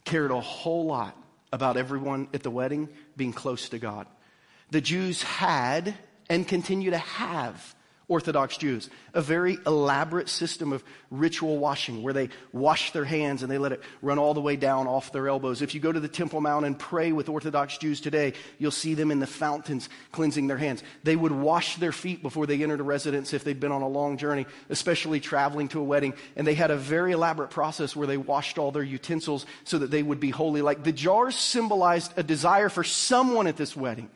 cared 0.05 0.31
a 0.31 0.39
whole 0.39 0.85
lot 0.85 1.15
about 1.53 1.77
everyone 1.77 2.27
at 2.33 2.41
the 2.41 2.49
wedding 2.49 2.89
being 3.15 3.33
close 3.33 3.69
to 3.69 3.79
God. 3.79 4.07
The 4.71 4.81
Jews 4.81 5.21
had 5.21 5.93
and 6.29 6.47
continue 6.47 6.91
to 6.91 6.97
have 6.97 7.75
Orthodox 8.07 8.57
Jews. 8.57 8.89
A 9.13 9.21
very 9.21 9.57
elaborate 9.65 10.29
system 10.29 10.73
of 10.73 10.83
ritual 11.09 11.57
washing 11.57 12.03
where 12.03 12.13
they 12.13 12.29
wash 12.51 12.91
their 12.91 13.05
hands 13.05 13.41
and 13.41 13.51
they 13.51 13.57
let 13.57 13.71
it 13.71 13.81
run 14.01 14.19
all 14.19 14.33
the 14.33 14.41
way 14.41 14.55
down 14.55 14.87
off 14.87 15.11
their 15.11 15.27
elbows. 15.27 15.61
If 15.61 15.73
you 15.73 15.79
go 15.79 15.91
to 15.91 15.99
the 15.99 16.07
Temple 16.07 16.41
Mount 16.41 16.65
and 16.65 16.77
pray 16.77 17.11
with 17.11 17.29
Orthodox 17.29 17.77
Jews 17.77 18.01
today, 18.01 18.33
you'll 18.59 18.71
see 18.71 18.93
them 18.93 19.11
in 19.11 19.19
the 19.19 19.27
fountains 19.27 19.89
cleansing 20.11 20.47
their 20.47 20.57
hands. 20.57 20.83
They 21.03 21.15
would 21.15 21.31
wash 21.31 21.77
their 21.77 21.91
feet 21.91 22.21
before 22.21 22.45
they 22.45 22.61
entered 22.61 22.79
a 22.79 22.83
residence 22.83 23.33
if 23.33 23.43
they'd 23.43 23.59
been 23.59 23.71
on 23.71 23.81
a 23.81 23.87
long 23.87 24.17
journey, 24.17 24.45
especially 24.69 25.19
traveling 25.19 25.67
to 25.69 25.79
a 25.79 25.83
wedding. 25.83 26.13
And 26.35 26.45
they 26.45 26.55
had 26.55 26.71
a 26.71 26.77
very 26.77 27.13
elaborate 27.13 27.49
process 27.49 27.95
where 27.95 28.07
they 28.07 28.17
washed 28.17 28.57
all 28.57 28.71
their 28.71 28.83
utensils 28.83 29.45
so 29.63 29.79
that 29.79 29.91
they 29.91 30.03
would 30.03 30.19
be 30.19 30.29
holy. 30.29 30.61
Like 30.61 30.83
the 30.83 30.91
jars 30.91 31.35
symbolized 31.35 32.13
a 32.17 32.23
desire 32.23 32.69
for 32.69 32.83
someone 32.83 33.47
at 33.47 33.57
this 33.57 33.75
wedding 33.75 34.09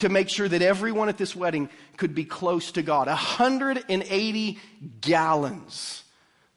to 0.00 0.08
make 0.08 0.28
sure 0.28 0.48
that 0.48 0.62
everyone 0.62 1.08
at 1.08 1.18
this 1.18 1.36
wedding 1.36 1.68
could 1.96 2.14
be 2.14 2.24
close 2.24 2.72
to 2.72 2.82
God. 2.82 3.06
180 3.06 4.58
gallons 5.00 6.02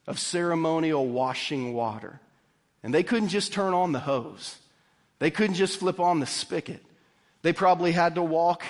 of 0.07 0.19
ceremonial 0.19 1.07
washing 1.07 1.73
water. 1.73 2.19
And 2.81 2.93
they 2.93 3.03
couldn't 3.03 3.29
just 3.29 3.53
turn 3.53 3.73
on 3.73 3.91
the 3.91 3.99
hose. 3.99 4.57
They 5.19 5.31
couldn't 5.31 5.55
just 5.55 5.79
flip 5.79 5.99
on 5.99 6.19
the 6.19 6.25
spigot. 6.25 6.83
They 7.41 7.53
probably 7.53 7.91
had 7.91 8.15
to 8.15 8.23
walk 8.23 8.63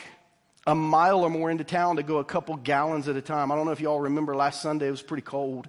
a 0.66 0.76
mile 0.76 1.24
or 1.24 1.30
more 1.30 1.52
into 1.52 1.64
town 1.64 1.98
to 1.98 2.04
go 2.04 2.18
a 2.18 2.24
couple 2.24 2.56
gallons 2.56 3.08
at 3.08 3.16
a 3.16 3.22
time. 3.22 3.52
I 3.52 3.56
don't 3.56 3.66
know 3.66 3.72
if 3.72 3.82
y'all 3.82 4.00
remember 4.00 4.36
last 4.36 4.62
Sunday, 4.62 4.88
it 4.88 4.92
was 4.92 5.02
pretty 5.02 5.24
cold. 5.24 5.68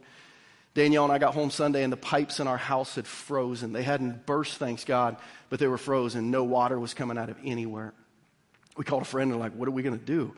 Danielle 0.74 1.04
and 1.04 1.12
I 1.12 1.18
got 1.18 1.34
home 1.34 1.50
Sunday 1.50 1.84
and 1.84 1.92
the 1.92 1.96
pipes 1.96 2.40
in 2.40 2.46
our 2.46 2.56
house 2.56 2.96
had 2.96 3.06
frozen. 3.06 3.72
They 3.72 3.82
hadn't 3.82 4.26
burst, 4.26 4.56
thanks 4.58 4.84
God, 4.84 5.16
but 5.48 5.58
they 5.58 5.68
were 5.68 5.78
frozen. 5.78 6.30
No 6.30 6.44
water 6.44 6.78
was 6.78 6.94
coming 6.94 7.16
out 7.16 7.28
of 7.28 7.36
anywhere 7.44 7.92
we 8.76 8.84
called 8.84 9.02
a 9.02 9.06
friend 9.06 9.30
and 9.30 9.40
like, 9.40 9.52
what 9.52 9.68
are 9.68 9.72
we 9.72 9.82
going 9.82 9.98
to 9.98 10.04
do? 10.04 10.34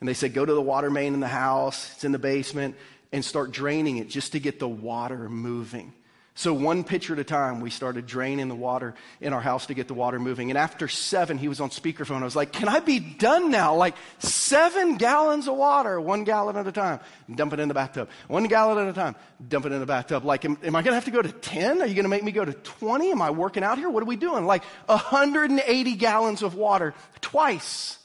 And 0.00 0.08
they 0.08 0.14
said, 0.14 0.34
go 0.34 0.44
to 0.44 0.52
the 0.52 0.62
water 0.62 0.90
main 0.90 1.14
in 1.14 1.20
the 1.20 1.28
house, 1.28 1.92
it's 1.94 2.04
in 2.04 2.12
the 2.12 2.18
basement, 2.18 2.76
and 3.12 3.24
start 3.24 3.52
draining 3.52 3.96
it 3.98 4.08
just 4.08 4.32
to 4.32 4.40
get 4.40 4.58
the 4.58 4.68
water 4.68 5.28
moving. 5.28 5.92
So, 6.36 6.52
one 6.52 6.82
pitcher 6.82 7.12
at 7.12 7.20
a 7.20 7.24
time, 7.24 7.60
we 7.60 7.70
started 7.70 8.06
draining 8.06 8.48
the 8.48 8.56
water 8.56 8.94
in 9.20 9.32
our 9.32 9.40
house 9.40 9.66
to 9.66 9.74
get 9.74 9.86
the 9.86 9.94
water 9.94 10.18
moving. 10.18 10.50
And 10.50 10.58
after 10.58 10.88
seven, 10.88 11.38
he 11.38 11.46
was 11.46 11.60
on 11.60 11.70
speakerphone. 11.70 12.22
I 12.22 12.24
was 12.24 12.34
like, 12.34 12.50
Can 12.50 12.68
I 12.68 12.80
be 12.80 12.98
done 12.98 13.52
now? 13.52 13.76
Like 13.76 13.94
seven 14.18 14.96
gallons 14.96 15.46
of 15.46 15.54
water, 15.54 16.00
one 16.00 16.24
gallon 16.24 16.56
at 16.56 16.66
a 16.66 16.72
time, 16.72 16.98
dump 17.32 17.52
it 17.52 17.60
in 17.60 17.68
the 17.68 17.74
bathtub. 17.74 18.08
One 18.26 18.44
gallon 18.48 18.78
at 18.78 18.88
a 18.88 18.92
time, 18.92 19.14
dump 19.46 19.66
it 19.66 19.72
in 19.72 19.78
the 19.78 19.86
bathtub. 19.86 20.24
Like, 20.24 20.44
am, 20.44 20.58
am 20.64 20.74
I 20.74 20.82
going 20.82 20.90
to 20.90 20.94
have 20.94 21.04
to 21.04 21.12
go 21.12 21.22
to 21.22 21.30
10? 21.30 21.80
Are 21.80 21.86
you 21.86 21.94
going 21.94 22.02
to 22.02 22.08
make 22.08 22.24
me 22.24 22.32
go 22.32 22.44
to 22.44 22.52
20? 22.52 23.12
Am 23.12 23.22
I 23.22 23.30
working 23.30 23.62
out 23.62 23.78
here? 23.78 23.88
What 23.88 24.02
are 24.02 24.06
we 24.06 24.16
doing? 24.16 24.44
Like 24.44 24.64
180 24.86 25.94
gallons 25.94 26.42
of 26.42 26.56
water 26.56 26.94
twice, 27.20 27.96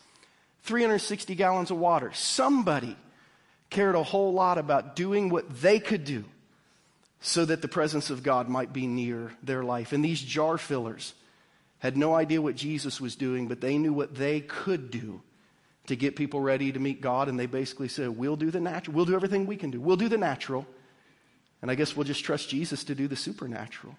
360 0.65 1.33
gallons 1.33 1.71
of 1.71 1.77
water. 1.77 2.11
Somebody 2.13 2.95
cared 3.71 3.95
a 3.95 4.03
whole 4.03 4.33
lot 4.33 4.59
about 4.59 4.95
doing 4.95 5.29
what 5.29 5.49
they 5.61 5.79
could 5.79 6.03
do 6.03 6.25
so 7.21 7.45
that 7.45 7.61
the 7.61 7.67
presence 7.67 8.09
of 8.09 8.23
God 8.23 8.47
might 8.47 8.71
be 8.71 8.87
near 8.87 9.31
their 9.43 9.63
life. 9.63 9.91
And 9.91 10.03
these 10.03 10.21
jar 10.21 10.57
fillers 10.57 11.13
had 11.79 11.97
no 11.97 12.13
idea 12.15 12.41
what 12.41 12.55
Jesus 12.55 13.01
was 13.01 13.15
doing, 13.15 13.47
but 13.47 13.61
they 13.61 13.77
knew 13.77 13.93
what 13.93 14.15
they 14.15 14.41
could 14.41 14.91
do 14.91 15.21
to 15.87 15.95
get 15.95 16.15
people 16.15 16.39
ready 16.39 16.71
to 16.71 16.79
meet 16.79 17.01
God. 17.01 17.27
And 17.27 17.39
they 17.39 17.45
basically 17.45 17.87
said, 17.87 18.09
We'll 18.09 18.35
do 18.35 18.51
the 18.51 18.59
natural. 18.59 18.95
We'll 18.95 19.05
do 19.05 19.15
everything 19.15 19.45
we 19.45 19.57
can 19.57 19.71
do. 19.71 19.81
We'll 19.81 19.97
do 19.97 20.09
the 20.09 20.17
natural. 20.17 20.65
And 21.61 21.69
I 21.69 21.75
guess 21.75 21.95
we'll 21.95 22.05
just 22.05 22.23
trust 22.23 22.49
Jesus 22.49 22.85
to 22.85 22.95
do 22.95 23.07
the 23.07 23.15
supernatural. 23.15 23.95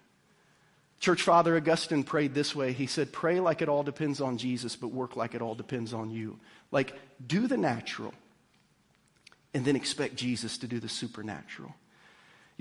Church 0.99 1.23
Father 1.23 1.57
Augustine 1.57 2.03
prayed 2.03 2.33
this 2.33 2.55
way. 2.55 2.73
He 2.73 2.87
said, 2.87 3.11
Pray 3.11 3.39
like 3.39 3.61
it 3.61 3.69
all 3.69 3.83
depends 3.83 4.21
on 4.21 4.37
Jesus, 4.37 4.75
but 4.75 4.89
work 4.89 5.15
like 5.15 5.35
it 5.35 5.41
all 5.41 5.55
depends 5.55 5.93
on 5.93 6.11
you. 6.11 6.39
Like, 6.71 6.93
do 7.25 7.47
the 7.47 7.57
natural, 7.57 8.13
and 9.53 9.65
then 9.65 9.75
expect 9.75 10.15
Jesus 10.15 10.59
to 10.59 10.67
do 10.67 10.79
the 10.79 10.87
supernatural. 10.87 11.73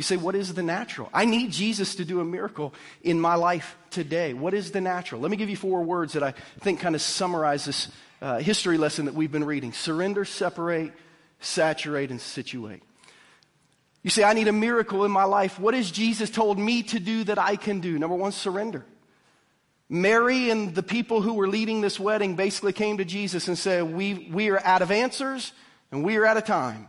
You 0.00 0.04
say, 0.04 0.16
what 0.16 0.34
is 0.34 0.54
the 0.54 0.62
natural? 0.62 1.10
I 1.12 1.26
need 1.26 1.52
Jesus 1.52 1.96
to 1.96 2.06
do 2.06 2.20
a 2.20 2.24
miracle 2.24 2.72
in 3.02 3.20
my 3.20 3.34
life 3.34 3.76
today. 3.90 4.32
What 4.32 4.54
is 4.54 4.70
the 4.70 4.80
natural? 4.80 5.20
Let 5.20 5.30
me 5.30 5.36
give 5.36 5.50
you 5.50 5.58
four 5.58 5.82
words 5.82 6.14
that 6.14 6.22
I 6.22 6.32
think 6.60 6.80
kind 6.80 6.94
of 6.94 7.02
summarize 7.02 7.66
this 7.66 7.88
uh, 8.22 8.38
history 8.38 8.78
lesson 8.78 9.04
that 9.04 9.14
we've 9.14 9.30
been 9.30 9.44
reading 9.44 9.74
surrender, 9.74 10.24
separate, 10.24 10.92
saturate, 11.40 12.10
and 12.10 12.18
situate. 12.18 12.82
You 14.02 14.08
say, 14.08 14.24
I 14.24 14.32
need 14.32 14.48
a 14.48 14.54
miracle 14.54 15.04
in 15.04 15.10
my 15.10 15.24
life. 15.24 15.60
What 15.60 15.74
has 15.74 15.90
Jesus 15.90 16.30
told 16.30 16.58
me 16.58 16.82
to 16.84 16.98
do 16.98 17.24
that 17.24 17.38
I 17.38 17.56
can 17.56 17.80
do? 17.80 17.98
Number 17.98 18.16
one, 18.16 18.32
surrender. 18.32 18.86
Mary 19.90 20.48
and 20.48 20.74
the 20.74 20.82
people 20.82 21.20
who 21.20 21.34
were 21.34 21.46
leading 21.46 21.82
this 21.82 22.00
wedding 22.00 22.36
basically 22.36 22.72
came 22.72 22.96
to 22.96 23.04
Jesus 23.04 23.48
and 23.48 23.58
said, 23.58 23.92
we, 23.92 24.30
we 24.32 24.48
are 24.48 24.64
out 24.64 24.80
of 24.80 24.90
answers 24.90 25.52
and 25.92 26.02
we 26.02 26.16
are 26.16 26.24
out 26.24 26.38
of 26.38 26.46
time. 26.46 26.88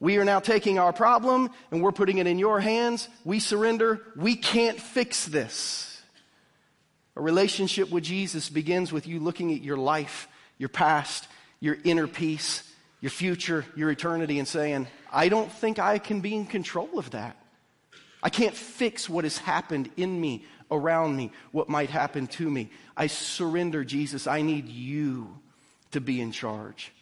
We 0.00 0.16
are 0.16 0.24
now 0.24 0.40
taking 0.40 0.78
our 0.78 0.94
problem 0.94 1.50
and 1.70 1.82
we're 1.82 1.92
putting 1.92 2.18
it 2.18 2.26
in 2.26 2.38
your 2.38 2.58
hands. 2.58 3.08
We 3.24 3.38
surrender. 3.38 4.00
We 4.16 4.34
can't 4.34 4.80
fix 4.80 5.26
this. 5.26 6.02
A 7.16 7.20
relationship 7.20 7.90
with 7.90 8.02
Jesus 8.02 8.48
begins 8.48 8.92
with 8.92 9.06
you 9.06 9.20
looking 9.20 9.52
at 9.52 9.62
your 9.62 9.76
life, 9.76 10.26
your 10.56 10.70
past, 10.70 11.28
your 11.60 11.76
inner 11.84 12.06
peace, 12.06 12.62
your 13.02 13.10
future, 13.10 13.66
your 13.76 13.90
eternity, 13.90 14.38
and 14.38 14.48
saying, 14.48 14.86
I 15.12 15.28
don't 15.28 15.52
think 15.52 15.78
I 15.78 15.98
can 15.98 16.20
be 16.20 16.34
in 16.34 16.46
control 16.46 16.98
of 16.98 17.10
that. 17.10 17.36
I 18.22 18.30
can't 18.30 18.54
fix 18.54 19.08
what 19.08 19.24
has 19.24 19.36
happened 19.38 19.90
in 19.96 20.18
me, 20.18 20.44
around 20.70 21.16
me, 21.16 21.32
what 21.52 21.68
might 21.68 21.90
happen 21.90 22.26
to 22.28 22.50
me. 22.50 22.70
I 22.96 23.06
surrender, 23.06 23.84
Jesus. 23.84 24.26
I 24.26 24.40
need 24.42 24.68
you 24.68 25.38
to 25.90 26.00
be 26.00 26.20
in 26.20 26.32
charge. 26.32 26.92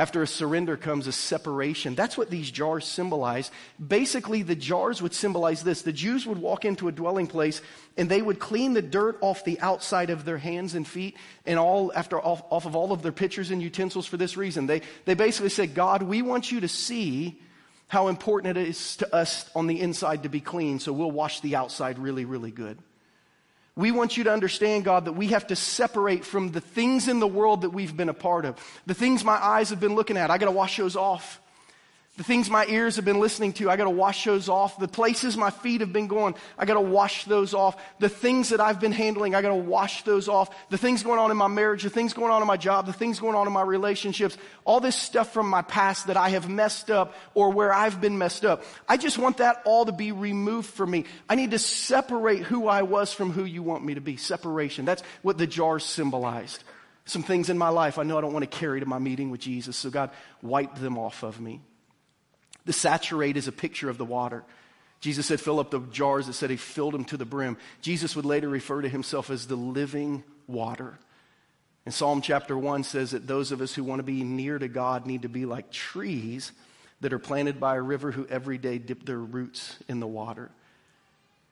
After 0.00 0.22
a 0.22 0.26
surrender 0.26 0.78
comes 0.78 1.06
a 1.06 1.12
separation. 1.12 1.94
That's 1.94 2.16
what 2.16 2.30
these 2.30 2.50
jars 2.50 2.86
symbolize. 2.86 3.50
Basically, 3.86 4.40
the 4.40 4.54
jars 4.54 5.02
would 5.02 5.12
symbolize 5.12 5.62
this. 5.62 5.82
The 5.82 5.92
Jews 5.92 6.26
would 6.26 6.38
walk 6.38 6.64
into 6.64 6.88
a 6.88 6.92
dwelling 6.92 7.26
place 7.26 7.60
and 7.98 8.08
they 8.08 8.22
would 8.22 8.38
clean 8.38 8.72
the 8.72 8.80
dirt 8.80 9.18
off 9.20 9.44
the 9.44 9.60
outside 9.60 10.08
of 10.08 10.24
their 10.24 10.38
hands 10.38 10.74
and 10.74 10.88
feet 10.88 11.18
and 11.44 11.58
all 11.58 11.92
after 11.94 12.18
off, 12.18 12.42
off 12.48 12.64
of 12.64 12.74
all 12.74 12.92
of 12.92 13.02
their 13.02 13.12
pitchers 13.12 13.50
and 13.50 13.60
utensils 13.60 14.06
for 14.06 14.16
this 14.16 14.38
reason. 14.38 14.66
They, 14.66 14.80
they 15.04 15.12
basically 15.12 15.50
said, 15.50 15.74
God, 15.74 16.02
we 16.02 16.22
want 16.22 16.50
you 16.50 16.60
to 16.60 16.68
see 16.68 17.38
how 17.88 18.08
important 18.08 18.56
it 18.56 18.68
is 18.68 18.96
to 18.96 19.14
us 19.14 19.50
on 19.54 19.66
the 19.66 19.82
inside 19.82 20.22
to 20.22 20.30
be 20.30 20.40
clean, 20.40 20.78
so 20.78 20.94
we'll 20.94 21.10
wash 21.10 21.40
the 21.40 21.56
outside 21.56 21.98
really, 21.98 22.24
really 22.24 22.52
good. 22.52 22.78
We 23.76 23.92
want 23.92 24.16
you 24.16 24.24
to 24.24 24.32
understand, 24.32 24.84
God, 24.84 25.04
that 25.04 25.12
we 25.12 25.28
have 25.28 25.46
to 25.48 25.56
separate 25.56 26.24
from 26.24 26.52
the 26.52 26.60
things 26.60 27.08
in 27.08 27.20
the 27.20 27.26
world 27.26 27.62
that 27.62 27.70
we've 27.70 27.96
been 27.96 28.08
a 28.08 28.14
part 28.14 28.44
of. 28.44 28.56
The 28.86 28.94
things 28.94 29.24
my 29.24 29.36
eyes 29.36 29.70
have 29.70 29.80
been 29.80 29.94
looking 29.94 30.16
at, 30.16 30.30
I 30.30 30.38
got 30.38 30.46
to 30.46 30.52
wash 30.52 30.76
those 30.76 30.96
off. 30.96 31.40
The 32.20 32.24
things 32.24 32.50
my 32.50 32.66
ears 32.66 32.96
have 32.96 33.06
been 33.06 33.18
listening 33.18 33.54
to, 33.54 33.70
I 33.70 33.78
got 33.78 33.84
to 33.84 33.90
wash 33.90 34.24
those 34.24 34.50
off. 34.50 34.78
The 34.78 34.86
places 34.86 35.38
my 35.38 35.48
feet 35.48 35.80
have 35.80 35.90
been 35.90 36.06
going, 36.06 36.34
I 36.58 36.66
got 36.66 36.74
to 36.74 36.80
wash 36.82 37.24
those 37.24 37.54
off. 37.54 37.82
The 37.98 38.10
things 38.10 38.50
that 38.50 38.60
I've 38.60 38.78
been 38.78 38.92
handling, 38.92 39.34
I 39.34 39.40
got 39.40 39.48
to 39.48 39.54
wash 39.54 40.02
those 40.02 40.28
off. 40.28 40.54
The 40.68 40.76
things 40.76 41.02
going 41.02 41.18
on 41.18 41.30
in 41.30 41.38
my 41.38 41.48
marriage, 41.48 41.82
the 41.82 41.88
things 41.88 42.12
going 42.12 42.30
on 42.30 42.42
in 42.42 42.46
my 42.46 42.58
job, 42.58 42.84
the 42.84 42.92
things 42.92 43.20
going 43.20 43.36
on 43.36 43.46
in 43.46 43.54
my 43.54 43.62
relationships, 43.62 44.36
all 44.66 44.80
this 44.80 44.96
stuff 44.96 45.32
from 45.32 45.48
my 45.48 45.62
past 45.62 46.08
that 46.08 46.18
I 46.18 46.28
have 46.28 46.46
messed 46.46 46.90
up 46.90 47.14
or 47.32 47.52
where 47.52 47.72
I've 47.72 48.02
been 48.02 48.18
messed 48.18 48.44
up. 48.44 48.64
I 48.86 48.98
just 48.98 49.16
want 49.16 49.38
that 49.38 49.62
all 49.64 49.86
to 49.86 49.92
be 49.92 50.12
removed 50.12 50.68
from 50.68 50.90
me. 50.90 51.06
I 51.26 51.36
need 51.36 51.52
to 51.52 51.58
separate 51.58 52.40
who 52.40 52.68
I 52.68 52.82
was 52.82 53.14
from 53.14 53.32
who 53.32 53.46
you 53.46 53.62
want 53.62 53.82
me 53.82 53.94
to 53.94 54.02
be. 54.02 54.18
Separation. 54.18 54.84
That's 54.84 55.02
what 55.22 55.38
the 55.38 55.46
jars 55.46 55.86
symbolized. 55.86 56.64
Some 57.06 57.22
things 57.22 57.48
in 57.48 57.56
my 57.56 57.70
life 57.70 57.98
I 57.98 58.02
know 58.02 58.18
I 58.18 58.20
don't 58.20 58.34
want 58.34 58.42
to 58.42 58.58
carry 58.58 58.80
to 58.80 58.84
my 58.86 58.98
meeting 58.98 59.30
with 59.30 59.40
Jesus, 59.40 59.74
so 59.78 59.88
God, 59.88 60.10
wipe 60.42 60.74
them 60.74 60.98
off 60.98 61.22
of 61.22 61.40
me. 61.40 61.62
The 62.66 62.72
saturate 62.72 63.36
is 63.36 63.48
a 63.48 63.52
picture 63.52 63.88
of 63.88 63.98
the 63.98 64.04
water. 64.04 64.44
Jesus 65.00 65.26
said, 65.26 65.40
fill 65.40 65.60
up 65.60 65.70
the 65.70 65.80
jars. 65.80 66.28
It 66.28 66.34
said 66.34 66.50
he 66.50 66.56
filled 66.56 66.94
them 66.94 67.04
to 67.06 67.16
the 67.16 67.24
brim. 67.24 67.56
Jesus 67.80 68.14
would 68.14 68.26
later 68.26 68.48
refer 68.48 68.82
to 68.82 68.88
himself 68.88 69.30
as 69.30 69.46
the 69.46 69.56
living 69.56 70.22
water. 70.46 70.98
And 71.86 71.94
Psalm 71.94 72.20
chapter 72.20 72.56
1 72.56 72.84
says 72.84 73.12
that 73.12 73.26
those 73.26 73.52
of 73.52 73.62
us 73.62 73.74
who 73.74 73.82
want 73.82 74.00
to 74.00 74.04
be 74.04 74.22
near 74.22 74.58
to 74.58 74.68
God 74.68 75.06
need 75.06 75.22
to 75.22 75.28
be 75.28 75.46
like 75.46 75.70
trees 75.70 76.52
that 77.00 77.14
are 77.14 77.18
planted 77.18 77.58
by 77.58 77.76
a 77.76 77.82
river 77.82 78.10
who 78.10 78.26
every 78.26 78.58
day 78.58 78.76
dip 78.76 79.06
their 79.06 79.18
roots 79.18 79.76
in 79.88 80.00
the 80.00 80.06
water. 80.06 80.50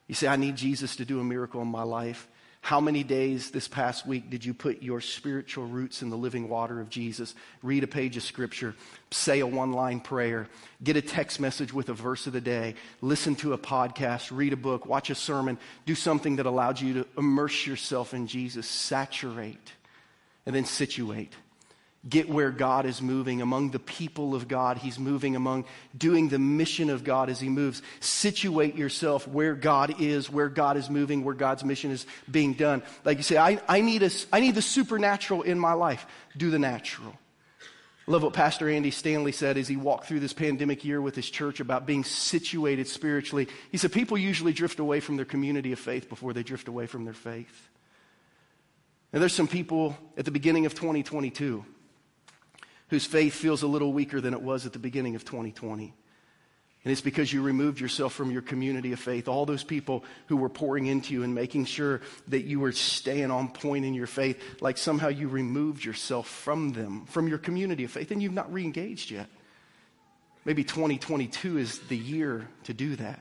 You 0.07 0.15
say, 0.15 0.29
I 0.29 0.37
need 0.37 0.57
Jesus 0.57 0.97
to 0.97 1.07
do 1.07 1.21
a 1.21 1.25
miracle 1.25 1.63
in 1.63 1.69
my 1.69 1.83
life. 1.83 2.29
How 2.69 2.81
many 2.83 3.03
days 3.03 3.51
this 3.51 3.67
past 3.67 4.07
week 4.07 4.29
did 4.29 4.45
you 4.45 4.53
put 4.53 4.83
your 4.83 5.01
spiritual 5.01 5.65
roots 5.65 6.03
in 6.03 6.11
the 6.11 6.19
living 6.19 6.51
water 6.51 6.83
of 6.83 6.91
Jesus? 6.91 7.35
Read 7.63 7.83
a 7.83 7.87
page 7.87 8.19
of 8.19 8.23
scripture, 8.23 8.75
say 9.11 9.41
a 9.41 9.47
one 9.47 9.73
line 9.73 10.01
prayer, 10.01 10.49
get 10.85 10.95
a 10.95 11.01
text 11.01 11.41
message 11.41 11.73
with 11.73 11.89
a 11.89 11.95
verse 11.95 12.27
of 12.27 12.35
the 12.35 12.43
day, 12.43 12.75
listen 13.01 13.35
to 13.37 13.55
a 13.55 13.59
podcast, 13.59 14.29
read 14.31 14.53
a 14.53 14.57
book, 14.57 14.85
watch 14.85 15.09
a 15.09 15.15
sermon, 15.15 15.57
do 15.87 15.95
something 15.95 16.37
that 16.37 16.45
allows 16.45 16.83
you 16.83 16.93
to 16.93 17.07
immerse 17.17 17.67
yourself 17.67 18.13
in 18.13 18.27
Jesus, 18.27 18.67
saturate, 18.67 19.73
and 20.45 20.55
then 20.55 20.67
situate 20.67 21.33
get 22.07 22.29
where 22.29 22.51
God 22.51 22.87
is 22.87 23.03
moving 23.03 23.43
among 23.43 23.71
the 23.71 23.79
people 23.79 24.35
of 24.35 24.47
God. 24.47 24.79
He's 24.79 24.99
moving 24.99 25.35
among 25.35 25.65
doing 25.97 26.29
the 26.29 26.39
mission 26.39 26.91
of 26.91 27.03
God 27.03 27.29
as 27.29 27.41
He 27.41 27.49
moves. 27.49 27.83
Situate 28.01 28.77
yourself 28.77 29.27
where 29.27 29.55
God 29.55 30.01
is, 30.01 30.31
where 30.31 30.49
God 30.49 30.77
is 30.77 30.89
moving, 30.89 31.25
where 31.25 31.35
God's 31.35 31.65
mission 31.65 31.91
is 31.91 32.07
being 32.31 32.53
done. 32.53 32.83
Like 33.05 33.17
you 33.17 33.23
say, 33.23 33.37
I, 33.37 33.61
I, 33.69 33.81
need, 33.81 34.03
a, 34.03 34.11
I 34.33 34.41
need 34.41 34.55
the 34.55 34.63
supernatural 34.63 35.43
in 35.43 35.59
my 35.59 35.73
life. 35.73 36.07
Do 36.37 36.51
the 36.51 36.59
natural. 36.59 37.19
Love 38.07 38.23
what 38.23 38.33
Pastor 38.33 38.71
Andy 38.71 38.91
Stanley 38.91 39.33
said 39.33 39.59
as 39.59 39.69
he 39.69 39.77
walked 39.77 40.07
through 40.07 40.21
this 40.21 40.33
pandemic 40.33 40.83
year 40.83 41.03
with 41.03 41.15
his 41.15 41.29
church 41.29 41.61
about 41.61 41.85
being 41.85 42.05
situated 42.05 42.89
spiritually. 42.89 43.49
He 43.71 43.77
said, 43.77 43.93
People 43.93 44.17
usually 44.17 44.55
drift 44.55 44.79
away 44.79 45.01
from 45.01 45.17
their 45.17 45.27
community 45.27 45.73
of 45.73 45.79
faith 45.79 46.09
before 46.09 46.33
they 46.33 46.43
drift 46.43 46.69
away 46.69 46.87
from 46.87 47.05
their 47.05 47.13
faith. 47.13 47.69
And 49.13 49.21
there's 49.21 49.35
some 49.35 49.49
people 49.49 49.97
at 50.17 50.25
the 50.25 50.31
beginning 50.31 50.65
of 50.65 50.75
2022 50.75 51.65
whose 52.89 53.07
faith 53.07 53.35
feels 53.35 53.63
a 53.63 53.67
little 53.67 53.93
weaker 53.93 54.21
than 54.21 54.35
it 54.35 54.43
was 54.43 54.67
at 54.67 54.73
the 54.73 54.79
beginning 54.79 55.15
of 55.15 55.25
2020. 55.25 55.95
And 56.85 56.93
it's 56.93 57.01
because 57.01 57.33
you 57.33 57.43
removed 57.43 57.81
yourself 57.81 58.15
from 58.15 58.31
your 58.31 58.41
community 58.41 58.93
of 58.93 59.01
faith. 59.01 59.29
All 59.29 59.45
those 59.45 59.65
people 59.65 60.05
who 60.27 60.37
were 60.37 60.49
pouring 60.49 60.87
into 60.87 61.13
you 61.13 61.23
and 61.23 61.35
making 61.35 61.65
sure 61.65 62.01
that 62.29 62.45
you 62.45 62.61
were 62.61 62.73
staying 62.73 63.31
on 63.31 63.49
point 63.49 63.85
in 63.85 63.95
your 63.95 64.07
faith, 64.07 64.41
like 64.63 64.79
somehow 64.79 65.09
you 65.09 65.29
removed 65.29 65.85
yourself 65.85 66.29
from 66.29 66.73
them, 66.73 67.05
from 67.07 67.29
your 67.29 67.39
community 67.39 67.85
of 67.85 67.91
faith, 67.91 68.11
and 68.11 68.23
you've 68.23 68.33
not 68.33 68.53
re 68.53 68.65
engaged 68.65 69.11
yet. 69.11 69.27
Maybe 70.45 70.65
2022 70.65 71.59
is 71.59 71.79
the 71.89 71.97
year 71.97 72.49
to 72.65 72.73
do 72.73 72.97
that. 72.97 73.21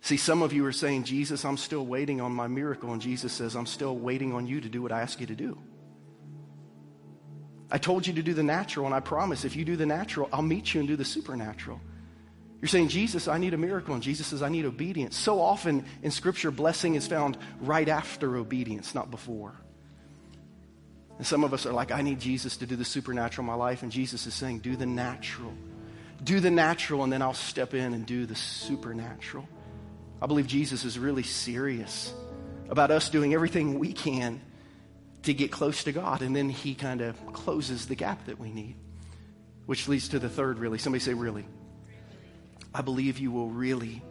See, 0.00 0.16
some 0.16 0.42
of 0.42 0.52
you 0.52 0.64
are 0.66 0.72
saying, 0.72 1.04
Jesus, 1.04 1.44
I'm 1.44 1.56
still 1.56 1.84
waiting 1.84 2.20
on 2.20 2.32
my 2.32 2.46
miracle. 2.46 2.92
And 2.92 3.02
Jesus 3.02 3.32
says, 3.32 3.56
I'm 3.56 3.66
still 3.66 3.96
waiting 3.96 4.32
on 4.32 4.46
you 4.46 4.60
to 4.60 4.68
do 4.68 4.80
what 4.80 4.92
I 4.92 5.00
ask 5.00 5.20
you 5.20 5.26
to 5.26 5.34
do. 5.34 5.58
I 7.70 7.78
told 7.78 8.06
you 8.06 8.12
to 8.14 8.22
do 8.22 8.34
the 8.34 8.42
natural, 8.42 8.86
and 8.86 8.94
I 8.94 9.00
promise 9.00 9.44
if 9.44 9.56
you 9.56 9.64
do 9.64 9.76
the 9.76 9.86
natural, 9.86 10.28
I'll 10.32 10.42
meet 10.42 10.74
you 10.74 10.80
and 10.80 10.88
do 10.88 10.96
the 10.96 11.04
supernatural. 11.04 11.80
You're 12.60 12.68
saying, 12.68 12.88
Jesus, 12.88 13.28
I 13.28 13.36
need 13.38 13.52
a 13.52 13.58
miracle. 13.58 13.94
And 13.94 14.02
Jesus 14.02 14.28
says, 14.28 14.42
I 14.42 14.48
need 14.48 14.64
obedience. 14.64 15.16
So 15.16 15.40
often 15.40 15.84
in 16.02 16.10
Scripture, 16.10 16.50
blessing 16.50 16.94
is 16.94 17.06
found 17.06 17.36
right 17.60 17.88
after 17.88 18.36
obedience, 18.36 18.94
not 18.94 19.10
before. 19.10 19.52
And 21.18 21.26
some 21.26 21.44
of 21.44 21.52
us 21.52 21.66
are 21.66 21.72
like, 21.72 21.92
I 21.92 22.00
need 22.00 22.20
Jesus 22.20 22.56
to 22.58 22.66
do 22.66 22.74
the 22.76 22.84
supernatural 22.84 23.44
in 23.44 23.46
my 23.46 23.54
life. 23.54 23.82
And 23.82 23.92
Jesus 23.92 24.26
is 24.26 24.34
saying, 24.34 24.60
do 24.60 24.76
the 24.76 24.86
natural. 24.86 25.52
Do 26.22 26.40
the 26.40 26.50
natural, 26.50 27.04
and 27.04 27.12
then 27.12 27.20
I'll 27.20 27.34
step 27.34 27.74
in 27.74 27.92
and 27.92 28.06
do 28.06 28.24
the 28.24 28.34
supernatural. 28.34 29.46
I 30.22 30.26
believe 30.26 30.46
Jesus 30.46 30.84
is 30.84 30.98
really 30.98 31.22
serious 31.22 32.14
about 32.70 32.90
us 32.90 33.10
doing 33.10 33.34
everything 33.34 33.78
we 33.78 33.92
can 33.92 34.40
to 35.24 35.34
get 35.34 35.50
close 35.50 35.84
to 35.84 35.92
God. 35.92 36.22
And 36.22 36.34
then 36.34 36.48
he 36.48 36.74
kind 36.74 37.00
of 37.00 37.32
closes 37.32 37.86
the 37.86 37.94
gap 37.94 38.26
that 38.26 38.38
we 38.38 38.50
need, 38.50 38.76
which 39.66 39.88
leads 39.88 40.08
to 40.10 40.18
the 40.18 40.28
third, 40.28 40.58
really. 40.58 40.78
Somebody 40.78 41.02
say, 41.02 41.14
really. 41.14 41.46
I 42.74 42.82
believe 42.82 43.18
you 43.18 43.30
will 43.30 43.48
really 43.48 44.02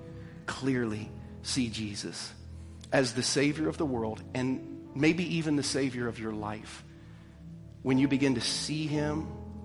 clearly 0.45 1.10
see 1.41 1.69
Jesus 1.69 2.32
as 2.91 3.13
the 3.13 3.23
Savior 3.23 3.67
of 3.67 3.78
the 3.78 3.86
world 3.86 4.21
and 4.34 4.89
maybe 4.95 5.38
even 5.38 5.56
the 5.56 5.63
Savior 5.63 6.08
of 6.08 6.19
your 6.19 6.32
life. 6.32 6.84
When 7.82 7.97
you 7.97 8.08
begin 8.08 8.36
to 8.36 8.41
see 8.41 8.88
Him, 8.88 9.23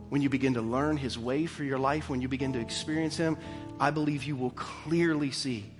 when 0.08 0.22
you 0.22 0.28
begin 0.28 0.54
to 0.54 0.62
learn 0.62 0.96
His 0.96 1.18
way 1.18 1.46
for 1.46 1.62
your 1.62 1.78
life, 1.78 2.08
when 2.08 2.20
you 2.20 2.28
begin 2.28 2.54
to 2.54 2.60
experience 2.60 3.16
Him, 3.16 3.36
I 3.78 3.90
believe 3.90 4.24
you 4.24 4.34
will 4.34 4.50
clearly 4.50 5.30
see 5.30 5.70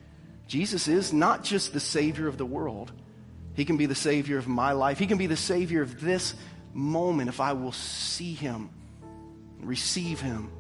Jesus 0.47 0.89
is 0.89 1.13
not 1.13 1.45
just 1.45 1.75
the 1.75 1.81
Savior 1.81 2.27
of 2.27 2.39
the 2.39 2.47
world 2.47 2.91
he 3.59 3.65
can 3.65 3.77
be 3.77 3.87
the 3.87 3.95
Savior 3.97 4.39
of 4.39 4.47
my 4.47 4.71
life. 4.71 5.01
He 5.01 5.09
can 5.09 5.19
be 5.19 5.27
the 5.27 5.37
Savior 5.37 5.83
of 5.83 6.01
this 6.01 6.33
moment 6.73 7.29
if 7.29 7.41
I 7.41 7.55
will 7.55 7.73
see 7.73 8.33
Him, 8.33 8.71
receive 9.59 10.21
Him, 10.21 10.53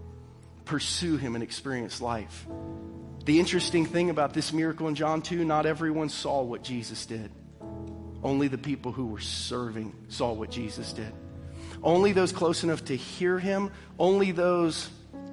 pursue 0.64 1.16
Him, 1.16 1.36
and 1.36 1.44
experience 1.44 2.00
life. 2.00 2.48
The 3.24 3.38
interesting 3.38 3.86
thing 3.86 4.10
about 4.10 4.34
this 4.34 4.52
miracle 4.52 4.88
in 4.88 4.96
John 4.96 5.22
2 5.22 5.44
not 5.44 5.64
everyone 5.64 6.08
saw 6.08 6.42
what 6.42 6.64
Jesus 6.64 7.06
did. 7.06 7.30
Only 8.24 8.48
the 8.48 8.58
people 8.58 8.90
who 8.90 9.06
were 9.06 9.20
serving 9.20 9.94
saw 10.08 10.32
what 10.32 10.50
Jesus 10.50 10.92
did. 10.92 11.12
Only 11.84 12.10
those 12.10 12.32
close 12.32 12.64
enough 12.64 12.84
to 12.86 12.96
hear 12.96 13.38
Him, 13.38 13.70
only 13.96 14.32
those 14.32 14.90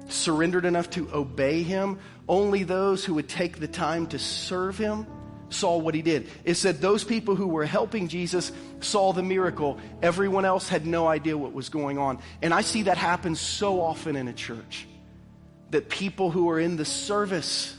surrendered 0.08 0.66
enough 0.66 0.88
to 0.90 1.12
obey 1.12 1.64
Him, 1.64 1.98
only 2.28 2.62
those 2.62 3.04
who 3.04 3.14
would 3.14 3.28
take 3.28 3.58
the 3.58 3.66
time 3.66 4.06
to 4.06 4.20
serve 4.20 4.78
Him 4.78 5.08
saw 5.50 5.76
what 5.78 5.94
he 5.94 6.02
did. 6.02 6.28
It 6.44 6.54
said 6.54 6.80
those 6.80 7.04
people 7.04 7.36
who 7.36 7.46
were 7.46 7.64
helping 7.64 8.08
Jesus 8.08 8.52
saw 8.80 9.12
the 9.12 9.22
miracle. 9.22 9.78
Everyone 10.02 10.44
else 10.44 10.68
had 10.68 10.86
no 10.86 11.06
idea 11.06 11.36
what 11.36 11.52
was 11.52 11.68
going 11.68 11.98
on. 11.98 12.18
And 12.42 12.52
I 12.52 12.62
see 12.62 12.82
that 12.82 12.98
happen 12.98 13.34
so 13.34 13.80
often 13.80 14.16
in 14.16 14.28
a 14.28 14.32
church 14.32 14.86
that 15.70 15.88
people 15.88 16.30
who 16.30 16.50
are 16.50 16.60
in 16.60 16.76
the 16.76 16.84
service 16.84 17.76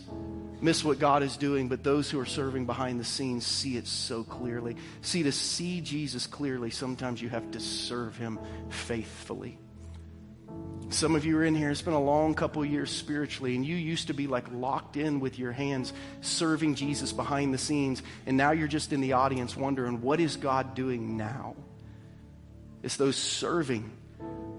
miss 0.60 0.84
what 0.84 1.00
God 1.00 1.24
is 1.24 1.38
doing, 1.38 1.68
but 1.68 1.84
those 1.84 2.10
who 2.10 2.20
are 2.20 2.26
serving 2.26 2.66
behind 2.66 3.00
the 3.00 3.06
scenes 3.06 3.46
see 3.46 3.78
it 3.78 3.88
so 3.88 4.24
clearly. 4.24 4.76
See, 5.02 5.24
to 5.24 5.32
see 5.32 5.82
Jesus 5.82 6.26
clearly, 6.26 6.72
sometimes 6.72 7.22
you 7.22 7.30
have 7.30 7.52
to 7.52 7.60
serve 7.60 8.18
him 8.18 8.40
faithfully. 8.70 9.60
Some 10.90 11.16
of 11.16 11.26
you 11.26 11.38
are 11.38 11.44
in 11.44 11.54
here, 11.54 11.70
it's 11.70 11.82
been 11.82 11.94
a 11.94 12.02
long 12.02 12.34
couple 12.34 12.64
years 12.64 12.90
spiritually, 12.90 13.56
and 13.56 13.66
you 13.66 13.76
used 13.76 14.08
to 14.08 14.14
be 14.14 14.26
like 14.26 14.46
locked 14.54 14.96
in 14.96 15.20
with 15.20 15.38
your 15.38 15.52
hands, 15.52 15.92
serving 16.22 16.76
Jesus 16.76 17.12
behind 17.12 17.54
the 17.54 17.58
scenes, 17.58 18.02
and 18.26 18.38
now 18.38 18.52
you're 18.52 18.70
just 18.70 18.94
in 18.94 19.02
the 19.02 19.14
audience 19.14 19.56
wondering, 19.58 20.02
what 20.02 20.22
is 20.22 20.38
God 20.38 20.76
doing 20.76 21.18
now? 21.18 21.56
It's 22.84 22.96
those 22.96 23.18
serving 23.18 23.92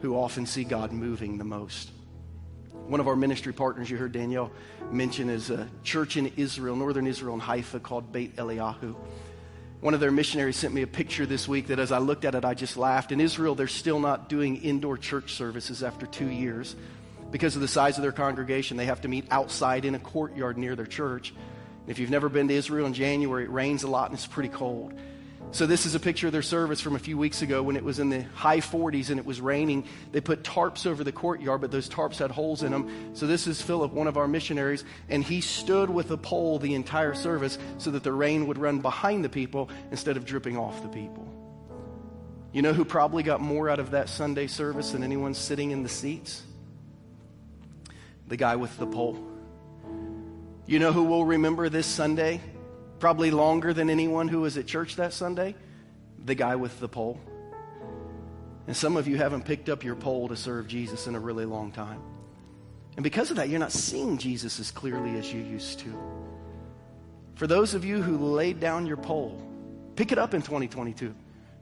who 0.01 0.17
often 0.17 0.45
see 0.45 0.65
God 0.65 0.93
moving 0.93 1.39
the 1.39 1.45
most. 1.45 1.91
One 2.73 3.01
of 3.01 3.09
our 3.09 3.17
ministry 3.17 3.55
partners, 3.55 3.89
you 3.89 3.97
heard 3.97 4.13
Danielle 4.13 4.53
mention, 4.91 5.31
is 5.31 5.49
a 5.49 5.67
church 5.83 6.19
in 6.19 6.33
Israel, 6.37 6.77
northern 6.77 7.07
Israel, 7.07 7.35
in 7.35 7.41
Haifa 7.41 7.81
called 7.81 8.13
Beit 8.13 8.37
Eliyahu. 8.37 8.95
One 9.81 9.95
of 9.95 10.01
their 10.01 10.11
missionaries 10.11 10.57
sent 10.57 10.75
me 10.75 10.83
a 10.83 10.89
picture 10.89 11.25
this 11.25 11.47
week 11.47 11.69
that 11.69 11.79
as 11.79 11.93
I 11.93 11.99
looked 11.99 12.25
at 12.25 12.35
it, 12.35 12.45
I 12.45 12.55
just 12.55 12.77
laughed. 12.77 13.13
In 13.13 13.21
Israel, 13.21 13.55
they're 13.55 13.69
still 13.69 14.01
not 14.01 14.29
doing 14.29 14.57
indoor 14.57 14.99
church 14.99 15.35
services 15.35 15.85
after 15.85 16.05
two 16.05 16.29
years. 16.29 16.75
Because 17.31 17.55
of 17.55 17.63
the 17.63 17.69
size 17.69 17.97
of 17.97 18.03
their 18.03 18.11
congregation, 18.11 18.77
they 18.77 18.87
have 18.87 19.03
to 19.03 19.09
meet 19.09 19.27
outside 19.31 19.85
in 19.85 19.95
a 19.95 19.99
courtyard 20.01 20.59
near 20.59 20.75
their 20.75 20.87
church. 20.87 21.33
If 21.87 22.01
you've 22.01 22.11
never 22.11 22.29
been 22.29 22.49
to 22.49 22.55
Israel 22.55 22.87
in 22.87 22.93
January, 22.93 23.45
it 23.45 23.51
rains 23.51 23.85
a 23.85 23.89
lot 23.89 24.11
and 24.11 24.19
it's 24.19 24.27
pretty 24.27 24.49
cold. 24.49 24.95
So, 25.51 25.65
this 25.65 25.87
is 25.87 25.95
a 25.95 26.01
picture 26.01 26.27
of 26.27 26.35
their 26.35 26.43
service 26.43 26.79
from 26.79 26.95
a 26.95 26.99
few 26.99 27.17
weeks 27.17 27.41
ago 27.41 27.63
when 27.63 27.75
it 27.77 27.83
was 27.83 27.99
in 27.99 28.11
the 28.11 28.23
high 28.35 28.61
40s 28.61 29.09
and 29.09 29.19
it 29.19 29.25
was 29.25 29.41
raining. 29.41 29.85
They 30.13 30.21
put 30.21 30.43
tarps 30.43 30.87
over 30.87 31.03
the 31.03 31.11
courtyard, 31.11 31.63
but 31.63 31.71
those 31.71 31.89
tarps 31.89 32.19
had 32.19 32.31
holes 32.31 32.63
in 32.63 32.73
them. 32.73 33.15
So, 33.15 33.27
this 33.27 33.47
is 33.47 33.63
Philip, 33.63 33.93
one 33.93 34.09
of 34.09 34.19
our 34.19 34.29
missionaries, 34.29 34.85
and 35.09 35.25
he 35.25 35.41
stood 35.41 35.89
with 35.89 36.11
a 36.11 36.19
pole 36.19 36.59
the 36.59 36.75
entire 36.75 37.15
service 37.15 37.59
so 37.79 37.91
that 37.93 38.03
the 38.03 38.13
rain 38.13 38.47
would 38.47 38.59
run 38.59 38.81
behind 38.81 39.25
the 39.25 39.31
people 39.31 39.71
instead 39.91 40.19
of 40.19 40.27
dripping 40.27 40.59
off 40.59 40.83
the 40.83 40.89
people. 40.89 41.27
You 42.53 42.61
know 42.61 42.75
who 42.75 42.85
probably 42.85 43.23
got 43.23 43.41
more 43.41 43.71
out 43.71 43.79
of 43.79 43.93
that 43.93 44.11
Sunday 44.11 44.49
service 44.49 44.93
than 44.93 45.03
anyone 45.03 45.33
sitting 45.33 45.71
in 45.71 45.83
the 45.83 45.89
seats? 45.89 46.43
The 48.27 48.37
guy 48.37 48.57
with 48.57 48.77
the 48.77 48.87
pole. 48.87 49.19
You 50.67 50.79
know 50.79 50.93
who 50.93 51.05
will 51.05 51.25
remember 51.25 51.71
this 51.71 51.87
Sunday 51.87 52.43
probably 52.99 53.31
longer 53.31 53.73
than 53.73 53.91
anyone 53.91 54.29
who 54.29 54.41
was 54.41 54.57
at 54.57 54.67
church 54.67 54.97
that 54.97 55.13
Sunday, 55.13 55.55
the 56.25 56.35
guy 56.35 56.57
with 56.57 56.79
the 56.81 56.89
pole. 56.89 57.21
And 58.67 58.77
some 58.77 58.97
of 58.97 59.09
you 59.09 59.17
haven't 59.17 59.45
picked 59.45 59.69
up 59.69 59.83
your 59.83 59.95
pole 59.95 60.29
to 60.29 60.37
serve 60.37 60.69
Jesus 60.69 61.07
in 61.07 61.15
a 61.15 61.21
really 61.21 61.47
long 61.47 61.73
time. 61.73 62.03
And 62.97 63.05
because 63.05 63.31
of 63.31 63.37
that, 63.37 63.49
you're 63.49 63.61
not 63.61 63.73
seeing 63.73 64.19
Jesus 64.19 64.61
as 64.61 64.71
clearly 64.71 65.17
as 65.17 65.33
you 65.33 65.41
used 65.41 65.79
to. 65.81 65.99
For 67.37 67.47
those 67.47 67.75
of 67.75 67.85
you 67.85 68.03
who 68.03 68.19
laid 68.19 68.59
down 68.59 68.87
your 68.87 68.97
pole, 68.97 69.41
pick 69.95 70.11
it 70.11 70.19
up 70.19 70.35
in 70.35 70.43
2022. 70.43 71.15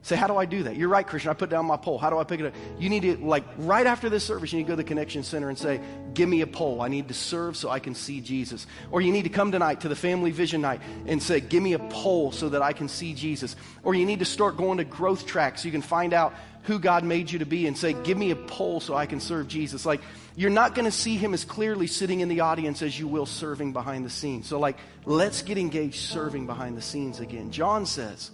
Say, 0.07 0.15
how 0.15 0.27
do 0.27 0.37
I 0.37 0.45
do 0.45 0.63
that? 0.63 0.77
You're 0.77 0.87
right, 0.87 1.05
Christian. 1.05 1.31
I 1.31 1.33
put 1.33 1.49
down 1.49 1.65
my 1.65 1.75
pole. 1.75 1.97
How 1.97 2.09
do 2.09 2.17
I 2.17 2.23
pick 2.23 2.39
it 2.39 2.45
up? 2.45 2.53
You 2.79 2.87
need 2.87 3.01
to, 3.01 3.17
like, 3.17 3.43
right 3.57 3.85
after 3.85 4.09
this 4.09 4.23
service, 4.23 4.53
you 4.53 4.59
need 4.59 4.63
to 4.63 4.67
go 4.69 4.71
to 4.71 4.77
the 4.77 4.85
Connection 4.85 5.21
Center 5.21 5.49
and 5.49 5.57
say, 5.57 5.81
give 6.13 6.29
me 6.29 6.39
a 6.39 6.47
pole. 6.47 6.81
I 6.81 6.87
need 6.87 7.09
to 7.09 7.13
serve 7.13 7.57
so 7.57 7.69
I 7.69 7.79
can 7.79 7.93
see 7.93 8.21
Jesus. 8.21 8.67
Or 8.89 9.01
you 9.01 9.11
need 9.11 9.23
to 9.23 9.29
come 9.29 9.51
tonight 9.51 9.81
to 9.81 9.89
the 9.89 9.97
Family 9.97 10.31
Vision 10.31 10.61
Night 10.61 10.79
and 11.07 11.21
say, 11.21 11.41
give 11.41 11.61
me 11.61 11.73
a 11.73 11.79
pole 11.79 12.31
so 12.31 12.47
that 12.47 12.61
I 12.61 12.71
can 12.71 12.87
see 12.87 13.13
Jesus. 13.13 13.57
Or 13.83 13.95
you 13.95 14.05
need 14.05 14.19
to 14.19 14.25
start 14.25 14.55
going 14.55 14.77
to 14.77 14.85
growth 14.85 15.25
tracks 15.25 15.63
so 15.63 15.65
you 15.65 15.73
can 15.73 15.81
find 15.81 16.13
out 16.13 16.33
who 16.63 16.79
God 16.79 17.03
made 17.03 17.29
you 17.29 17.39
to 17.39 17.45
be 17.45 17.67
and 17.67 17.77
say, 17.77 17.91
give 17.91 18.17
me 18.17 18.31
a 18.31 18.35
pole 18.37 18.79
so 18.79 18.95
I 18.95 19.07
can 19.07 19.19
serve 19.19 19.49
Jesus. 19.49 19.85
Like, 19.85 19.99
you're 20.37 20.49
not 20.49 20.73
going 20.73 20.85
to 20.85 20.91
see 20.91 21.17
him 21.17 21.33
as 21.33 21.43
clearly 21.43 21.87
sitting 21.87 22.21
in 22.21 22.29
the 22.29 22.39
audience 22.39 22.81
as 22.81 22.97
you 22.97 23.09
will 23.09 23.25
serving 23.25 23.73
behind 23.73 24.05
the 24.05 24.09
scenes. 24.09 24.47
So, 24.47 24.57
like, 24.57 24.77
let's 25.03 25.41
get 25.41 25.57
engaged 25.57 25.99
serving 25.99 26.45
behind 26.45 26.77
the 26.77 26.81
scenes 26.81 27.19
again. 27.19 27.51
John 27.51 27.85
says, 27.85 28.31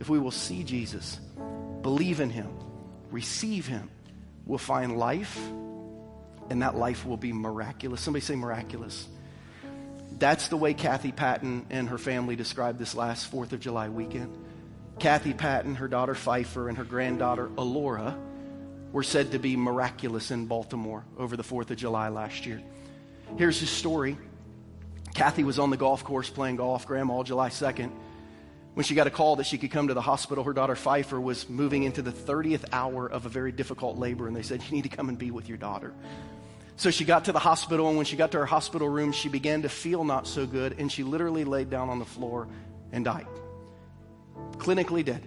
if 0.00 0.08
we 0.08 0.18
will 0.18 0.30
see 0.30 0.62
Jesus, 0.62 1.18
believe 1.82 2.20
in 2.20 2.30
him, 2.30 2.48
receive 3.10 3.66
him, 3.66 3.90
we'll 4.44 4.58
find 4.58 4.98
life, 4.98 5.38
and 6.50 6.62
that 6.62 6.76
life 6.76 7.04
will 7.06 7.16
be 7.16 7.32
miraculous. 7.32 8.00
Somebody 8.00 8.24
say 8.24 8.36
miraculous. 8.36 9.08
That's 10.18 10.48
the 10.48 10.56
way 10.56 10.74
Kathy 10.74 11.12
Patton 11.12 11.66
and 11.70 11.88
her 11.88 11.98
family 11.98 12.36
described 12.36 12.78
this 12.78 12.94
last 12.94 13.30
4th 13.30 13.52
of 13.52 13.60
July 13.60 13.88
weekend. 13.88 14.36
Kathy 14.98 15.34
Patton, 15.34 15.74
her 15.76 15.88
daughter 15.88 16.14
Pfeiffer, 16.14 16.68
and 16.68 16.78
her 16.78 16.84
granddaughter 16.84 17.50
Alora 17.58 18.16
were 18.92 19.02
said 19.02 19.32
to 19.32 19.38
be 19.38 19.56
miraculous 19.56 20.30
in 20.30 20.46
Baltimore 20.46 21.04
over 21.18 21.36
the 21.36 21.42
4th 21.42 21.70
of 21.70 21.76
July 21.76 22.08
last 22.08 22.46
year. 22.46 22.62
Here's 23.36 23.60
his 23.60 23.68
story. 23.68 24.16
Kathy 25.14 25.44
was 25.44 25.58
on 25.58 25.70
the 25.70 25.76
golf 25.76 26.04
course 26.04 26.30
playing 26.30 26.56
golf, 26.56 26.86
Grandma, 26.86 27.14
all 27.14 27.24
July 27.24 27.48
2nd 27.50 27.90
when 28.76 28.84
she 28.84 28.94
got 28.94 29.06
a 29.06 29.10
call 29.10 29.36
that 29.36 29.46
she 29.46 29.56
could 29.56 29.70
come 29.70 29.88
to 29.88 29.94
the 29.94 30.02
hospital, 30.02 30.44
her 30.44 30.52
daughter 30.52 30.76
Pfeiffer 30.76 31.18
was 31.18 31.48
moving 31.48 31.84
into 31.84 32.02
the 32.02 32.12
30th 32.12 32.66
hour 32.74 33.06
of 33.06 33.24
a 33.24 33.28
very 33.30 33.50
difficult 33.50 33.96
labor, 33.96 34.26
and 34.26 34.36
they 34.36 34.42
said, 34.42 34.62
You 34.62 34.70
need 34.72 34.82
to 34.82 34.90
come 34.90 35.08
and 35.08 35.16
be 35.16 35.30
with 35.30 35.48
your 35.48 35.56
daughter. 35.56 35.94
So 36.76 36.90
she 36.90 37.06
got 37.06 37.24
to 37.24 37.32
the 37.32 37.38
hospital, 37.38 37.88
and 37.88 37.96
when 37.96 38.04
she 38.04 38.16
got 38.16 38.32
to 38.32 38.38
her 38.38 38.44
hospital 38.44 38.86
room, 38.86 39.12
she 39.12 39.30
began 39.30 39.62
to 39.62 39.70
feel 39.70 40.04
not 40.04 40.26
so 40.26 40.44
good, 40.44 40.78
and 40.78 40.92
she 40.92 41.04
literally 41.04 41.44
laid 41.44 41.70
down 41.70 41.88
on 41.88 41.98
the 41.98 42.04
floor 42.04 42.48
and 42.92 43.02
died. 43.02 43.26
Clinically 44.58 45.02
dead. 45.02 45.22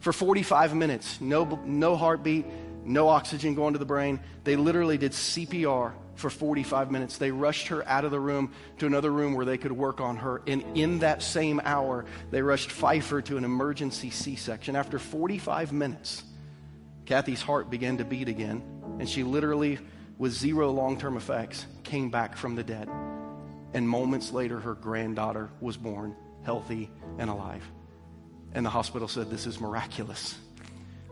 For 0.00 0.12
45 0.12 0.74
minutes, 0.74 1.18
no, 1.18 1.58
no 1.64 1.96
heartbeat, 1.96 2.44
no 2.84 3.08
oxygen 3.08 3.54
going 3.54 3.72
to 3.72 3.78
the 3.78 3.86
brain. 3.86 4.20
They 4.44 4.56
literally 4.56 4.98
did 4.98 5.12
CPR 5.12 5.94
for 6.16 6.30
45 6.30 6.90
minutes. 6.90 7.18
They 7.18 7.30
rushed 7.30 7.68
her 7.68 7.86
out 7.86 8.04
of 8.04 8.10
the 8.10 8.20
room 8.20 8.52
to 8.78 8.86
another 8.86 9.10
room 9.10 9.34
where 9.34 9.46
they 9.46 9.58
could 9.58 9.72
work 9.72 10.00
on 10.00 10.16
her. 10.16 10.42
And 10.46 10.64
in 10.76 10.98
that 11.00 11.22
same 11.22 11.60
hour, 11.64 12.04
they 12.30 12.42
rushed 12.42 12.70
Pfeiffer 12.70 13.22
to 13.22 13.36
an 13.36 13.44
emergency 13.44 14.10
C 14.10 14.34
section. 14.34 14.76
After 14.76 14.98
45 14.98 15.72
minutes, 15.72 16.24
Kathy's 17.04 17.42
heart 17.42 17.70
began 17.70 17.98
to 17.98 18.04
beat 18.04 18.28
again, 18.28 18.62
and 18.98 19.08
she 19.08 19.22
literally, 19.22 19.78
with 20.18 20.32
zero 20.32 20.72
long 20.72 20.98
term 20.98 21.16
effects, 21.16 21.66
came 21.84 22.10
back 22.10 22.36
from 22.36 22.56
the 22.56 22.64
dead. 22.64 22.88
And 23.74 23.88
moments 23.88 24.32
later, 24.32 24.58
her 24.58 24.74
granddaughter 24.74 25.50
was 25.60 25.76
born, 25.76 26.16
healthy 26.44 26.90
and 27.18 27.30
alive. 27.30 27.62
And 28.54 28.64
the 28.64 28.70
hospital 28.70 29.06
said, 29.06 29.30
This 29.30 29.46
is 29.46 29.60
miraculous. 29.60 30.36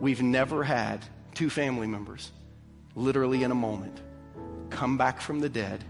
We've 0.01 0.23
never 0.23 0.65
had 0.65 1.05
two 1.35 1.51
family 1.51 1.87
members, 1.87 2.33
literally 2.95 3.43
in 3.43 3.51
a 3.51 3.55
moment, 3.55 4.01
come 4.71 4.97
back 4.97 5.21
from 5.21 5.41
the 5.41 5.49
dead 5.49 5.85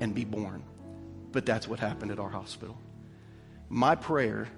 and 0.00 0.14
be 0.14 0.24
born. 0.24 0.62
But 1.32 1.46
that's 1.46 1.66
what 1.66 1.78
happened 1.78 2.10
at 2.10 2.18
our 2.18 2.28
hospital. 2.28 2.76
My 3.68 3.94
prayer 3.94 4.48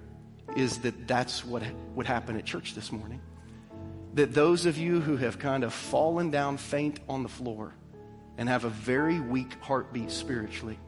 is 0.55 0.79
that 0.79 1.07
that's 1.07 1.43
what 1.43 1.63
would 1.95 2.05
happen 2.05 2.37
at 2.37 2.45
church 2.45 2.75
this 2.75 2.91
morning. 2.91 3.21
That 4.13 4.33
those 4.33 4.65
of 4.65 4.77
you 4.77 5.01
who 5.01 5.17
have 5.17 5.39
kind 5.39 5.63
of 5.63 5.73
fallen 5.73 6.31
down 6.31 6.57
faint 6.57 6.99
on 7.09 7.23
the 7.23 7.29
floor 7.29 7.73
and 8.37 8.49
have 8.49 8.63
a 8.63 8.69
very 8.69 9.19
weak 9.19 9.53
heartbeat 9.61 10.11
spiritually 10.11 10.79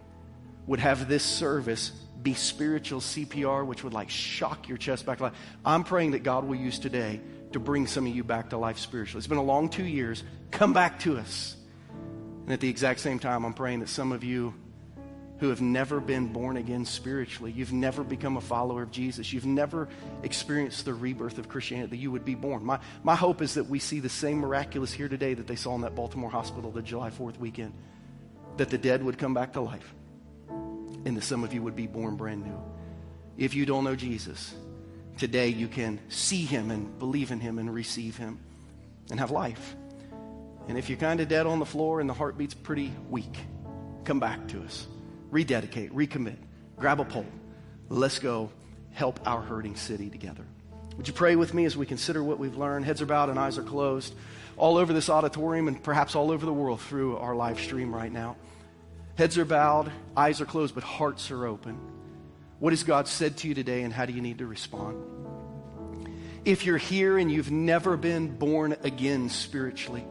would 0.66 0.80
have 0.80 1.08
this 1.08 1.24
service 1.24 1.92
be 2.22 2.34
spiritual 2.34 3.00
CPR, 3.00 3.66
which 3.66 3.84
would 3.84 3.94
like 3.94 4.10
shock 4.10 4.68
your 4.68 4.78
chest 4.78 5.06
back 5.06 5.18
to 5.20 5.26
life. 5.26 5.34
I'm 5.66 5.84
praying 5.84 6.12
that 6.12 6.24
God 6.24 6.46
will 6.46 6.56
use 6.56 6.80
today 6.80 7.22
to 7.54 7.60
bring 7.60 7.88
some 7.88 8.06
of 8.06 8.16
you 8.16 8.24
back 8.24 8.50
to 8.50 8.58
life 8.58 8.78
spiritually. 8.78 9.20
It's 9.20 9.28
been 9.28 9.38
a 9.38 9.44
long 9.44 9.70
two 9.70 9.86
years. 9.86 10.24
Come 10.52 10.74
back 10.74 11.00
to 11.02 11.18
us. 11.18 11.57
And 12.48 12.54
at 12.54 12.62
the 12.62 12.70
exact 12.70 13.02
same 13.02 13.20
time, 13.20 13.44
I'm 13.44 13.54
praying 13.54 13.82
that 13.82 13.90
some 13.90 14.14
of 14.14 14.24
you 14.24 14.54
who 15.40 15.50
have 15.50 15.60
never 15.60 16.00
been 16.00 16.32
born 16.32 16.56
again 16.56 16.86
spiritually, 16.86 17.52
you've 17.52 17.74
never 17.74 18.06
become 18.06 18.38
a 18.38 18.42
follower 18.42 18.84
of 18.84 18.90
Jesus, 18.90 19.34
you've 19.34 19.46
never 19.46 19.90
experienced 20.24 20.86
the 20.86 20.94
rebirth 20.94 21.40
of 21.40 21.50
Christianity, 21.50 21.90
that 21.90 21.98
you 21.98 22.10
would 22.10 22.24
be 22.24 22.36
born. 22.36 22.64
My, 22.64 22.80
my 23.04 23.16
hope 23.16 23.42
is 23.42 23.56
that 23.56 23.66
we 23.66 23.80
see 23.80 24.00
the 24.00 24.08
same 24.08 24.38
miraculous 24.38 24.94
here 24.94 25.10
today 25.10 25.34
that 25.34 25.46
they 25.46 25.58
saw 25.58 25.76
in 25.76 25.82
that 25.82 25.94
Baltimore 25.94 26.32
hospital 26.32 26.72
the 26.72 26.82
July 26.82 27.10
4th 27.10 27.38
weekend, 27.38 27.74
that 28.56 28.70
the 28.70 28.78
dead 28.78 29.04
would 29.04 29.18
come 29.18 29.34
back 29.34 29.52
to 29.54 29.62
life, 29.62 29.94
and 30.48 31.18
that 31.18 31.24
some 31.24 31.44
of 31.44 31.54
you 31.54 31.62
would 31.62 31.76
be 31.76 31.86
born 31.86 32.16
brand 32.16 32.46
new. 32.46 32.64
If 33.38 33.56
you 33.56 33.66
don't 33.66 33.84
know 33.84 33.96
Jesus, 33.98 34.56
today 35.18 35.50
you 35.50 35.68
can 35.68 36.00
see 36.08 36.46
him 36.46 36.72
and 36.72 36.98
believe 36.98 37.32
in 37.32 37.42
him 37.42 37.60
and 37.60 37.72
receive 37.72 38.16
him 38.16 38.40
and 39.12 39.20
have 39.20 39.32
life. 39.32 39.76
And 40.68 40.78
if 40.78 40.90
you're 40.90 40.98
kind 40.98 41.20
of 41.20 41.28
dead 41.28 41.46
on 41.46 41.60
the 41.60 41.66
floor 41.66 42.00
and 42.00 42.10
the 42.10 42.14
heartbeat's 42.14 42.54
pretty 42.54 42.92
weak, 43.10 43.38
come 44.04 44.20
back 44.20 44.48
to 44.50 44.62
us. 44.64 44.88
Rededicate, 45.32 45.94
recommit, 45.94 46.38
grab 46.78 47.00
a 47.00 47.06
pole. 47.06 47.26
Let's 47.90 48.20
go 48.20 48.52
help 48.92 49.20
our 49.26 49.42
hurting 49.42 49.76
city 49.76 50.10
together. 50.10 50.44
Would 50.98 51.08
you 51.08 51.14
pray 51.14 51.36
with 51.36 51.54
me 51.54 51.66
as 51.66 51.78
we 51.78 51.86
consider 51.86 52.24
what 52.24 52.40
we've 52.40 52.58
learned? 52.58 52.86
Heads 52.86 53.02
are 53.02 53.06
bowed 53.06 53.30
and 53.30 53.38
eyes 53.38 53.58
are 53.58 53.64
closed 53.64 54.14
all 54.58 54.78
over 54.78 54.92
this 54.92 55.10
auditorium 55.10 55.68
and 55.68 55.82
perhaps 55.82 56.16
all 56.16 56.32
over 56.32 56.46
the 56.46 56.54
world 56.54 56.82
through 56.82 57.18
our 57.18 57.36
live 57.36 57.60
stream 57.60 57.94
right 57.94 58.12
now. 58.12 58.36
Heads 59.16 59.38
are 59.38 59.46
bowed, 59.46 59.92
eyes 60.16 60.42
are 60.42 60.46
closed, 60.46 60.76
but 60.76 60.84
hearts 60.84 61.32
are 61.32 61.46
open. 61.46 61.80
What 62.60 62.74
has 62.74 62.84
God 62.84 63.08
said 63.08 63.38
to 63.38 63.48
you 63.48 63.54
today, 63.54 63.84
and 63.84 63.94
how 63.94 64.06
do 64.06 64.14
you 64.14 64.22
need 64.22 64.40
to 64.40 64.48
respond? 64.48 65.04
If 66.44 66.66
you're 66.66 66.78
here 66.78 67.18
and 67.18 67.32
you've 67.32 67.52
never 67.52 67.98
been 67.98 68.36
born 68.36 68.76
again 68.84 69.30
spiritually, 69.30 70.04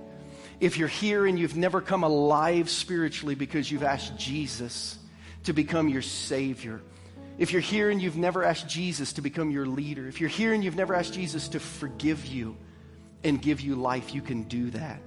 if 0.61 0.79
you're 0.79 0.89
here 0.89 1.27
and 1.27 1.39
you've 1.39 1.57
never 1.57 1.81
come 1.81 2.03
alive 2.03 2.71
spiritually 2.71 3.35
because 3.35 3.71
you've 3.71 3.83
asked 3.83 4.17
Jesus 4.17 4.99
to 5.45 5.53
become 5.53 5.89
your 5.89 6.03
Savior. 6.03 6.81
If 7.39 7.53
you're 7.53 7.61
here 7.61 7.91
and 7.91 8.01
you've 8.01 8.17
never 8.17 8.43
asked 8.43 8.69
Jesus 8.69 9.13
to 9.15 9.21
become 9.21 9.51
your 9.51 9.67
leader, 9.67 10.09
if 10.09 10.21
you're 10.21 10.31
here 10.31 10.55
and 10.55 10.65
you've 10.65 10.77
never 10.77 10.95
asked 10.95 11.13
Jesus 11.13 11.49
to 11.49 11.61
forgive 11.61 12.25
you 12.27 12.57
and 13.23 13.41
give 13.41 13.61
you 13.61 13.75
life, 13.75 14.15
you 14.15 14.23
can 14.23 14.45
do 14.45 14.71
that. 14.71 15.01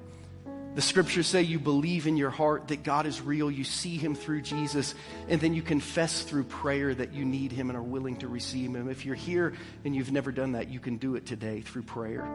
The 0.75 0.81
scriptures 0.81 1.27
say 1.27 1.41
you 1.41 1.59
believe 1.59 2.07
in 2.07 2.15
your 2.15 2.29
heart 2.29 2.67
that 2.69 2.83
God 2.83 3.05
is 3.05 3.21
real, 3.21 3.49
you 3.49 3.63
see 3.63 3.97
him 3.97 4.15
through 4.15 4.43
Jesus, 4.43 4.93
and 5.27 5.41
then 5.41 5.53
you 5.53 5.61
confess 5.61 6.21
through 6.21 6.43
prayer 6.45 6.93
that 6.93 7.11
you 7.11 7.25
need 7.25 7.51
him 7.51 7.69
and 7.69 7.77
are 7.77 7.83
willing 7.83 8.17
to 8.17 8.27
receive 8.27 8.75
him. 8.75 8.87
If 8.87 9.05
you're 9.05 9.15
here 9.15 9.53
and 9.83 9.95
you've 9.95 10.11
never 10.11 10.31
done 10.31 10.53
that, 10.53 10.69
you 10.69 10.79
can 10.79 10.97
do 10.97 11.15
it 11.15 11.25
today 11.25 11.61
through 11.61 11.83
prayer. 11.83 12.25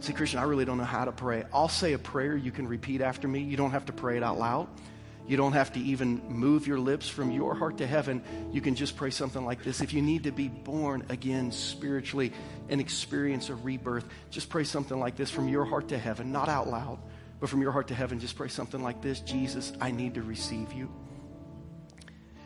Say, 0.00 0.14
Christian, 0.14 0.40
I 0.40 0.44
really 0.44 0.64
don't 0.64 0.78
know 0.78 0.84
how 0.84 1.04
to 1.04 1.12
pray. 1.12 1.44
I'll 1.52 1.68
say 1.68 1.92
a 1.92 1.98
prayer 1.98 2.34
you 2.34 2.50
can 2.50 2.66
repeat 2.66 3.02
after 3.02 3.28
me. 3.28 3.40
You 3.40 3.58
don't 3.58 3.72
have 3.72 3.84
to 3.86 3.92
pray 3.92 4.16
it 4.16 4.22
out 4.22 4.38
loud. 4.38 4.66
You 5.28 5.36
don't 5.36 5.52
have 5.52 5.74
to 5.74 5.80
even 5.80 6.22
move 6.28 6.66
your 6.66 6.78
lips 6.78 7.08
from 7.08 7.30
your 7.30 7.54
heart 7.54 7.78
to 7.78 7.86
heaven. 7.86 8.22
You 8.50 8.62
can 8.62 8.74
just 8.74 8.96
pray 8.96 9.10
something 9.10 9.44
like 9.44 9.62
this. 9.62 9.80
If 9.80 9.92
you 9.92 10.00
need 10.02 10.24
to 10.24 10.32
be 10.32 10.48
born 10.48 11.04
again 11.10 11.52
spiritually 11.52 12.32
and 12.68 12.80
experience 12.80 13.50
a 13.50 13.54
rebirth, 13.54 14.06
just 14.30 14.48
pray 14.48 14.64
something 14.64 14.98
like 14.98 15.16
this 15.16 15.30
from 15.30 15.48
your 15.48 15.66
heart 15.66 15.88
to 15.88 15.98
heaven, 15.98 16.32
not 16.32 16.48
out 16.48 16.66
loud, 16.66 16.98
but 17.40 17.48
from 17.48 17.62
your 17.62 17.72
heart 17.72 17.88
to 17.88 17.94
heaven. 17.94 18.20
Just 18.20 18.36
pray 18.36 18.48
something 18.48 18.82
like 18.82 19.00
this 19.00 19.20
Jesus, 19.20 19.72
I 19.80 19.90
need 19.90 20.14
to 20.14 20.22
receive 20.22 20.72
you. 20.72 20.90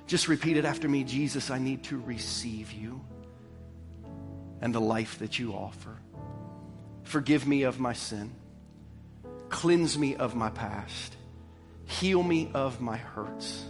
Just 0.07 0.29
repeat 0.29 0.57
it 0.57 0.65
after 0.65 0.89
me 0.89 1.05
Jesus, 1.05 1.51
I 1.51 1.59
need 1.59 1.85
to 1.85 2.01
receive 2.01 2.73
you 2.73 3.01
and 4.61 4.75
the 4.75 4.81
life 4.81 5.19
that 5.19 5.39
you 5.39 5.53
offer. 5.53 5.97
Forgive 7.03 7.47
me 7.47 7.63
of 7.63 7.79
my 7.79 7.93
sin. 7.93 8.33
Cleanse 9.49 9.99
me 9.99 10.17
of 10.17 10.35
my 10.35 10.51
past. 10.51 11.17
Heal 11.87 12.23
me 12.23 12.51
of 12.55 12.81
my 12.81 12.97
hurts. 12.97 13.65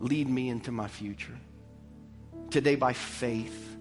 Lead 0.00 0.28
me 0.28 0.48
into 0.48 0.72
my 0.72 0.88
future. 0.88 1.38
Today, 2.50 2.76
by 2.76 2.92
faith, 2.92 3.76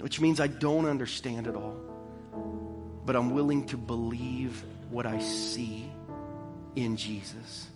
which 0.00 0.20
means 0.20 0.40
I 0.40 0.46
don't 0.46 0.86
understand 0.86 1.46
it 1.46 1.54
all, 1.54 1.76
but 3.04 3.16
I'm 3.16 3.34
willing 3.34 3.66
to 3.66 3.76
believe 3.76 4.62
what 4.90 5.06
I 5.06 5.18
see 5.20 5.90
in 6.76 6.96
Jesus. 6.96 7.68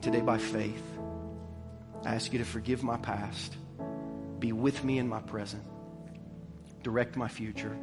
Today, 0.00 0.20
by 0.20 0.38
faith, 0.38 0.84
I 2.04 2.14
ask 2.14 2.32
you 2.32 2.38
to 2.38 2.44
forgive 2.44 2.82
my 2.82 2.98
past, 2.98 3.56
be 4.38 4.52
with 4.52 4.84
me 4.84 4.98
in 4.98 5.08
my 5.08 5.20
present, 5.20 5.62
direct 6.82 7.16
my 7.16 7.28
future 7.28 7.76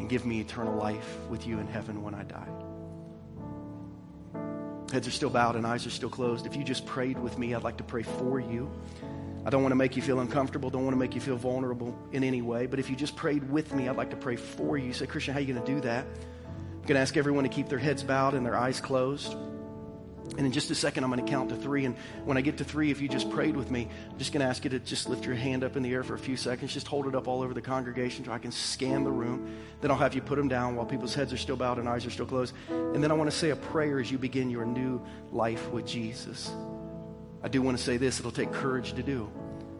and 0.00 0.08
give 0.08 0.26
me 0.26 0.40
eternal 0.40 0.74
life 0.74 1.18
with 1.28 1.46
you 1.46 1.58
in 1.60 1.66
heaven 1.68 2.02
when 2.02 2.14
I 2.14 2.24
die. 2.24 2.48
Heads 4.92 5.06
are 5.06 5.12
still 5.12 5.30
bowed 5.30 5.54
and 5.54 5.64
eyes 5.64 5.86
are 5.86 5.90
still 5.90 6.08
closed. 6.08 6.46
If 6.46 6.56
you 6.56 6.64
just 6.64 6.84
prayed 6.84 7.16
with 7.16 7.38
me, 7.38 7.54
I'd 7.54 7.62
like 7.62 7.76
to 7.76 7.84
pray 7.84 8.02
for 8.02 8.40
you. 8.40 8.68
I 9.46 9.50
don't 9.50 9.62
want 9.62 9.70
to 9.70 9.76
make 9.76 9.94
you 9.94 10.02
feel 10.02 10.18
uncomfortable, 10.18 10.68
don't 10.68 10.84
want 10.84 10.94
to 10.94 10.98
make 10.98 11.14
you 11.14 11.20
feel 11.20 11.36
vulnerable 11.36 11.96
in 12.12 12.24
any 12.24 12.42
way, 12.42 12.66
but 12.66 12.78
if 12.78 12.90
you 12.90 12.96
just 12.96 13.14
prayed 13.14 13.48
with 13.48 13.72
me, 13.72 13.88
I'd 13.88 13.96
like 13.96 14.10
to 14.10 14.16
pray 14.16 14.36
for 14.36 14.76
you. 14.76 14.88
You 14.88 14.92
say, 14.92 15.06
Christian, 15.06 15.32
how 15.32 15.38
are 15.38 15.42
you 15.42 15.54
going 15.54 15.64
to 15.64 15.74
do 15.74 15.80
that? 15.82 16.04
I'm 16.80 16.86
going 16.86 16.94
to 16.94 17.00
ask 17.00 17.16
everyone 17.16 17.44
to 17.44 17.50
keep 17.50 17.68
their 17.68 17.78
heads 17.78 18.02
bowed 18.02 18.34
and 18.34 18.44
their 18.44 18.56
eyes 18.56 18.80
closed. 18.80 19.36
And 20.36 20.46
in 20.46 20.52
just 20.52 20.70
a 20.70 20.74
second, 20.74 21.04
I'm 21.04 21.10
going 21.10 21.24
to 21.24 21.30
count 21.30 21.50
to 21.50 21.56
three. 21.56 21.84
And 21.84 21.96
when 22.24 22.36
I 22.36 22.40
get 22.40 22.56
to 22.58 22.64
three, 22.64 22.90
if 22.90 23.00
you 23.00 23.08
just 23.08 23.30
prayed 23.30 23.56
with 23.56 23.70
me, 23.70 23.88
I'm 24.10 24.18
just 24.18 24.32
going 24.32 24.40
to 24.40 24.46
ask 24.46 24.64
you 24.64 24.70
to 24.70 24.78
just 24.78 25.08
lift 25.08 25.26
your 25.26 25.34
hand 25.34 25.64
up 25.64 25.76
in 25.76 25.82
the 25.82 25.92
air 25.92 26.02
for 26.02 26.14
a 26.14 26.18
few 26.18 26.36
seconds. 26.36 26.72
Just 26.72 26.86
hold 26.86 27.06
it 27.06 27.14
up 27.14 27.28
all 27.28 27.42
over 27.42 27.52
the 27.52 27.60
congregation 27.60 28.24
so 28.24 28.32
I 28.32 28.38
can 28.38 28.52
scan 28.52 29.04
the 29.04 29.10
room. 29.10 29.56
Then 29.80 29.90
I'll 29.90 29.98
have 29.98 30.14
you 30.14 30.22
put 30.22 30.36
them 30.36 30.48
down 30.48 30.76
while 30.76 30.86
people's 30.86 31.14
heads 31.14 31.32
are 31.32 31.36
still 31.36 31.56
bowed 31.56 31.78
and 31.78 31.88
eyes 31.88 32.06
are 32.06 32.10
still 32.10 32.26
closed. 32.26 32.54
And 32.70 33.02
then 33.02 33.10
I 33.10 33.14
want 33.14 33.30
to 33.30 33.36
say 33.36 33.50
a 33.50 33.56
prayer 33.56 33.98
as 33.98 34.10
you 34.10 34.18
begin 34.18 34.50
your 34.50 34.64
new 34.64 35.04
life 35.32 35.70
with 35.70 35.86
Jesus. 35.86 36.50
I 37.42 37.48
do 37.48 37.60
want 37.60 37.76
to 37.76 37.82
say 37.82 37.96
this 37.96 38.20
it'll 38.20 38.30
take 38.30 38.52
courage 38.52 38.94
to 38.94 39.02
do. 39.02 39.30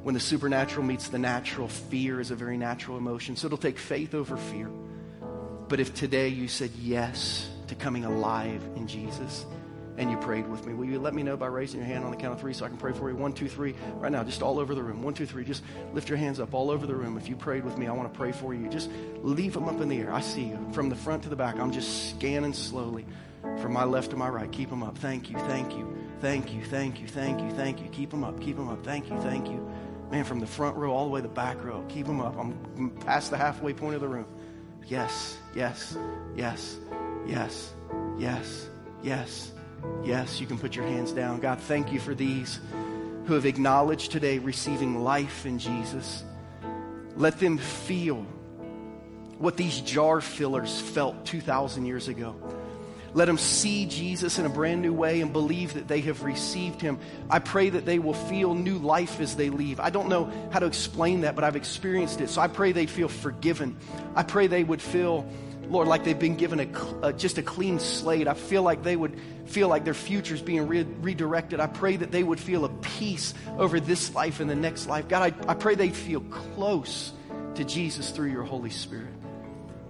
When 0.03 0.15
the 0.15 0.21
supernatural 0.21 0.85
meets 0.85 1.09
the 1.09 1.19
natural, 1.19 1.69
fear 1.69 2.21
is 2.21 2.31
a 2.31 2.35
very 2.35 2.57
natural 2.57 2.97
emotion. 2.97 3.37
So 3.37 3.47
it'll 3.47 3.59
take 3.59 3.79
faith 3.79 4.15
over 4.15 4.37
fear. 4.37 4.71
But 5.71 5.79
if 5.79 5.95
today 5.95 6.29
you 6.29 6.49
said 6.49 6.73
yes 6.81 7.49
to 7.69 7.77
coming 7.77 8.05
alive 8.05 8.61
in 8.75 8.89
Jesus, 8.89 9.47
and 9.97 10.11
you 10.11 10.17
prayed 10.17 10.49
with 10.49 10.67
me. 10.67 10.73
Will 10.73 10.87
you 10.87 10.99
let 10.99 11.15
me 11.15 11.23
know 11.23 11.37
by 11.37 11.47
raising 11.47 11.79
your 11.79 11.87
hand 11.87 12.05
on 12.05 12.11
the 12.11 12.17
count 12.17 12.33
of 12.33 12.41
three 12.41 12.55
so 12.55 12.65
I 12.65 12.69
can 12.69 12.77
pray 12.77 12.93
for 12.93 13.11
you? 13.11 13.17
One, 13.17 13.33
two, 13.33 13.49
three. 13.49 13.75
Right 13.97 14.11
now, 14.11 14.25
just 14.25 14.43
all 14.43 14.59
over 14.59 14.75
the 14.75 14.83
room. 14.83 15.03
One, 15.03 15.15
two, 15.15 15.27
three. 15.27 15.45
Just 15.45 15.63
lift 15.93 16.09
your 16.09 16.17
hands 16.17 16.41
up 16.41 16.55
all 16.55 16.71
over 16.71 16.87
the 16.87 16.95
room. 16.95 17.19
If 17.19 17.29
you 17.29 17.37
prayed 17.37 17.65
with 17.65 17.77
me, 17.77 17.87
I 17.87 17.93
want 17.93 18.13
to 18.13 18.19
pray 18.19 18.33
for 18.33 18.55
you. 18.55 18.67
Just 18.69 18.91
leave 19.23 19.53
them 19.53 19.69
up 19.69 19.81
in 19.81 19.89
the 19.89 19.99
air. 19.99 20.13
I 20.13 20.21
see 20.21 20.45
you. 20.45 20.59
From 20.73 20.89
the 20.89 20.97
front 20.97 21.23
to 21.25 21.29
the 21.29 21.37
back, 21.37 21.57
I'm 21.57 21.71
just 21.71 22.11
scanning 22.11 22.55
slowly 22.55 23.05
from 23.61 23.73
my 23.73 23.85
left 23.85 24.11
to 24.11 24.17
my 24.17 24.29
right. 24.29 24.51
Keep 24.51 24.71
them 24.71 24.83
up. 24.83 24.99
Thank 24.99 25.31
you, 25.31 25.39
thank 25.41 25.77
you, 25.77 25.97
thank 26.21 26.53
you, 26.53 26.65
thank 26.65 27.01
you, 27.01 27.07
thank 27.07 27.41
you, 27.41 27.51
thank 27.51 27.81
you. 27.81 27.89
Keep 27.89 28.11
them 28.11 28.25
up, 28.25 28.41
keep 28.41 28.57
them 28.57 28.69
up. 28.69 28.83
Thank 28.85 29.11
you, 29.11 29.21
thank 29.21 29.49
you. 29.49 29.71
Man, 30.11 30.25
from 30.25 30.41
the 30.41 30.47
front 30.47 30.77
row 30.77 30.93
all 30.93 31.05
the 31.05 31.11
way 31.11 31.21
to 31.21 31.29
the 31.29 31.35
back 31.35 31.63
row. 31.63 31.85
Keep 31.89 32.07
them 32.07 32.21
up. 32.21 32.37
I'm 32.37 32.91
past 33.05 33.31
the 33.31 33.37
halfway 33.37 33.73
point 33.73 33.95
of 33.95 34.01
the 34.01 34.09
room. 34.09 34.27
Yes, 34.87 35.39
yes, 35.55 35.97
yes, 36.37 36.79
yes, 37.27 37.73
yes, 38.19 38.69
yes. 39.03 39.53
Yes, 40.05 40.41
you 40.41 40.47
can 40.47 40.59
put 40.59 40.77
your 40.77 40.87
hands 40.87 41.13
down. 41.13 41.41
God, 41.41 41.59
thank 41.59 41.93
you 41.93 42.01
for 42.01 42.15
these 42.15 42.61
who 43.25 43.35
have 43.35 43.47
acknowledged 43.47 44.13
today 44.13 44.39
receiving 44.39 45.03
life 45.03 45.47
in 45.47 45.59
Jesus. 45.59 46.25
Let 47.17 47.39
them 47.39 47.59
feel 47.59 48.27
what 49.39 49.57
these 49.57 49.81
jar 49.81 50.21
fillers 50.21 50.81
felt 50.81 51.25
2,000 51.25 51.87
years 51.87 52.09
ago. 52.09 52.35
Let 53.13 53.25
them 53.25 53.39
see 53.39 53.87
Jesus 53.87 54.39
in 54.39 54.47
a 54.47 54.49
brand 54.49 54.83
new 54.83 54.93
way 54.93 55.21
and 55.21 55.33
believe 55.33 55.75
that 55.75 55.89
they 55.89 56.01
have 56.03 56.23
received 56.23 56.81
him. 56.81 56.99
I 57.29 57.41
pray 57.41 57.71
that 57.71 57.85
they 57.85 57.99
will 57.99 58.15
feel 58.15 58.55
new 58.55 58.79
life 58.79 59.21
as 59.21 59.37
they 59.37 59.51
leave. 59.51 59.81
I 59.81 59.91
don't 59.91 60.09
know 60.09 60.33
how 60.53 60.61
to 60.61 60.67
explain 60.67 61.23
that, 61.23 61.35
but 61.35 61.43
I've 61.43 61.57
experienced 61.57 62.21
it. 62.21 62.31
So 62.31 62.41
I 62.41 62.49
pray 62.49 62.73
they 62.73 62.87
feel 62.87 63.09
forgiven. 63.09 63.77
I 64.15 64.23
pray 64.23 64.47
they 64.47 64.63
would 64.63 64.81
feel 64.81 65.29
Lord, 65.71 65.87
like 65.87 66.03
they've 66.03 66.19
been 66.19 66.35
given 66.35 66.59
a, 66.59 66.65
a, 66.65 67.07
uh, 67.07 67.13
just 67.13 67.39
a 67.39 67.43
clean 67.43 67.79
slate. 67.79 68.27
I 68.27 68.35
feel 68.35 68.65
like 68.65 68.83
they 68.83 68.97
would 68.97 69.17
feel 69.47 69.69
like 69.69 69.85
their 69.85 69.95
future 69.95 70.35
is 70.35 70.43
being 70.43 70.67
re- 70.67 70.83
redirected. 71.01 71.61
I 71.61 71.69
pray 71.69 71.97
that 71.97 72.11
they 72.11 72.25
would 72.25 72.41
feel 72.41 72.65
a 72.65 72.69
peace 72.69 73.35
over 73.57 73.79
this 73.79 74.13
life 74.13 74.41
and 74.41 74.51
the 74.51 74.57
next 74.57 74.89
life. 74.89 75.07
God, 75.07 75.33
I, 75.33 75.51
I 75.51 75.55
pray 75.55 75.77
they 75.77 75.91
feel 75.91 76.23
close 76.23 77.13
to 77.55 77.65
Jesus 77.65 78.11
through 78.11 78.33
your 78.33 78.43
Holy 78.43 78.71
Spirit. 78.71 79.15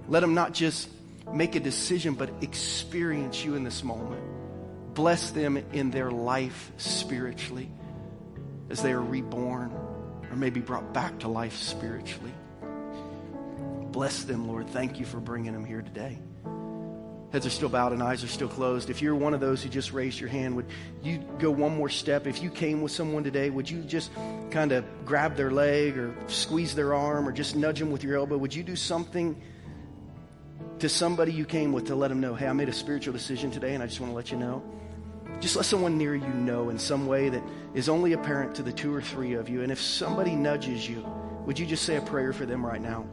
Let 0.06 0.20
them 0.20 0.34
not 0.34 0.52
just 0.52 0.90
make 1.32 1.54
a 1.54 1.60
decision, 1.60 2.14
but 2.14 2.30
experience 2.42 3.44
you 3.44 3.54
in 3.54 3.64
this 3.64 3.82
moment. 3.82 4.22
Bless 4.94 5.30
them 5.30 5.56
in 5.72 5.90
their 5.90 6.10
life 6.10 6.72
spiritually 6.76 7.70
as 8.68 8.82
they 8.82 8.92
are 8.92 9.00
reborn 9.00 9.72
or 10.30 10.36
maybe 10.36 10.60
brought 10.60 10.92
back 10.92 11.20
to 11.20 11.28
life 11.28 11.56
spiritually. 11.56 12.32
Bless 13.92 14.24
them, 14.24 14.46
Lord. 14.46 14.68
Thank 14.68 15.00
you 15.00 15.06
for 15.06 15.18
bringing 15.18 15.52
them 15.52 15.64
here 15.64 15.82
today. 15.82 16.18
Heads 17.32 17.46
are 17.46 17.50
still 17.50 17.68
bowed 17.68 17.92
and 17.92 18.02
eyes 18.02 18.24
are 18.24 18.28
still 18.28 18.48
closed. 18.48 18.90
If 18.90 19.02
you're 19.02 19.14
one 19.14 19.34
of 19.34 19.40
those 19.40 19.62
who 19.62 19.68
just 19.68 19.92
raised 19.92 20.18
your 20.18 20.28
hand, 20.28 20.56
would 20.56 20.66
you 21.02 21.18
go 21.38 21.50
one 21.50 21.76
more 21.76 21.88
step? 21.88 22.26
If 22.26 22.42
you 22.42 22.50
came 22.50 22.82
with 22.82 22.90
someone 22.90 23.22
today, 23.22 23.50
would 23.50 23.70
you 23.70 23.82
just 23.82 24.10
kind 24.50 24.72
of 24.72 24.84
grab 25.04 25.36
their 25.36 25.52
leg 25.52 25.96
or 25.96 26.14
squeeze 26.26 26.74
their 26.74 26.92
arm 26.92 27.28
or 27.28 27.32
just 27.32 27.54
nudge 27.54 27.78
them 27.78 27.92
with 27.92 28.02
your 28.02 28.16
elbow? 28.16 28.36
Would 28.36 28.54
you 28.54 28.64
do 28.64 28.74
something 28.74 29.40
to 30.80 30.88
somebody 30.88 31.32
you 31.32 31.44
came 31.44 31.72
with 31.72 31.86
to 31.86 31.94
let 31.94 32.08
them 32.08 32.20
know, 32.20 32.34
hey, 32.34 32.46
I 32.46 32.52
made 32.52 32.68
a 32.68 32.72
spiritual 32.72 33.12
decision 33.12 33.50
today 33.50 33.74
and 33.74 33.82
I 33.82 33.86
just 33.86 34.00
want 34.00 34.12
to 34.12 34.16
let 34.16 34.30
you 34.30 34.38
know? 34.38 34.62
Just 35.40 35.56
let 35.56 35.64
someone 35.64 35.96
near 35.96 36.14
you 36.14 36.28
know 36.28 36.68
in 36.68 36.78
some 36.78 37.06
way 37.06 37.28
that 37.28 37.42
is 37.74 37.88
only 37.88 38.12
apparent 38.12 38.54
to 38.56 38.62
the 38.62 38.72
two 38.72 38.94
or 38.94 39.00
three 39.00 39.34
of 39.34 39.48
you. 39.48 39.62
And 39.62 39.72
if 39.72 39.80
somebody 39.80 40.34
nudges 40.34 40.88
you, 40.88 41.06
would 41.46 41.58
you 41.58 41.66
just 41.66 41.84
say 41.84 41.96
a 41.96 42.02
prayer 42.02 42.32
for 42.32 42.46
them 42.46 42.64
right 42.64 42.80
now? 42.80 43.06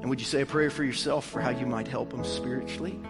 And 0.00 0.08
would 0.08 0.20
you 0.20 0.26
say 0.26 0.40
a 0.40 0.46
prayer 0.46 0.70
for 0.70 0.84
yourself 0.84 1.28
for 1.28 1.40
how 1.40 1.50
you 1.50 1.66
might 1.66 1.88
help 1.88 2.10
them 2.10 2.24
spiritually? 2.24 3.00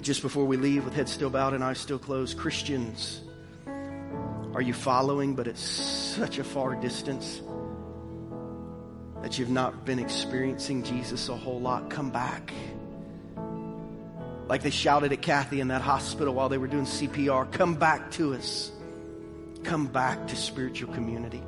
Just 0.00 0.22
before 0.22 0.46
we 0.46 0.56
leave, 0.56 0.84
with 0.84 0.94
heads 0.94 1.12
still 1.12 1.28
bowed 1.28 1.52
and 1.52 1.62
eyes 1.62 1.78
still 1.78 1.98
closed, 1.98 2.38
Christians, 2.38 3.20
are 4.60 4.62
you 4.62 4.74
following, 4.74 5.34
but 5.34 5.48
at 5.48 5.56
such 5.56 6.38
a 6.38 6.44
far 6.44 6.74
distance 6.74 7.40
that 9.22 9.38
you've 9.38 9.48
not 9.48 9.86
been 9.86 9.98
experiencing 9.98 10.82
Jesus 10.82 11.30
a 11.30 11.34
whole 11.34 11.58
lot? 11.58 11.88
Come 11.88 12.10
back. 12.10 12.52
Like 14.48 14.62
they 14.62 14.68
shouted 14.68 15.14
at 15.14 15.22
Kathy 15.22 15.62
in 15.62 15.68
that 15.68 15.80
hospital 15.80 16.34
while 16.34 16.50
they 16.50 16.58
were 16.58 16.66
doing 16.66 16.84
CPR, 16.84 17.50
come 17.50 17.74
back 17.74 18.10
to 18.12 18.34
us. 18.34 18.70
Come 19.62 19.86
back 19.86 20.26
to 20.26 20.36
spiritual 20.36 20.92
community. 20.92 21.42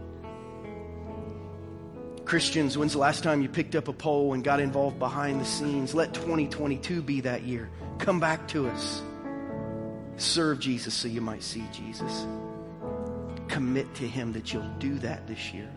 Christians, 2.25 2.79
when's 2.79 2.95
the 2.95 2.99
last 2.99 3.23
time 3.23 3.43
you 3.43 3.51
picked 3.51 3.75
up 3.75 3.89
a 3.89 3.93
pole 3.93 4.33
and 4.33 4.43
got 4.43 4.59
involved 4.59 4.99
behind 4.99 5.39
the 5.39 5.45
scenes? 5.45 5.95
Let 5.95 6.15
2022 6.15 7.03
be 7.03 7.21
that 7.21 7.43
year. 7.43 7.69
Come 7.99 8.21
back 8.21 8.49
to 8.49 8.69
us. 8.69 9.03
Serve 10.17 10.61
Jesus 10.61 10.95
so 10.95 11.09
you 11.09 11.21
might 11.21 11.43
see 11.43 11.65
Jesus. 11.75 12.27
Commit 13.53 13.95
to 13.97 14.09
Him 14.09 14.33
that 14.33 14.51
you'll 14.51 14.75
do 14.79 14.99
that 15.01 15.27
this 15.27 15.53
year. 15.53 15.71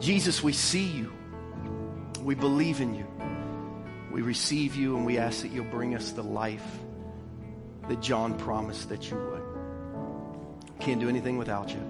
Jesus, 0.00 0.42
we 0.42 0.54
see 0.54 0.86
you. 0.86 1.12
We 2.22 2.34
believe 2.34 2.80
in 2.80 2.94
you. 2.94 3.06
We 4.10 4.22
receive 4.22 4.74
you 4.74 4.96
and 4.96 5.04
we 5.04 5.18
ask 5.18 5.42
that 5.42 5.52
you'll 5.52 5.66
bring 5.66 5.94
us 5.94 6.12
the 6.12 6.22
life 6.22 6.66
that 7.86 8.00
John 8.00 8.38
promised 8.38 8.88
that 8.88 9.10
you 9.10 9.18
would. 9.18 9.42
Can't 10.80 10.98
do 10.98 11.10
anything 11.10 11.36
without 11.36 11.68
you. 11.68 11.82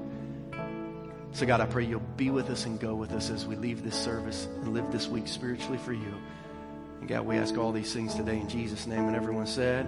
So, 1.31 1.47
God, 1.47 1.61
I 1.61 1.67
pray 1.67 1.85
you'll 1.85 2.01
be 2.17 2.31
with 2.31 2.51
us 2.51 2.67
and 2.67 2.81
go 2.81 2.97
with 2.97 3.13
us 3.13 3.31
as 3.31 3.47
we 3.47 3.55
leave 3.55 3.85
this 3.85 3.95
service 3.95 4.47
and 4.47 4.75
live 4.75 4.91
this 4.91 5.07
week 5.07 5.29
spiritually 5.29 5.79
for 5.79 5.93
you. 5.93 6.15
And 7.05 7.11
God, 7.11 7.27
we 7.27 7.37
ask 7.37 7.59
all 7.59 7.71
these 7.71 7.93
things 7.93 8.15
today 8.15 8.41
in 8.41 8.49
Jesus' 8.49 8.87
name. 8.87 9.09
And 9.09 9.15
everyone 9.15 9.47
said, 9.47 9.87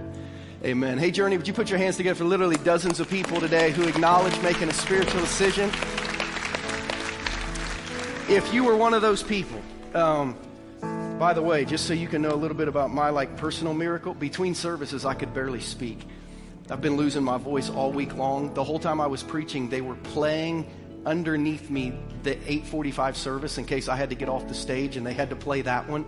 Amen. 0.62 0.98
Hey, 0.98 1.10
Journey, 1.10 1.38
would 1.38 1.48
you 1.48 1.54
put 1.54 1.70
your 1.70 1.78
hands 1.78 1.96
together 1.96 2.14
for 2.14 2.24
literally 2.24 2.58
dozens 2.58 3.00
of 3.00 3.08
people 3.08 3.40
today 3.40 3.70
who 3.70 3.88
acknowledge 3.88 4.38
making 4.42 4.68
a 4.68 4.74
spiritual 4.74 5.22
decision? 5.22 5.70
If 8.28 8.52
you 8.52 8.64
were 8.64 8.76
one 8.76 8.92
of 8.92 9.00
those 9.00 9.22
people, 9.22 9.62
um, 9.94 10.36
by 11.18 11.32
the 11.32 11.40
way, 11.40 11.64
just 11.64 11.86
so 11.86 11.94
you 11.94 12.06
can 12.06 12.20
know 12.20 12.32
a 12.32 12.36
little 12.36 12.54
bit 12.54 12.68
about 12.68 12.90
my 12.90 13.08
like 13.08 13.34
personal 13.38 13.72
miracle, 13.72 14.12
between 14.12 14.54
services 14.54 15.06
I 15.06 15.14
could 15.14 15.32
barely 15.32 15.60
speak. 15.60 16.06
I've 16.68 16.82
been 16.82 16.98
losing 16.98 17.24
my 17.24 17.38
voice 17.38 17.70
all 17.70 17.92
week 17.92 18.14
long. 18.14 18.52
The 18.52 18.62
whole 18.62 18.78
time 18.78 19.00
I 19.00 19.06
was 19.06 19.22
preaching, 19.22 19.70
they 19.70 19.80
were 19.80 19.96
playing 19.96 20.70
underneath 21.06 21.70
me 21.70 21.98
the 22.24 22.32
845 22.32 23.16
service 23.16 23.56
in 23.56 23.64
case 23.64 23.88
I 23.88 23.96
had 23.96 24.10
to 24.10 24.16
get 24.16 24.28
off 24.28 24.46
the 24.48 24.54
stage 24.54 24.98
and 24.98 25.06
they 25.06 25.14
had 25.14 25.30
to 25.30 25.36
play 25.36 25.62
that 25.62 25.88
one. 25.88 26.04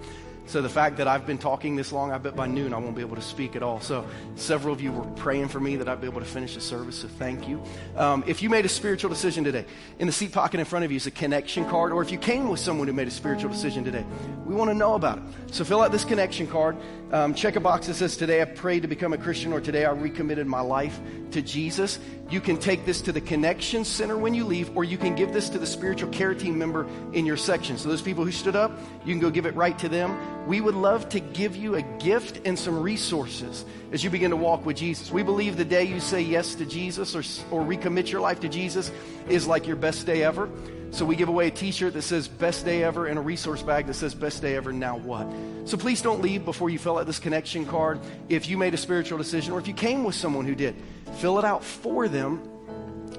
So 0.48 0.62
the 0.62 0.68
fact 0.70 0.96
that 0.96 1.06
I've 1.06 1.26
been 1.26 1.36
talking 1.36 1.76
this 1.76 1.92
long, 1.92 2.10
I 2.10 2.16
bet 2.16 2.34
by 2.34 2.46
noon 2.46 2.72
I 2.72 2.78
won't 2.78 2.96
be 2.96 3.02
able 3.02 3.16
to 3.16 3.22
speak 3.22 3.54
at 3.54 3.62
all. 3.62 3.80
So 3.80 4.06
several 4.34 4.72
of 4.72 4.80
you 4.80 4.90
were 4.90 5.04
praying 5.10 5.48
for 5.48 5.60
me 5.60 5.76
that 5.76 5.90
I'd 5.90 6.00
be 6.00 6.06
able 6.06 6.20
to 6.20 6.26
finish 6.26 6.54
the 6.54 6.60
service. 6.62 6.96
So 6.96 7.06
thank 7.06 7.46
you. 7.46 7.62
Um, 7.96 8.24
if 8.26 8.42
you 8.42 8.48
made 8.48 8.64
a 8.64 8.68
spiritual 8.68 9.10
decision 9.10 9.44
today, 9.44 9.66
in 9.98 10.06
the 10.06 10.12
seat 10.12 10.32
pocket 10.32 10.58
in 10.58 10.64
front 10.64 10.86
of 10.86 10.90
you 10.90 10.96
is 10.96 11.06
a 11.06 11.10
connection 11.10 11.66
card, 11.66 11.92
or 11.92 12.00
if 12.00 12.10
you 12.10 12.16
came 12.16 12.48
with 12.48 12.60
someone 12.60 12.88
who 12.88 12.94
made 12.94 13.08
a 13.08 13.10
spiritual 13.10 13.50
decision 13.50 13.84
today, 13.84 14.06
we 14.46 14.54
want 14.54 14.70
to 14.70 14.74
know 14.74 14.94
about 14.94 15.18
it. 15.18 15.24
So 15.50 15.64
fill 15.64 15.82
out 15.82 15.92
this 15.92 16.06
connection 16.06 16.46
card. 16.46 16.78
Um, 17.12 17.34
check 17.34 17.56
a 17.56 17.60
box 17.60 17.86
that 17.86 17.94
says, 17.94 18.16
"Today 18.16 18.40
I 18.40 18.46
prayed 18.46 18.82
to 18.82 18.88
become 18.88 19.12
a 19.12 19.18
Christian," 19.18 19.52
or 19.52 19.60
"Today 19.60 19.84
I 19.84 19.92
recommitted 19.92 20.46
my 20.46 20.60
life 20.60 20.98
to 21.32 21.42
Jesus." 21.42 21.98
You 22.30 22.40
can 22.40 22.58
take 22.58 22.84
this 22.84 23.00
to 23.02 23.12
the 23.12 23.20
connection 23.22 23.84
center 23.84 24.16
when 24.16 24.34
you 24.34 24.44
leave, 24.44 24.74
or 24.76 24.84
you 24.84 24.98
can 24.98 25.14
give 25.14 25.32
this 25.32 25.48
to 25.50 25.58
the 25.58 25.66
spiritual 25.66 26.10
care 26.10 26.34
team 26.34 26.58
member 26.58 26.86
in 27.12 27.24
your 27.24 27.38
section. 27.38 27.78
So 27.78 27.88
those 27.88 28.02
people 28.02 28.24
who 28.24 28.32
stood 28.32 28.56
up, 28.56 28.72
you 29.04 29.12
can 29.14 29.20
go 29.20 29.30
give 29.30 29.46
it 29.46 29.54
right 29.54 29.78
to 29.78 29.88
them 29.88 30.18
we 30.46 30.60
would 30.60 30.74
love 30.74 31.08
to 31.10 31.20
give 31.20 31.56
you 31.56 31.74
a 31.74 31.82
gift 31.82 32.46
and 32.46 32.58
some 32.58 32.80
resources 32.80 33.64
as 33.92 34.02
you 34.02 34.10
begin 34.10 34.30
to 34.30 34.36
walk 34.36 34.64
with 34.64 34.76
Jesus. 34.76 35.10
We 35.10 35.22
believe 35.22 35.56
the 35.56 35.64
day 35.64 35.84
you 35.84 36.00
say 36.00 36.22
yes 36.22 36.54
to 36.56 36.66
Jesus 36.66 37.14
or, 37.14 37.20
or 37.50 37.62
recommit 37.64 38.10
your 38.10 38.20
life 38.20 38.40
to 38.40 38.48
Jesus 38.48 38.90
is 39.28 39.46
like 39.46 39.66
your 39.66 39.76
best 39.76 40.06
day 40.06 40.22
ever. 40.22 40.48
So 40.90 41.04
we 41.04 41.16
give 41.16 41.28
away 41.28 41.48
a 41.48 41.50
t-shirt 41.50 41.92
that 41.92 42.02
says 42.02 42.28
best 42.28 42.64
day 42.64 42.82
ever 42.82 43.06
and 43.06 43.18
a 43.18 43.22
resource 43.22 43.62
bag 43.62 43.86
that 43.86 43.94
says 43.94 44.14
best 44.14 44.40
day 44.40 44.56
ever, 44.56 44.72
now 44.72 44.96
what? 44.96 45.26
So 45.66 45.76
please 45.76 46.00
don't 46.00 46.22
leave 46.22 46.46
before 46.46 46.70
you 46.70 46.78
fill 46.78 46.96
out 46.96 47.06
this 47.06 47.18
connection 47.18 47.66
card. 47.66 48.00
If 48.30 48.48
you 48.48 48.56
made 48.56 48.72
a 48.72 48.78
spiritual 48.78 49.18
decision 49.18 49.52
or 49.52 49.58
if 49.58 49.68
you 49.68 49.74
came 49.74 50.02
with 50.02 50.14
someone 50.14 50.46
who 50.46 50.54
did, 50.54 50.76
fill 51.16 51.38
it 51.38 51.44
out 51.44 51.62
for 51.62 52.08
them 52.08 52.47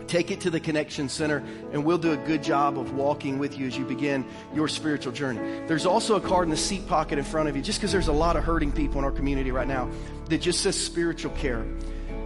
Take 0.09 0.31
it 0.31 0.41
to 0.41 0.49
the 0.49 0.59
Connection 0.59 1.07
Center, 1.07 1.43
and 1.71 1.85
we'll 1.85 1.99
do 1.99 2.13
a 2.13 2.17
good 2.17 2.41
job 2.41 2.79
of 2.79 2.93
walking 2.93 3.37
with 3.37 3.59
you 3.59 3.67
as 3.67 3.77
you 3.77 3.85
begin 3.85 4.25
your 4.55 4.67
spiritual 4.67 5.13
journey. 5.13 5.39
There's 5.67 5.85
also 5.85 6.15
a 6.15 6.19
card 6.19 6.45
in 6.45 6.49
the 6.49 6.57
seat 6.57 6.87
pocket 6.87 7.19
in 7.19 7.23
front 7.23 7.47
of 7.47 7.55
you, 7.55 7.61
just 7.61 7.77
because 7.79 7.91
there's 7.91 8.07
a 8.07 8.11
lot 8.11 8.35
of 8.35 8.43
hurting 8.43 8.71
people 8.71 8.97
in 8.97 9.05
our 9.05 9.11
community 9.11 9.51
right 9.51 9.67
now, 9.67 9.87
that 10.29 10.39
just 10.39 10.61
says 10.61 10.75
spiritual 10.75 11.31
care. 11.33 11.63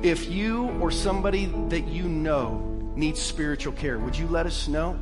If 0.01 0.29
you 0.29 0.69
or 0.79 0.91
somebody 0.91 1.47
that 1.67 1.85
you 1.89 2.03
know 2.03 2.91
needs 2.95 3.21
spiritual 3.21 3.73
care, 3.73 3.99
would 3.99 4.17
you 4.17 4.27
let 4.27 4.45
us 4.45 4.69
know? 4.69 4.97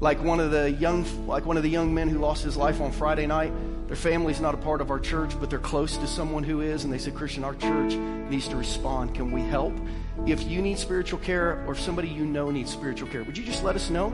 Like 0.00 0.22
one 0.22 0.38
of 0.38 0.50
the 0.50 0.70
young, 0.70 1.04
like 1.26 1.44
one 1.44 1.56
of 1.56 1.62
the 1.62 1.70
young 1.70 1.92
men 1.92 2.08
who 2.08 2.18
lost 2.18 2.44
his 2.44 2.56
life 2.56 2.80
on 2.80 2.92
Friday 2.92 3.26
night. 3.26 3.52
Their 3.88 3.96
family's 3.96 4.38
not 4.38 4.52
a 4.52 4.58
part 4.58 4.82
of 4.82 4.90
our 4.90 5.00
church, 5.00 5.32
but 5.40 5.48
they're 5.48 5.58
close 5.58 5.96
to 5.96 6.06
someone 6.06 6.44
who 6.44 6.60
is, 6.60 6.84
and 6.84 6.92
they 6.92 6.98
said, 6.98 7.14
Christian, 7.14 7.42
our 7.42 7.54
church 7.54 7.94
needs 7.94 8.46
to 8.48 8.56
respond. 8.56 9.14
Can 9.14 9.32
we 9.32 9.40
help? 9.40 9.72
If 10.26 10.46
you 10.46 10.60
need 10.60 10.78
spiritual 10.78 11.18
care 11.20 11.64
or 11.66 11.72
if 11.72 11.80
somebody 11.80 12.08
you 12.08 12.26
know 12.26 12.50
needs 12.50 12.70
spiritual 12.70 13.08
care, 13.08 13.22
would 13.22 13.38
you 13.38 13.44
just 13.44 13.64
let 13.64 13.76
us 13.76 13.88
know? 13.88 14.12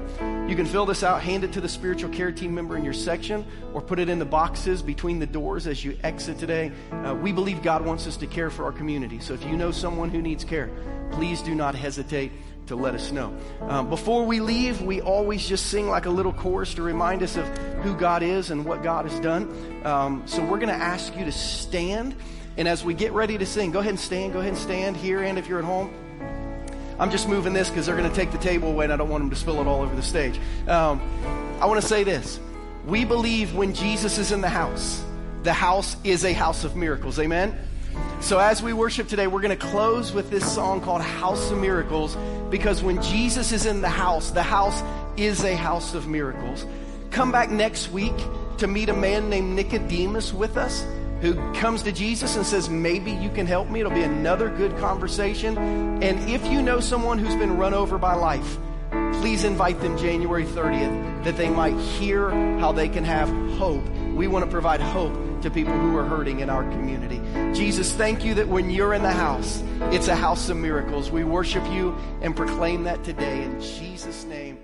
You 0.48 0.54
can 0.54 0.64
fill 0.64 0.86
this 0.86 1.02
out, 1.02 1.20
hand 1.22 1.42
it 1.42 1.52
to 1.54 1.60
the 1.60 1.68
spiritual 1.68 2.10
care 2.10 2.30
team 2.30 2.54
member 2.54 2.76
in 2.76 2.84
your 2.84 2.92
section, 2.92 3.44
or 3.72 3.80
put 3.80 3.98
it 3.98 4.08
in 4.08 4.20
the 4.20 4.24
boxes 4.24 4.80
between 4.80 5.18
the 5.18 5.26
doors 5.26 5.66
as 5.66 5.84
you 5.84 5.98
exit 6.04 6.38
today. 6.38 6.70
Uh, 6.92 7.14
we 7.20 7.32
believe 7.32 7.60
God 7.62 7.84
wants 7.84 8.06
us 8.06 8.16
to 8.18 8.28
care 8.28 8.50
for 8.50 8.64
our 8.64 8.72
community. 8.72 9.18
So 9.18 9.34
if 9.34 9.44
you 9.44 9.56
know 9.56 9.72
someone 9.72 10.08
who 10.08 10.22
needs 10.22 10.44
care, 10.44 10.70
please 11.10 11.42
do 11.42 11.54
not 11.54 11.74
hesitate 11.74 12.30
to 12.66 12.76
let 12.76 12.94
us 12.94 13.12
know. 13.12 13.36
Um, 13.62 13.90
before 13.90 14.24
we 14.24 14.40
leave, 14.40 14.80
we 14.80 15.00
always 15.00 15.46
just 15.46 15.66
sing 15.66 15.88
like 15.88 16.06
a 16.06 16.10
little 16.10 16.32
chorus 16.32 16.74
to 16.74 16.82
remind 16.82 17.22
us 17.22 17.36
of 17.36 17.46
who 17.82 17.94
God 17.94 18.22
is 18.22 18.50
and 18.50 18.64
what 18.64 18.82
God 18.82 19.06
has 19.06 19.20
done. 19.20 19.82
Um, 19.84 20.22
so 20.26 20.42
we're 20.42 20.58
going 20.58 20.68
to 20.68 20.74
ask 20.74 21.16
you 21.16 21.24
to 21.24 21.32
stand. 21.32 22.14
And 22.56 22.66
as 22.66 22.84
we 22.84 22.94
get 22.94 23.12
ready 23.12 23.36
to 23.36 23.46
sing, 23.46 23.70
go 23.70 23.80
ahead 23.80 23.90
and 23.90 24.00
stand. 24.00 24.32
Go 24.32 24.40
ahead 24.40 24.52
and 24.52 24.60
stand 24.60 24.96
here. 24.96 25.22
And 25.22 25.38
if 25.38 25.48
you're 25.48 25.58
at 25.58 25.64
home, 25.64 25.92
I'm 26.98 27.10
just 27.10 27.28
moving 27.28 27.52
this 27.52 27.68
because 27.68 27.86
they're 27.86 27.96
going 27.96 28.08
to 28.08 28.14
take 28.14 28.30
the 28.30 28.38
table 28.38 28.70
away 28.70 28.84
and 28.84 28.92
I 28.92 28.96
don't 28.96 29.08
want 29.08 29.22
them 29.22 29.30
to 29.30 29.36
spill 29.36 29.60
it 29.60 29.66
all 29.66 29.82
over 29.82 29.94
the 29.94 30.02
stage. 30.02 30.38
Um, 30.68 31.00
I 31.60 31.66
want 31.66 31.80
to 31.80 31.86
say 31.86 32.04
this. 32.04 32.38
We 32.86 33.04
believe 33.04 33.54
when 33.54 33.74
Jesus 33.74 34.18
is 34.18 34.30
in 34.30 34.40
the 34.40 34.48
house, 34.48 35.02
the 35.42 35.52
house 35.52 35.96
is 36.04 36.24
a 36.24 36.32
house 36.32 36.64
of 36.64 36.76
miracles. 36.76 37.18
Amen? 37.18 37.58
So 38.20 38.38
as 38.38 38.62
we 38.62 38.72
worship 38.72 39.08
today, 39.08 39.26
we're 39.26 39.42
going 39.42 39.56
to 39.56 39.66
close 39.66 40.12
with 40.12 40.30
this 40.30 40.50
song 40.50 40.80
called 40.80 41.02
House 41.02 41.50
of 41.50 41.58
Miracles 41.58 42.16
because 42.50 42.82
when 42.82 43.02
Jesus 43.02 43.52
is 43.52 43.66
in 43.66 43.80
the 43.80 43.88
house, 43.88 44.30
the 44.30 44.42
house 44.42 44.82
is 45.16 45.44
a 45.44 45.54
house 45.54 45.94
of 45.94 46.06
miracles. 46.06 46.66
Come 47.10 47.30
back 47.30 47.50
next 47.50 47.90
week 47.90 48.14
to 48.58 48.66
meet 48.66 48.88
a 48.88 48.94
man 48.94 49.28
named 49.28 49.54
Nicodemus 49.54 50.32
with 50.32 50.56
us 50.56 50.86
who 51.20 51.34
comes 51.54 51.82
to 51.82 51.92
Jesus 51.92 52.36
and 52.36 52.44
says, 52.44 52.68
Maybe 52.68 53.12
you 53.12 53.30
can 53.30 53.46
help 53.46 53.68
me. 53.70 53.80
It'll 53.80 53.92
be 53.92 54.02
another 54.02 54.48
good 54.48 54.76
conversation. 54.78 55.56
And 56.02 56.30
if 56.30 56.46
you 56.46 56.62
know 56.62 56.80
someone 56.80 57.18
who's 57.18 57.36
been 57.36 57.56
run 57.56 57.74
over 57.74 57.98
by 57.98 58.14
life, 58.14 58.58
please 59.20 59.44
invite 59.44 59.80
them 59.80 59.96
January 59.96 60.44
30th 60.44 61.24
that 61.24 61.36
they 61.36 61.48
might 61.48 61.76
hear 61.78 62.30
how 62.58 62.72
they 62.72 62.88
can 62.88 63.04
have 63.04 63.28
hope. 63.56 63.84
We 64.14 64.26
want 64.26 64.44
to 64.44 64.50
provide 64.50 64.80
hope 64.80 65.14
to 65.44 65.50
people 65.50 65.74
who 65.74 65.94
are 65.96 66.04
hurting 66.04 66.40
in 66.40 66.48
our 66.48 66.64
community. 66.70 67.20
Jesus, 67.54 67.92
thank 67.92 68.24
you 68.24 68.32
that 68.34 68.48
when 68.48 68.70
you're 68.70 68.94
in 68.94 69.02
the 69.02 69.12
house, 69.12 69.62
it's 69.92 70.08
a 70.08 70.16
house 70.16 70.48
of 70.48 70.56
miracles. 70.56 71.10
We 71.10 71.22
worship 71.22 71.62
you 71.70 71.94
and 72.22 72.34
proclaim 72.34 72.84
that 72.84 73.04
today 73.04 73.44
in 73.44 73.60
Jesus' 73.60 74.24
name. 74.24 74.63